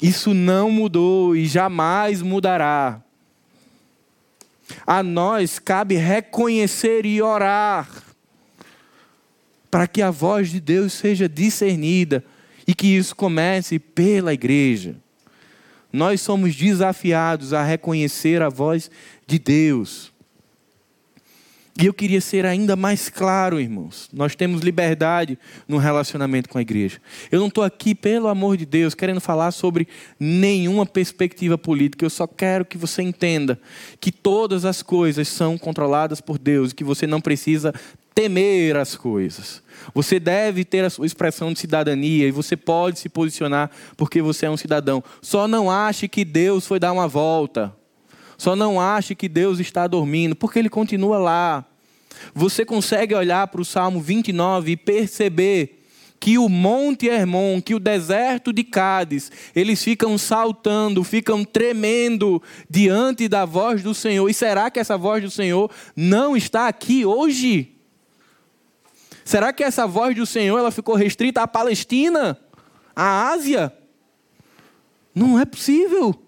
Isso 0.01 0.33
não 0.33 0.69
mudou 0.69 1.35
e 1.35 1.45
jamais 1.45 2.21
mudará. 2.21 3.01
A 4.85 5.01
nós 5.01 5.57
cabe 5.57 5.95
reconhecer 5.95 7.05
e 7.05 7.21
orar 7.21 7.89
para 9.71 9.87
que 9.87 10.01
a 10.01 10.11
voz 10.11 10.51
de 10.51 10.59
Deus 10.59 10.93
seja 10.93 11.29
discernida 11.29 12.23
e 12.67 12.75
que 12.75 12.87
isso 12.87 13.15
comece 13.15 13.79
pela 13.79 14.33
igreja 14.33 14.97
nós 15.91 16.21
somos 16.21 16.55
desafiados 16.55 17.53
a 17.53 17.63
reconhecer 17.63 18.41
a 18.41 18.49
voz 18.49 18.89
de 19.25 19.39
Deus. 19.39 20.11
E 21.81 21.85
eu 21.85 21.93
queria 21.93 22.19
ser 22.19 22.45
ainda 22.45 22.75
mais 22.75 23.07
claro, 23.07 23.57
irmãos. 23.57 24.09
Nós 24.11 24.35
temos 24.35 24.59
liberdade 24.59 25.39
no 25.65 25.77
relacionamento 25.77 26.49
com 26.49 26.57
a 26.57 26.61
igreja. 26.61 26.99
Eu 27.31 27.39
não 27.39 27.47
estou 27.47 27.63
aqui, 27.63 27.95
pelo 27.95 28.27
amor 28.27 28.57
de 28.57 28.65
Deus, 28.65 28.93
querendo 28.93 29.21
falar 29.21 29.51
sobre 29.51 29.87
nenhuma 30.19 30.85
perspectiva 30.85 31.57
política. 31.57 32.03
Eu 32.03 32.09
só 32.09 32.27
quero 32.27 32.65
que 32.65 32.77
você 32.77 33.01
entenda 33.01 33.57
que 33.97 34.11
todas 34.11 34.65
as 34.65 34.81
coisas 34.83 35.29
são 35.29 35.57
controladas 35.57 36.19
por 36.19 36.37
Deus 36.37 36.71
e 36.71 36.75
que 36.75 36.83
você 36.83 37.07
não 37.07 37.21
precisa 37.21 37.73
temer 38.13 38.75
as 38.75 38.95
coisas. 38.95 39.61
Você 39.93 40.19
deve 40.19 40.65
ter 40.65 40.83
a 40.83 40.89
sua 40.89 41.05
expressão 41.05 41.53
de 41.53 41.59
cidadania 41.59 42.27
e 42.27 42.31
você 42.31 42.57
pode 42.57 42.99
se 42.99 43.09
posicionar 43.09 43.71
porque 43.95 44.21
você 44.21 44.45
é 44.45 44.49
um 44.49 44.57
cidadão. 44.57 45.03
Só 45.21 45.47
não 45.47 45.71
ache 45.71 46.07
que 46.07 46.25
Deus 46.25 46.67
foi 46.67 46.79
dar 46.79 46.91
uma 46.91 47.07
volta. 47.07 47.73
Só 48.37 48.55
não 48.55 48.79
ache 48.79 49.15
que 49.15 49.27
Deus 49.27 49.59
está 49.59 49.85
dormindo, 49.85 50.35
porque 50.35 50.59
Ele 50.59 50.69
continua 50.69 51.17
lá. 51.17 51.65
Você 52.33 52.65
consegue 52.65 53.13
olhar 53.13 53.47
para 53.47 53.61
o 53.61 53.65
Salmo 53.65 53.99
29 53.99 54.71
e 54.71 54.77
perceber 54.77 55.79
que 56.19 56.37
o 56.37 56.49
Monte 56.49 57.07
Hermon, 57.07 57.61
que 57.61 57.73
o 57.73 57.79
deserto 57.79 58.51
de 58.51 58.63
Cádiz, 58.63 59.31
eles 59.55 59.81
ficam 59.81 60.17
saltando, 60.17 61.03
ficam 61.03 61.45
tremendo 61.45 62.41
diante 62.69 63.27
da 63.27 63.45
voz 63.45 63.81
do 63.81 63.93
Senhor. 63.93 64.29
E 64.29 64.33
será 64.33 64.69
que 64.69 64.79
essa 64.79 64.97
voz 64.97 65.23
do 65.23 65.31
Senhor 65.31 65.71
não 65.95 66.35
está 66.35 66.67
aqui 66.67 67.05
hoje? 67.05 67.78
Será 69.29 69.53
que 69.53 69.63
essa 69.63 69.85
voz 69.85 70.15
do 70.15 70.25
Senhor 70.25 70.57
ela 70.57 70.71
ficou 70.71 70.95
restrita 70.95 71.43
à 71.43 71.47
Palestina, 71.47 72.35
à 72.95 73.29
Ásia? 73.29 73.71
Não 75.13 75.39
é 75.39 75.45
possível. 75.45 76.19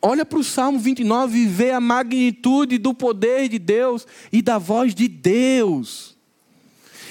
Olha 0.00 0.24
para 0.24 0.38
o 0.38 0.42
Salmo 0.42 0.78
29 0.78 1.36
e 1.36 1.44
vê 1.44 1.72
a 1.72 1.78
magnitude 1.78 2.78
do 2.78 2.94
poder 2.94 3.50
de 3.50 3.58
Deus 3.58 4.06
e 4.32 4.40
da 4.40 4.56
voz 4.56 4.94
de 4.94 5.06
Deus. 5.06 6.16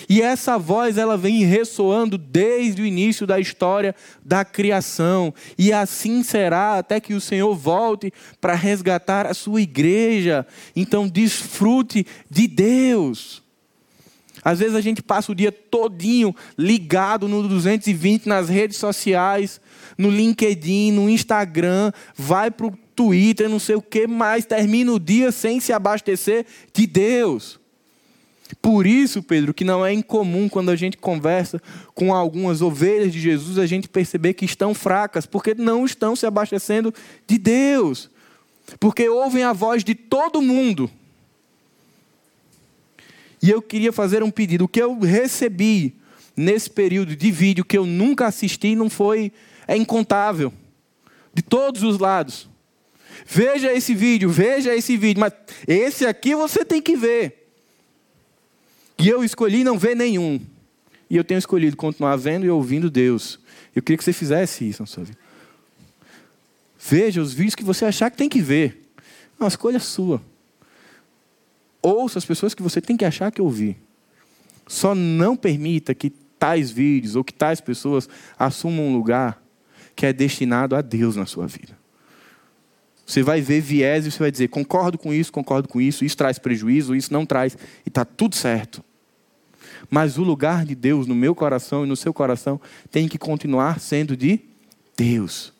E 0.09 0.19
essa 0.19 0.57
voz 0.57 0.97
ela 0.97 1.15
vem 1.15 1.45
ressoando 1.45 2.17
desde 2.17 2.81
o 2.81 2.87
início 2.87 3.27
da 3.27 3.39
história 3.39 3.93
da 4.23 4.43
criação, 4.43 5.31
e 5.59 5.71
assim 5.71 6.23
será 6.23 6.79
até 6.79 6.99
que 6.99 7.13
o 7.13 7.21
Senhor 7.21 7.53
volte 7.53 8.11
para 8.41 8.55
resgatar 8.55 9.27
a 9.27 9.35
sua 9.35 9.61
igreja. 9.61 10.43
Então 10.75 11.07
desfrute 11.07 12.03
de 12.27 12.47
Deus. 12.47 13.44
Às 14.45 14.59
vezes 14.59 14.75
a 14.75 14.81
gente 14.81 15.01
passa 15.01 15.31
o 15.31 15.35
dia 15.35 15.51
todinho 15.51 16.35
ligado 16.55 17.27
no 17.27 17.47
220 17.47 18.29
nas 18.29 18.47
redes 18.47 18.77
sociais, 18.77 19.59
no 19.97 20.11
LinkedIn, 20.11 20.91
no 20.91 21.09
Instagram, 21.09 21.91
vai 22.15 22.51
para 22.51 22.67
o 22.67 22.77
Twitter, 22.95 23.49
não 23.49 23.57
sei 23.57 23.75
o 23.75 23.81
que 23.81 24.05
mais, 24.05 24.45
termina 24.45 24.93
o 24.93 24.99
dia 24.99 25.31
sem 25.31 25.59
se 25.59 25.73
abastecer 25.73 26.45
de 26.71 26.85
Deus. 26.85 27.59
Por 28.61 28.85
isso, 28.85 29.23
Pedro, 29.23 29.51
que 29.51 29.63
não 29.63 29.83
é 29.83 29.91
incomum 29.91 30.47
quando 30.47 30.69
a 30.69 30.75
gente 30.75 30.95
conversa 30.95 31.59
com 31.95 32.13
algumas 32.13 32.61
ovelhas 32.61 33.11
de 33.11 33.19
Jesus, 33.19 33.57
a 33.57 33.65
gente 33.65 33.89
perceber 33.89 34.35
que 34.35 34.45
estão 34.45 34.75
fracas, 34.75 35.25
porque 35.25 35.55
não 35.55 35.83
estão 35.83 36.15
se 36.15 36.27
abastecendo 36.27 36.93
de 37.25 37.39
Deus. 37.39 38.11
Porque 38.79 39.09
ouvem 39.09 39.43
a 39.43 39.53
voz 39.53 39.83
de 39.83 39.95
todo 39.95 40.39
mundo. 40.39 40.89
E 43.45 43.51
eu 43.51 43.61
queria 43.61 43.93
fazer 43.93 44.23
um 44.23 44.31
pedido. 44.31 44.65
O 44.65 44.67
que 44.67 44.81
eu 44.81 44.97
recebi 44.97 45.93
nesse 46.35 46.67
período 46.67 47.15
de 47.15 47.29
vídeo 47.29 47.63
que 47.63 47.77
eu 47.77 47.85
nunca 47.85 48.25
assisti 48.25 48.75
não 48.75 48.89
foi. 48.89 49.31
é 49.67 49.77
incontável. 49.77 50.51
De 51.31 51.43
todos 51.43 51.83
os 51.83 51.99
lados. 51.99 52.49
Veja 53.23 53.71
esse 53.71 53.93
vídeo, 53.93 54.31
veja 54.31 54.75
esse 54.75 54.97
vídeo, 54.97 55.19
mas 55.19 55.31
esse 55.67 56.07
aqui 56.07 56.33
você 56.33 56.65
tem 56.65 56.81
que 56.81 56.95
ver. 56.95 57.51
E 58.97 59.07
eu 59.07 59.23
escolhi 59.23 59.63
não 59.63 59.77
ver 59.77 59.95
nenhum. 59.95 60.41
E 61.07 61.15
eu 61.15 61.23
tenho 61.23 61.37
escolhido 61.37 61.77
continuar 61.77 62.15
vendo 62.15 62.47
e 62.47 62.49
ouvindo 62.49 62.89
Deus. 62.89 63.39
Eu 63.75 63.83
queria 63.83 63.99
que 63.99 64.03
você 64.03 64.13
fizesse 64.13 64.67
isso 64.67 64.81
na 64.81 64.87
sua 64.87 65.03
vida. 65.03 65.19
Veja 66.79 67.21
os 67.21 67.31
vídeos 67.31 67.53
que 67.53 67.63
você 67.63 67.85
achar 67.85 68.09
que 68.09 68.17
tem 68.17 68.27
que 68.27 68.41
ver. 68.41 68.89
É 69.39 69.43
uma 69.43 69.49
escolha 69.49 69.79
sua. 69.79 70.19
Ouça 71.87 72.17
as 72.17 72.25
pessoas 72.25 72.55
que 72.55 72.63
você 72.63 72.81
tem 72.81 72.97
que 72.97 73.05
achar 73.05 73.31
que 73.31 73.39
ouvir. 73.39 73.77
Só 74.67 74.95
não 74.95 75.35
permita 75.35 75.93
que 75.93 76.09
tais 76.09 76.71
vídeos 76.71 77.15
ou 77.15 77.23
que 77.23 77.31
tais 77.31 77.61
pessoas 77.61 78.09
assumam 78.39 78.87
um 78.87 78.93
lugar 78.97 79.39
que 79.95 80.03
é 80.03 80.11
destinado 80.11 80.75
a 80.75 80.81
Deus 80.81 81.15
na 81.15 81.27
sua 81.27 81.45
vida. 81.45 81.77
Você 83.05 83.21
vai 83.21 83.39
ver 83.39 83.61
viés 83.61 84.07
e 84.07 84.11
você 84.11 84.17
vai 84.17 84.31
dizer: 84.31 84.47
concordo 84.47 84.97
com 84.97 85.13
isso, 85.13 85.31
concordo 85.31 85.69
com 85.69 85.79
isso, 85.79 86.03
isso 86.03 86.17
traz 86.17 86.39
prejuízo, 86.39 86.95
isso 86.95 87.13
não 87.13 87.23
traz, 87.23 87.55
e 87.85 87.89
está 87.89 88.03
tudo 88.03 88.33
certo. 88.33 88.83
Mas 89.87 90.17
o 90.17 90.23
lugar 90.23 90.65
de 90.65 90.73
Deus 90.73 91.05
no 91.05 91.13
meu 91.13 91.35
coração 91.35 91.85
e 91.85 91.87
no 91.87 91.95
seu 91.95 92.11
coração 92.11 92.59
tem 92.89 93.07
que 93.07 93.19
continuar 93.19 93.79
sendo 93.79 94.17
de 94.17 94.39
Deus. 94.97 95.53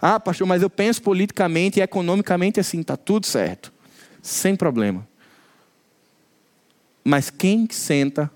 Ah, 0.00 0.18
pastor, 0.18 0.46
mas 0.46 0.62
eu 0.62 0.70
penso 0.70 1.02
politicamente 1.02 1.80
e 1.80 1.82
economicamente 1.82 2.58
assim, 2.58 2.80
está 2.80 2.96
tudo 2.96 3.26
certo. 3.26 3.70
Sem 4.22 4.56
problema. 4.56 5.06
Mas 7.08 7.30
quem 7.30 7.68
senta, 7.70 8.28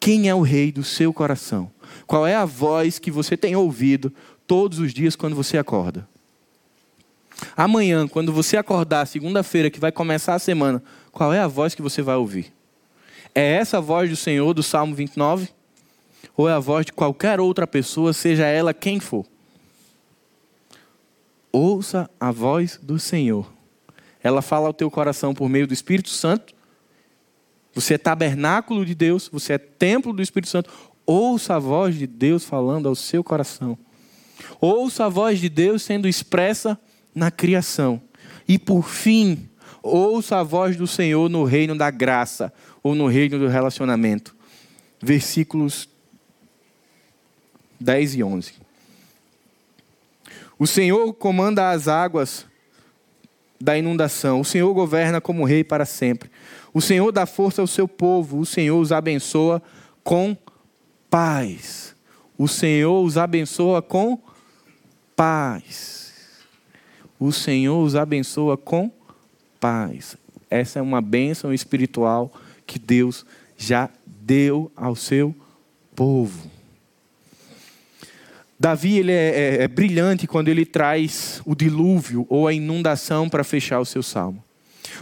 quem 0.00 0.28
é 0.28 0.34
o 0.34 0.42
rei 0.42 0.72
do 0.72 0.82
seu 0.82 1.12
coração? 1.12 1.70
Qual 2.08 2.26
é 2.26 2.34
a 2.34 2.44
voz 2.44 2.98
que 2.98 3.08
você 3.08 3.36
tem 3.36 3.54
ouvido 3.54 4.12
todos 4.48 4.80
os 4.80 4.92
dias 4.92 5.14
quando 5.14 5.36
você 5.36 5.56
acorda? 5.56 6.08
Amanhã, 7.56 8.08
quando 8.08 8.32
você 8.32 8.56
acordar, 8.56 9.06
segunda-feira, 9.06 9.70
que 9.70 9.78
vai 9.78 9.92
começar 9.92 10.34
a 10.34 10.40
semana, 10.40 10.82
qual 11.12 11.32
é 11.32 11.38
a 11.38 11.46
voz 11.46 11.72
que 11.72 11.80
você 11.80 12.02
vai 12.02 12.16
ouvir? 12.16 12.52
É 13.32 13.52
essa 13.52 13.78
a 13.78 13.80
voz 13.80 14.10
do 14.10 14.16
Senhor 14.16 14.52
do 14.52 14.62
Salmo 14.64 14.92
29? 14.92 15.48
Ou 16.36 16.48
é 16.48 16.54
a 16.54 16.58
voz 16.58 16.84
de 16.84 16.92
qualquer 16.92 17.38
outra 17.38 17.64
pessoa, 17.64 18.12
seja 18.12 18.44
ela 18.44 18.74
quem 18.74 18.98
for? 18.98 19.24
Ouça 21.52 22.10
a 22.18 22.32
voz 22.32 22.76
do 22.82 22.98
Senhor. 22.98 23.48
Ela 24.20 24.42
fala 24.42 24.66
ao 24.66 24.74
teu 24.74 24.90
coração 24.90 25.32
por 25.32 25.48
meio 25.48 25.68
do 25.68 25.72
Espírito 25.72 26.08
Santo. 26.08 26.57
Você 27.78 27.94
é 27.94 27.98
tabernáculo 27.98 28.84
de 28.84 28.92
Deus, 28.92 29.30
você 29.32 29.52
é 29.52 29.58
templo 29.58 30.12
do 30.12 30.20
Espírito 30.20 30.50
Santo. 30.50 30.68
Ouça 31.06 31.54
a 31.54 31.58
voz 31.60 31.94
de 31.94 32.08
Deus 32.08 32.42
falando 32.42 32.88
ao 32.88 32.96
seu 32.96 33.22
coração. 33.22 33.78
Ouça 34.60 35.04
a 35.04 35.08
voz 35.08 35.38
de 35.38 35.48
Deus 35.48 35.82
sendo 35.82 36.08
expressa 36.08 36.76
na 37.14 37.30
criação. 37.30 38.02
E 38.48 38.58
por 38.58 38.82
fim, 38.82 39.48
ouça 39.80 40.38
a 40.38 40.42
voz 40.42 40.76
do 40.76 40.88
Senhor 40.88 41.28
no 41.28 41.44
reino 41.44 41.78
da 41.78 41.88
graça 41.88 42.52
ou 42.82 42.96
no 42.96 43.06
reino 43.06 43.38
do 43.38 43.46
relacionamento. 43.46 44.34
Versículos 45.00 45.88
10 47.78 48.16
e 48.16 48.24
11. 48.24 48.54
O 50.58 50.66
Senhor 50.66 51.14
comanda 51.14 51.70
as 51.70 51.86
águas 51.86 52.44
da 53.60 53.78
inundação. 53.78 54.40
O 54.40 54.44
Senhor 54.44 54.74
governa 54.74 55.20
como 55.20 55.44
rei 55.44 55.62
para 55.62 55.84
sempre. 55.84 56.28
O 56.72 56.80
Senhor 56.80 57.10
dá 57.12 57.26
força 57.26 57.60
ao 57.60 57.66
seu 57.66 57.88
povo. 57.88 58.38
O 58.38 58.46
Senhor 58.46 58.78
os 58.78 58.92
abençoa 58.92 59.62
com 60.02 60.36
paz. 61.10 61.94
O 62.36 62.46
Senhor 62.46 63.02
os 63.02 63.16
abençoa 63.16 63.82
com 63.82 64.20
paz. 65.16 66.12
O 67.18 67.32
Senhor 67.32 67.82
os 67.82 67.96
abençoa 67.96 68.56
com 68.56 68.92
paz. 69.58 70.16
Essa 70.48 70.78
é 70.78 70.82
uma 70.82 71.00
bênção 71.00 71.52
espiritual 71.52 72.32
que 72.66 72.78
Deus 72.78 73.26
já 73.56 73.90
deu 74.06 74.70
ao 74.76 74.94
seu 74.94 75.34
povo. 75.96 76.48
Davi 78.58 78.98
ele 78.98 79.12
é, 79.12 79.56
é, 79.58 79.62
é 79.62 79.68
brilhante 79.68 80.26
quando 80.26 80.48
ele 80.48 80.64
traz 80.64 81.40
o 81.44 81.54
dilúvio 81.54 82.26
ou 82.28 82.46
a 82.46 82.52
inundação 82.52 83.28
para 83.28 83.44
fechar 83.44 83.80
o 83.80 83.84
seu 83.84 84.02
salmo. 84.02 84.42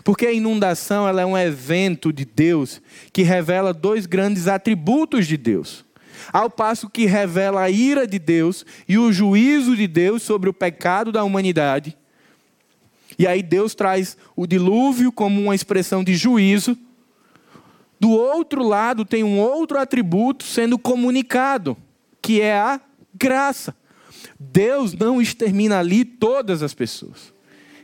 Porque 0.07 0.25
a 0.25 0.33
inundação 0.33 1.09
ela 1.09 1.23
é 1.23 1.27
um 1.27 1.37
evento 1.37 2.13
de 2.13 2.25
Deus 2.25 2.81
que 3.13 3.25
revela 3.25 3.75
dois 3.75 4.07
grandes 4.07 4.47
atributos 4.47 5.27
de 5.27 5.37
Deus. 5.37 5.85
Ao 6.33 6.49
passo 6.49 6.89
que 6.89 7.07
revela 7.07 7.63
a 7.63 7.69
ira 7.69 8.07
de 8.07 8.17
Deus 8.17 8.65
e 8.89 8.97
o 8.97 9.11
juízo 9.11 9.75
de 9.75 9.89
Deus 9.89 10.23
sobre 10.23 10.49
o 10.49 10.55
pecado 10.55 11.11
da 11.11 11.25
humanidade. 11.25 11.99
E 13.19 13.27
aí 13.27 13.43
Deus 13.43 13.75
traz 13.75 14.17
o 14.37 14.47
dilúvio 14.47 15.11
como 15.11 15.43
uma 15.43 15.57
expressão 15.57 16.05
de 16.05 16.15
juízo. 16.15 16.79
Do 17.99 18.11
outro 18.11 18.63
lado 18.63 19.05
tem 19.05 19.25
um 19.25 19.41
outro 19.41 19.77
atributo 19.77 20.45
sendo 20.45 20.79
comunicado, 20.79 21.77
que 22.23 22.41
é 22.41 22.57
a 22.57 22.81
graça. 23.13 23.75
Deus 24.39 24.93
não 24.93 25.21
extermina 25.21 25.81
ali 25.81 26.05
todas 26.05 26.63
as 26.63 26.75
pessoas. 26.75 27.35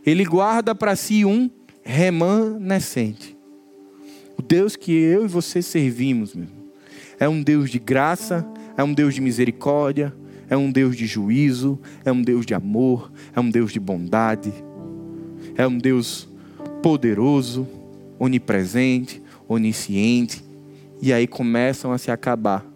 Ele 0.07 0.25
guarda 0.25 0.73
para 0.73 0.95
si 0.95 1.25
um 1.25 1.51
remanescente. 1.83 3.37
O 4.39 4.43
Deus 4.43 4.77
que 4.77 4.93
eu 4.93 5.25
e 5.25 5.29
você 5.29 5.61
servimos, 5.61 6.35
meu, 6.35 6.49
é 7.19 7.29
um 7.29 7.43
Deus 7.43 7.71
de 7.71 7.79
graça, 7.79 8.47
é 8.77 8.83
um 8.83 8.93
Deus 8.93 9.15
de 9.15 9.21
misericórdia, 9.21 10.15
é 10.49 10.57
um 10.57 10.71
Deus 10.71 10.97
de 10.97 11.07
juízo, 11.07 11.79
é 12.05 12.13
um 12.13 12.23
Deus 12.23 12.45
de 12.45 12.55
amor, 12.55 13.13
é 13.35 13.41
um 13.41 13.51
Deus 13.51 13.73
de 13.73 13.81
bondade, 13.81 14.53
é 15.57 15.67
um 15.67 15.79
Deus 15.79 16.29
poderoso, 16.83 17.67
onipresente, 18.19 19.23
onisciente. 19.49 20.45
E 21.01 21.13
aí 21.13 21.27
começam 21.27 21.93
a 21.93 21.99
se 21.99 22.11
acabar 22.11 22.67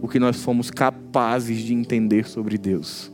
o 0.00 0.08
que 0.08 0.18
nós 0.18 0.42
fomos 0.42 0.70
capazes 0.70 1.60
de 1.60 1.72
entender 1.72 2.26
sobre 2.26 2.58
Deus. 2.58 3.13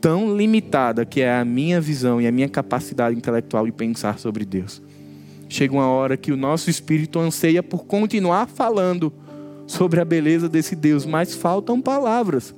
Tão 0.00 0.36
limitada 0.36 1.04
que 1.04 1.20
é 1.20 1.34
a 1.34 1.44
minha 1.44 1.80
visão 1.80 2.20
e 2.20 2.26
a 2.26 2.32
minha 2.32 2.48
capacidade 2.48 3.16
intelectual 3.16 3.66
de 3.66 3.72
pensar 3.72 4.18
sobre 4.18 4.44
Deus. 4.44 4.82
Chega 5.48 5.74
uma 5.74 5.88
hora 5.88 6.16
que 6.16 6.32
o 6.32 6.36
nosso 6.36 6.68
espírito 6.70 7.18
anseia 7.18 7.62
por 7.62 7.84
continuar 7.84 8.46
falando 8.46 9.12
sobre 9.66 10.00
a 10.00 10.04
beleza 10.04 10.48
desse 10.48 10.76
Deus, 10.76 11.06
mas 11.06 11.34
faltam 11.34 11.80
palavras, 11.80 12.54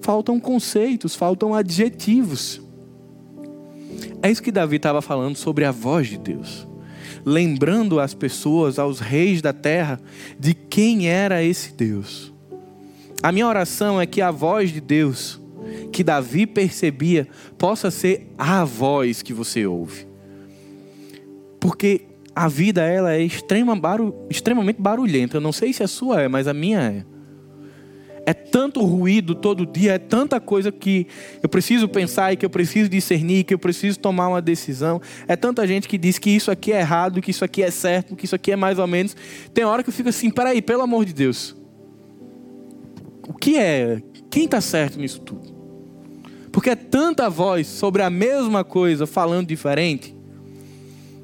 faltam 0.00 0.38
conceitos, 0.38 1.14
faltam 1.14 1.54
adjetivos. 1.54 2.60
É 4.22 4.30
isso 4.30 4.42
que 4.42 4.52
Davi 4.52 4.76
estava 4.76 5.02
falando 5.02 5.36
sobre 5.36 5.64
a 5.64 5.72
voz 5.72 6.08
de 6.08 6.18
Deus 6.18 6.70
lembrando 7.24 8.00
as 8.00 8.14
pessoas, 8.14 8.78
aos 8.78 9.00
reis 9.00 9.42
da 9.42 9.52
terra, 9.52 10.00
de 10.38 10.54
quem 10.54 11.08
era 11.08 11.42
esse 11.42 11.72
Deus. 11.72 12.32
A 13.22 13.30
minha 13.30 13.46
oração 13.46 14.00
é 14.00 14.06
que 14.06 14.20
a 14.22 14.30
voz 14.30 14.70
de 14.70 14.80
Deus, 14.80 15.39
que 15.92 16.04
Davi 16.04 16.46
percebia, 16.46 17.28
possa 17.58 17.90
ser 17.90 18.32
a 18.38 18.64
voz 18.64 19.22
que 19.22 19.32
você 19.32 19.66
ouve. 19.66 20.06
Porque 21.58 22.02
a 22.34 22.48
vida 22.48 22.82
ela 22.82 23.12
é 23.12 23.22
extrema 23.22 23.78
extremamente 24.28 24.80
barulhenta. 24.80 25.36
Eu 25.36 25.40
não 25.40 25.52
sei 25.52 25.72
se 25.72 25.82
a 25.82 25.88
sua 25.88 26.22
é, 26.22 26.28
mas 26.28 26.46
a 26.46 26.54
minha 26.54 26.80
é. 26.80 27.04
É 28.26 28.34
tanto 28.34 28.84
ruído 28.84 29.34
todo 29.34 29.66
dia, 29.66 29.94
é 29.94 29.98
tanta 29.98 30.38
coisa 30.38 30.70
que 30.70 31.06
eu 31.42 31.48
preciso 31.48 31.88
pensar 31.88 32.32
e 32.32 32.36
que 32.36 32.44
eu 32.44 32.50
preciso 32.50 32.88
discernir, 32.88 33.44
que 33.44 33.52
eu 33.52 33.58
preciso 33.58 33.98
tomar 33.98 34.28
uma 34.28 34.42
decisão. 34.42 35.00
É 35.26 35.34
tanta 35.34 35.66
gente 35.66 35.88
que 35.88 35.98
diz 35.98 36.18
que 36.18 36.30
isso 36.30 36.50
aqui 36.50 36.72
é 36.72 36.80
errado, 36.80 37.20
que 37.20 37.30
isso 37.30 37.44
aqui 37.44 37.62
é 37.62 37.70
certo, 37.70 38.14
que 38.14 38.26
isso 38.26 38.34
aqui 38.34 38.52
é 38.52 38.56
mais 38.56 38.78
ou 38.78 38.86
menos. 38.86 39.16
Tem 39.52 39.64
hora 39.64 39.82
que 39.82 39.88
eu 39.88 39.92
fico 39.92 40.10
assim, 40.10 40.30
peraí, 40.30 40.62
pelo 40.62 40.82
amor 40.82 41.04
de 41.04 41.12
Deus. 41.12 41.56
O 43.26 43.32
que 43.32 43.56
é? 43.56 44.02
Quem 44.30 44.44
está 44.44 44.60
certo 44.60 44.98
nisso 44.98 45.20
tudo? 45.20 45.59
Porque 46.52 46.70
é 46.70 46.76
tanta 46.76 47.30
voz 47.30 47.66
sobre 47.66 48.02
a 48.02 48.10
mesma 48.10 48.64
coisa 48.64 49.06
falando 49.06 49.46
diferente 49.46 50.14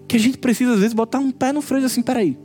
que 0.07 0.17
a 0.17 0.21
gente 0.21 0.39
precisa 0.39 0.75
às 0.75 0.79
vezes 0.79 0.95
botar 0.95 1.19
um 1.19 1.31
pé 1.31 1.53
no 1.53 1.61
freio 1.61 1.85
assim, 1.85 2.03
peraí. 2.03 2.39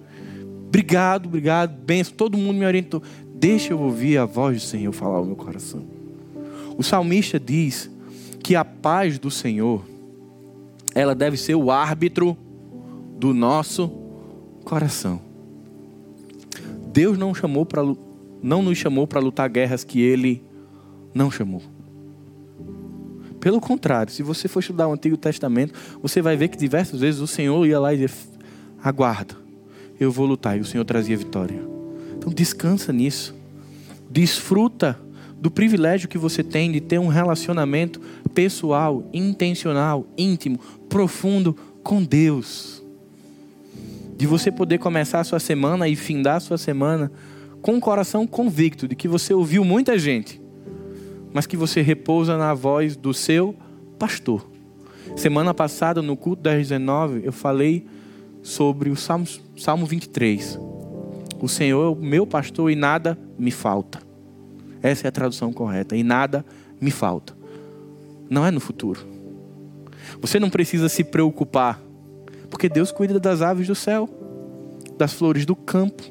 Obrigado, 0.67 1.27
obrigado, 1.27 1.77
benção, 1.83 2.13
todo 2.15 2.37
mundo 2.37 2.57
me 2.57 2.65
orientou. 2.65 3.01
Deixa 3.35 3.73
eu 3.73 3.79
ouvir 3.79 4.17
a 4.17 4.25
voz 4.25 4.61
do 4.61 4.67
Senhor 4.67 4.91
falar 4.91 5.17
ao 5.17 5.25
meu 5.25 5.35
coração. 5.35 5.83
O 6.77 6.83
salmista 6.83 7.39
diz 7.39 7.89
que 8.43 8.55
a 8.55 8.65
paz 8.65 9.19
do 9.19 9.29
Senhor, 9.29 9.85
ela 10.95 11.13
deve 11.13 11.37
ser 11.37 11.55
o 11.55 11.69
árbitro 11.69 12.35
do 13.17 13.33
nosso 13.33 13.91
coração. 14.63 15.21
Deus 16.91 17.17
não 17.17 17.33
chamou 17.33 17.65
para 17.65 17.83
não 18.43 18.63
nos 18.63 18.77
chamou 18.77 19.05
para 19.05 19.19
lutar 19.19 19.47
guerras 19.47 19.83
que 19.83 20.01
ele 20.01 20.43
não 21.13 21.29
chamou. 21.29 21.61
Pelo 23.41 23.59
contrário, 23.59 24.13
se 24.13 24.21
você 24.21 24.47
for 24.47 24.59
estudar 24.59 24.87
o 24.87 24.93
Antigo 24.93 25.17
Testamento, 25.17 25.73
você 25.99 26.21
vai 26.21 26.37
ver 26.37 26.47
que 26.47 26.57
diversas 26.57 27.01
vezes 27.01 27.19
o 27.19 27.27
Senhor 27.27 27.65
ia 27.65 27.79
lá 27.79 27.91
e 27.91 27.97
dizia: 27.97 28.15
"Aguarda, 28.81 29.35
eu 29.99 30.11
vou 30.11 30.27
lutar", 30.27 30.57
e 30.57 30.61
o 30.61 30.65
Senhor 30.65 30.85
trazia 30.85 31.17
vitória. 31.17 31.59
Então 32.15 32.31
descansa 32.31 32.93
nisso. 32.93 33.35
Desfruta 34.11 34.99
do 35.39 35.49
privilégio 35.49 36.07
que 36.07 36.19
você 36.19 36.43
tem 36.43 36.71
de 36.71 36.79
ter 36.79 36.99
um 36.99 37.07
relacionamento 37.07 37.99
pessoal, 38.35 39.09
intencional, 39.11 40.05
íntimo, 40.15 40.59
profundo 40.87 41.57
com 41.81 42.03
Deus. 42.03 42.83
De 44.17 44.27
você 44.27 44.51
poder 44.51 44.77
começar 44.77 45.19
a 45.19 45.23
sua 45.23 45.39
semana 45.39 45.87
e 45.87 45.95
findar 45.95 46.35
a 46.35 46.39
sua 46.39 46.59
semana 46.59 47.11
com 47.59 47.73
um 47.73 47.79
coração 47.79 48.27
convicto 48.27 48.87
de 48.87 48.95
que 48.95 49.07
você 49.07 49.33
ouviu 49.33 49.63
muita 49.63 49.97
gente, 49.97 50.40
mas 51.33 51.45
que 51.45 51.57
você 51.57 51.81
repousa 51.81 52.37
na 52.37 52.53
voz 52.53 52.95
do 52.95 53.13
seu 53.13 53.55
pastor. 53.97 54.49
Semana 55.15 55.53
passada, 55.53 56.01
no 56.01 56.15
culto 56.15 56.43
das 56.43 56.57
19, 56.57 57.21
eu 57.23 57.31
falei 57.31 57.85
sobre 58.41 58.89
o 58.89 58.95
Salmo, 58.95 59.25
Salmo 59.57 59.85
23. 59.85 60.59
O 61.41 61.47
Senhor 61.47 61.85
é 61.85 61.89
o 61.89 61.95
meu 61.95 62.25
pastor 62.25 62.71
e 62.71 62.75
nada 62.75 63.17
me 63.37 63.51
falta. 63.51 63.99
Essa 64.81 65.07
é 65.07 65.09
a 65.09 65.11
tradução 65.11 65.51
correta. 65.51 65.95
E 65.95 66.03
nada 66.03 66.45
me 66.79 66.91
falta. 66.91 67.35
Não 68.29 68.45
é 68.45 68.51
no 68.51 68.59
futuro. 68.59 69.05
Você 70.19 70.39
não 70.39 70.49
precisa 70.49 70.89
se 70.89 71.03
preocupar, 71.03 71.81
porque 72.49 72.69
Deus 72.69 72.91
cuida 72.91 73.19
das 73.19 73.41
aves 73.41 73.67
do 73.67 73.75
céu, 73.75 74.09
das 74.97 75.13
flores 75.13 75.45
do 75.45 75.55
campo. 75.55 76.03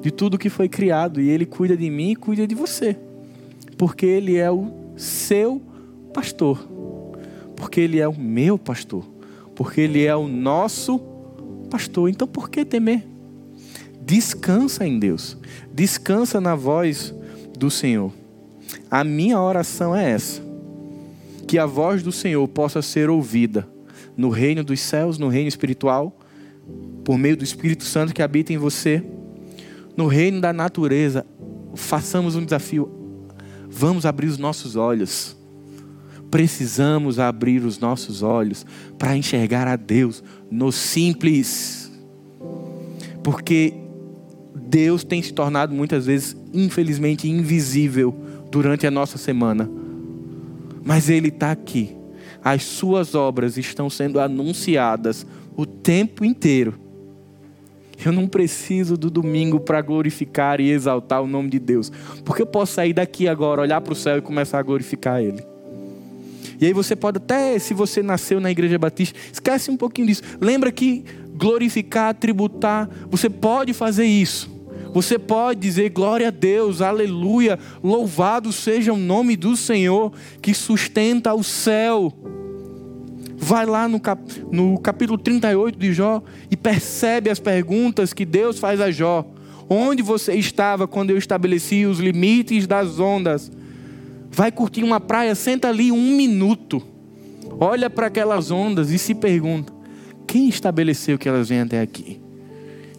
de 0.00 0.10
tudo 0.10 0.36
que 0.36 0.50
foi 0.50 0.68
criado 0.68 1.18
e 1.18 1.30
ele 1.30 1.46
cuida 1.46 1.74
de 1.74 1.88
mim 1.88 2.10
e 2.10 2.16
cuida 2.16 2.46
de 2.46 2.54
você. 2.54 2.94
Porque 3.76 4.06
ele 4.06 4.36
é 4.36 4.50
o 4.50 4.70
seu 4.96 5.60
pastor. 6.12 6.68
Porque 7.56 7.80
ele 7.80 7.98
é 8.00 8.08
o 8.08 8.18
meu 8.18 8.58
pastor. 8.58 9.04
Porque 9.54 9.80
ele 9.80 10.04
é 10.04 10.14
o 10.14 10.28
nosso 10.28 10.98
pastor. 11.70 12.08
Então 12.08 12.26
por 12.26 12.48
que 12.48 12.64
temer? 12.64 13.06
Descansa 14.00 14.86
em 14.86 14.98
Deus. 14.98 15.36
Descansa 15.72 16.40
na 16.40 16.54
voz 16.54 17.14
do 17.58 17.70
Senhor. 17.70 18.12
A 18.90 19.02
minha 19.02 19.40
oração 19.40 19.94
é 19.94 20.10
essa: 20.10 20.42
que 21.46 21.58
a 21.58 21.66
voz 21.66 22.02
do 22.02 22.12
Senhor 22.12 22.46
possa 22.48 22.82
ser 22.82 23.08
ouvida 23.08 23.68
no 24.16 24.28
reino 24.28 24.62
dos 24.62 24.80
céus, 24.80 25.18
no 25.18 25.28
reino 25.28 25.48
espiritual, 25.48 26.16
por 27.04 27.18
meio 27.18 27.36
do 27.36 27.44
Espírito 27.44 27.84
Santo 27.84 28.14
que 28.14 28.22
habita 28.22 28.52
em 28.52 28.58
você, 28.58 29.02
no 29.96 30.06
reino 30.06 30.40
da 30.40 30.52
natureza. 30.52 31.26
Façamos 31.74 32.36
um 32.36 32.44
desafio. 32.44 33.03
Vamos 33.76 34.06
abrir 34.06 34.28
os 34.28 34.38
nossos 34.38 34.76
olhos. 34.76 35.36
Precisamos 36.30 37.18
abrir 37.18 37.64
os 37.64 37.80
nossos 37.80 38.22
olhos 38.22 38.64
para 38.96 39.16
enxergar 39.16 39.66
a 39.66 39.74
Deus 39.74 40.22
no 40.48 40.70
simples. 40.70 41.90
Porque 43.22 43.74
Deus 44.54 45.02
tem 45.02 45.20
se 45.20 45.32
tornado 45.32 45.74
muitas 45.74 46.06
vezes, 46.06 46.36
infelizmente, 46.52 47.28
invisível 47.28 48.14
durante 48.48 48.86
a 48.86 48.92
nossa 48.92 49.18
semana. 49.18 49.68
Mas 50.84 51.10
Ele 51.10 51.28
está 51.28 51.50
aqui. 51.50 51.96
As 52.44 52.62
Suas 52.62 53.16
obras 53.16 53.58
estão 53.58 53.90
sendo 53.90 54.20
anunciadas 54.20 55.26
o 55.56 55.66
tempo 55.66 56.24
inteiro. 56.24 56.83
Eu 58.04 58.12
não 58.12 58.28
preciso 58.28 58.96
do 58.96 59.10
domingo 59.10 59.58
para 59.58 59.80
glorificar 59.80 60.60
e 60.60 60.70
exaltar 60.70 61.22
o 61.22 61.26
nome 61.26 61.50
de 61.50 61.58
Deus, 61.58 61.90
porque 62.24 62.42
eu 62.42 62.46
posso 62.46 62.74
sair 62.74 62.92
daqui 62.92 63.26
agora, 63.26 63.62
olhar 63.62 63.80
para 63.80 63.92
o 63.92 63.96
céu 63.96 64.18
e 64.18 64.20
começar 64.20 64.58
a 64.58 64.62
glorificar 64.62 65.20
Ele. 65.22 65.42
E 66.60 66.66
aí 66.66 66.72
você 66.72 66.94
pode 66.94 67.18
até, 67.18 67.58
se 67.58 67.74
você 67.74 68.02
nasceu 68.02 68.40
na 68.40 68.50
igreja 68.50 68.78
batista, 68.78 69.18
esquece 69.32 69.70
um 69.70 69.76
pouquinho 69.76 70.06
disso. 70.06 70.22
Lembra 70.40 70.70
que 70.70 71.04
glorificar, 71.34 72.14
tributar, 72.14 72.88
você 73.10 73.28
pode 73.28 73.72
fazer 73.72 74.04
isso. 74.04 74.52
Você 74.92 75.18
pode 75.18 75.60
dizer 75.60 75.90
glória 75.90 76.28
a 76.28 76.30
Deus, 76.30 76.80
aleluia, 76.80 77.58
louvado 77.82 78.52
seja 78.52 78.92
o 78.92 78.96
nome 78.96 79.36
do 79.36 79.56
Senhor 79.56 80.12
que 80.40 80.54
sustenta 80.54 81.34
o 81.34 81.42
céu. 81.42 82.12
Vai 83.46 83.66
lá 83.66 83.86
no, 83.86 84.00
cap, 84.00 84.22
no 84.50 84.78
capítulo 84.78 85.18
38 85.18 85.78
de 85.78 85.92
Jó 85.92 86.22
e 86.50 86.56
percebe 86.56 87.28
as 87.28 87.38
perguntas 87.38 88.14
que 88.14 88.24
Deus 88.24 88.58
faz 88.58 88.80
a 88.80 88.90
Jó. 88.90 89.22
Onde 89.68 90.02
você 90.02 90.32
estava 90.32 90.88
quando 90.88 91.10
eu 91.10 91.18
estabeleci 91.18 91.84
os 91.84 92.00
limites 92.00 92.66
das 92.66 92.98
ondas? 92.98 93.52
Vai 94.30 94.50
curtir 94.50 94.82
uma 94.82 94.98
praia, 94.98 95.34
senta 95.34 95.68
ali 95.68 95.92
um 95.92 96.16
minuto. 96.16 96.82
Olha 97.60 97.90
para 97.90 98.06
aquelas 98.06 98.50
ondas 98.50 98.90
e 98.90 98.98
se 98.98 99.14
pergunta: 99.14 99.70
quem 100.26 100.48
estabeleceu 100.48 101.18
que 101.18 101.28
elas 101.28 101.50
vêm 101.50 101.60
até 101.60 101.82
aqui? 101.82 102.18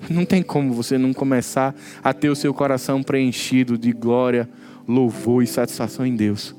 Não 0.08 0.26
tem 0.26 0.44
como 0.44 0.76
você 0.76 0.96
não 0.96 1.12
começar 1.12 1.74
a 2.04 2.14
ter 2.14 2.30
o 2.30 2.36
seu 2.36 2.54
coração 2.54 3.02
preenchido 3.02 3.80
de 3.80 3.92
glória, 3.92 4.48
louvor 4.88 5.42
e 5.42 5.48
satisfação 5.48 6.06
em 6.06 6.16
Deus. 6.16 6.56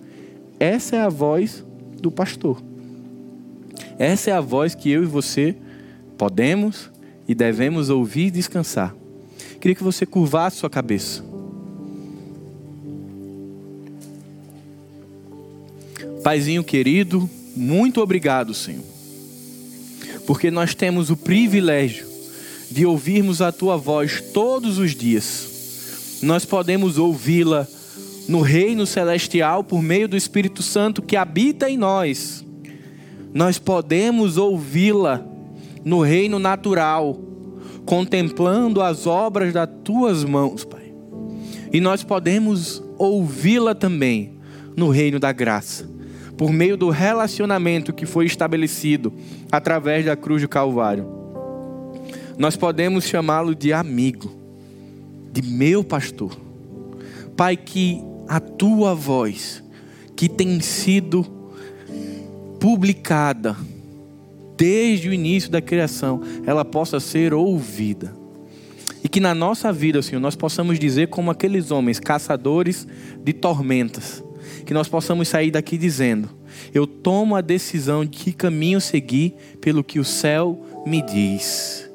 Essa 0.59 0.97
é 0.97 1.01
a 1.03 1.09
voz 1.09 1.65
do 2.03 2.11
pastor. 2.11 2.61
Essa 3.99 4.31
é 4.31 4.33
a 4.33 4.41
voz 4.41 4.75
que 4.75 4.91
eu 4.91 5.03
e 5.03 5.07
você 5.07 5.57
podemos 6.19 6.91
e 7.27 7.35
devemos 7.35 7.91
ouvir 7.91 8.27
e 8.27 8.31
descansar. 8.31 8.95
Queria 9.61 9.75
que 9.75 9.83
você 9.83 10.05
curvasse 10.05 10.59
sua 10.59 10.71
cabeça. 10.71 11.25
Paizinho 16.23 16.65
querido, 16.65 17.29
muito 17.55 18.01
obrigado, 18.01 18.53
Senhor. 18.53 18.85
Porque 20.27 20.51
nós 20.51 20.75
temos 20.75 21.09
o 21.09 21.17
privilégio 21.17 22.07
de 22.71 22.85
ouvirmos 22.85 23.41
a 23.41 23.53
tua 23.53 23.77
voz 23.77 24.21
todos 24.33 24.79
os 24.79 24.95
dias. 24.95 26.19
Nós 26.23 26.45
podemos 26.45 26.99
ouvi-la 26.99 27.67
no 28.29 28.41
reino 28.41 28.87
celestial 28.87 29.63
por 29.63 29.81
meio 29.81 30.09
do 30.09 30.17
Espírito 30.17 30.63
Santo 30.63 31.01
que 31.01 31.17
habita 31.17 31.71
em 31.71 31.77
nós. 31.77 32.46
Nós 33.37 33.59
podemos 33.59 34.37
ouvi-la 34.37 35.25
no 35.85 36.01
reino 36.01 36.39
natural, 36.39 37.19
contemplando 37.85 38.81
as 38.81 39.07
obras 39.07 39.53
das 39.53 39.69
tuas 39.85 40.25
mãos, 40.25 40.65
Pai. 40.65 40.93
E 41.73 41.81
nós 41.81 42.03
podemos 42.03 42.83
ouvi-la 42.99 43.75
também 43.75 44.39
no 44.77 44.89
reino 44.89 45.21
da 45.21 45.33
graça, 45.33 45.89
por 46.37 46.53
meio 46.53 46.77
do 46.77 46.91
relacionamento 46.91 47.93
que 47.93 48.07
foi 48.07 48.25
estabelecido 48.25 49.13
através 49.53 50.05
da 50.05 50.17
cruz 50.17 50.43
do 50.43 50.49
Calvário 50.49 51.17
nós 52.39 52.55
podemos 52.57 53.05
chamá-lo 53.05 53.55
de 53.55 53.73
amigo, 53.73 54.31
de 55.33 55.43
meu 55.43 55.83
pastor. 55.83 56.37
Pai, 57.37 57.57
que 57.57 58.03
a 58.29 58.41
tua 58.41 58.95
voz, 58.95 59.63
que 60.15 60.29
tem 60.29 60.61
sido 60.61 61.27
publicada 62.61 63.57
desde 64.57 65.09
o 65.09 65.13
início 65.13 65.51
da 65.51 65.61
criação, 65.61 66.21
ela 66.47 66.65
possa 66.65 66.99
ser 66.99 67.35
ouvida. 67.35 68.15
E 69.05 69.09
que 69.09 69.21
na 69.21 69.35
nossa 69.35 69.73
vida, 69.73 70.03
Senhor, 70.03 70.21
nós 70.21 70.35
possamos 70.35 70.79
dizer 70.79 71.09
como 71.09 71.31
aqueles 71.31 71.71
homens 71.71 72.01
caçadores 72.01 72.87
de 73.23 73.33
tormentas, 73.33 74.25
que 74.65 74.75
nós 74.75 74.89
possamos 74.89 75.29
sair 75.29 75.51
daqui 75.51 75.79
dizendo: 75.79 76.29
Eu 76.75 76.87
tomo 76.87 77.37
a 77.37 77.41
decisão 77.41 78.05
de 78.05 78.11
que 78.11 78.33
caminho 78.33 78.81
seguir 78.81 79.35
pelo 79.61 79.85
que 79.85 80.01
o 80.01 80.05
céu 80.05 80.61
me 80.87 81.03
diz. 81.03 81.89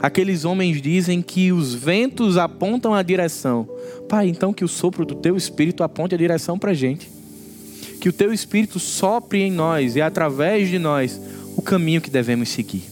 Aqueles 0.00 0.46
homens 0.46 0.80
dizem 0.80 1.20
que 1.20 1.52
os 1.52 1.74
ventos 1.74 2.38
apontam 2.38 2.94
a 2.94 3.02
direção. 3.02 3.68
Pai, 4.08 4.28
então 4.28 4.52
que 4.52 4.64
o 4.64 4.68
sopro 4.68 5.04
do 5.04 5.14
teu 5.14 5.36
espírito 5.36 5.84
aponte 5.84 6.14
a 6.14 6.18
direção 6.18 6.58
para 6.58 6.70
a 6.70 6.74
gente. 6.74 7.19
Que 8.00 8.08
o 8.08 8.12
teu 8.12 8.32
espírito 8.32 8.78
sopre 8.78 9.42
em 9.42 9.52
nós 9.52 9.94
e 9.94 10.00
através 10.00 10.68
de 10.68 10.78
nós 10.78 11.20
o 11.56 11.62
caminho 11.62 12.00
que 12.00 12.10
devemos 12.10 12.48
seguir. 12.48 12.84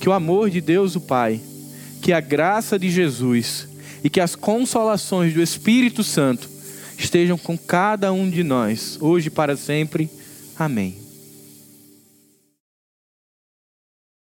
Que 0.00 0.08
o 0.08 0.12
amor 0.12 0.50
de 0.50 0.60
Deus, 0.60 0.96
o 0.96 1.00
Pai, 1.00 1.40
que 2.00 2.12
a 2.12 2.20
graça 2.20 2.78
de 2.78 2.90
Jesus 2.90 3.68
e 4.02 4.08
que 4.08 4.20
as 4.20 4.34
consolações 4.34 5.34
do 5.34 5.42
Espírito 5.42 6.02
Santo 6.02 6.48
estejam 6.98 7.36
com 7.36 7.58
cada 7.58 8.12
um 8.12 8.28
de 8.30 8.42
nós, 8.42 8.96
hoje 9.00 9.28
e 9.28 9.30
para 9.30 9.56
sempre. 9.56 10.08
Amém. 10.58 11.05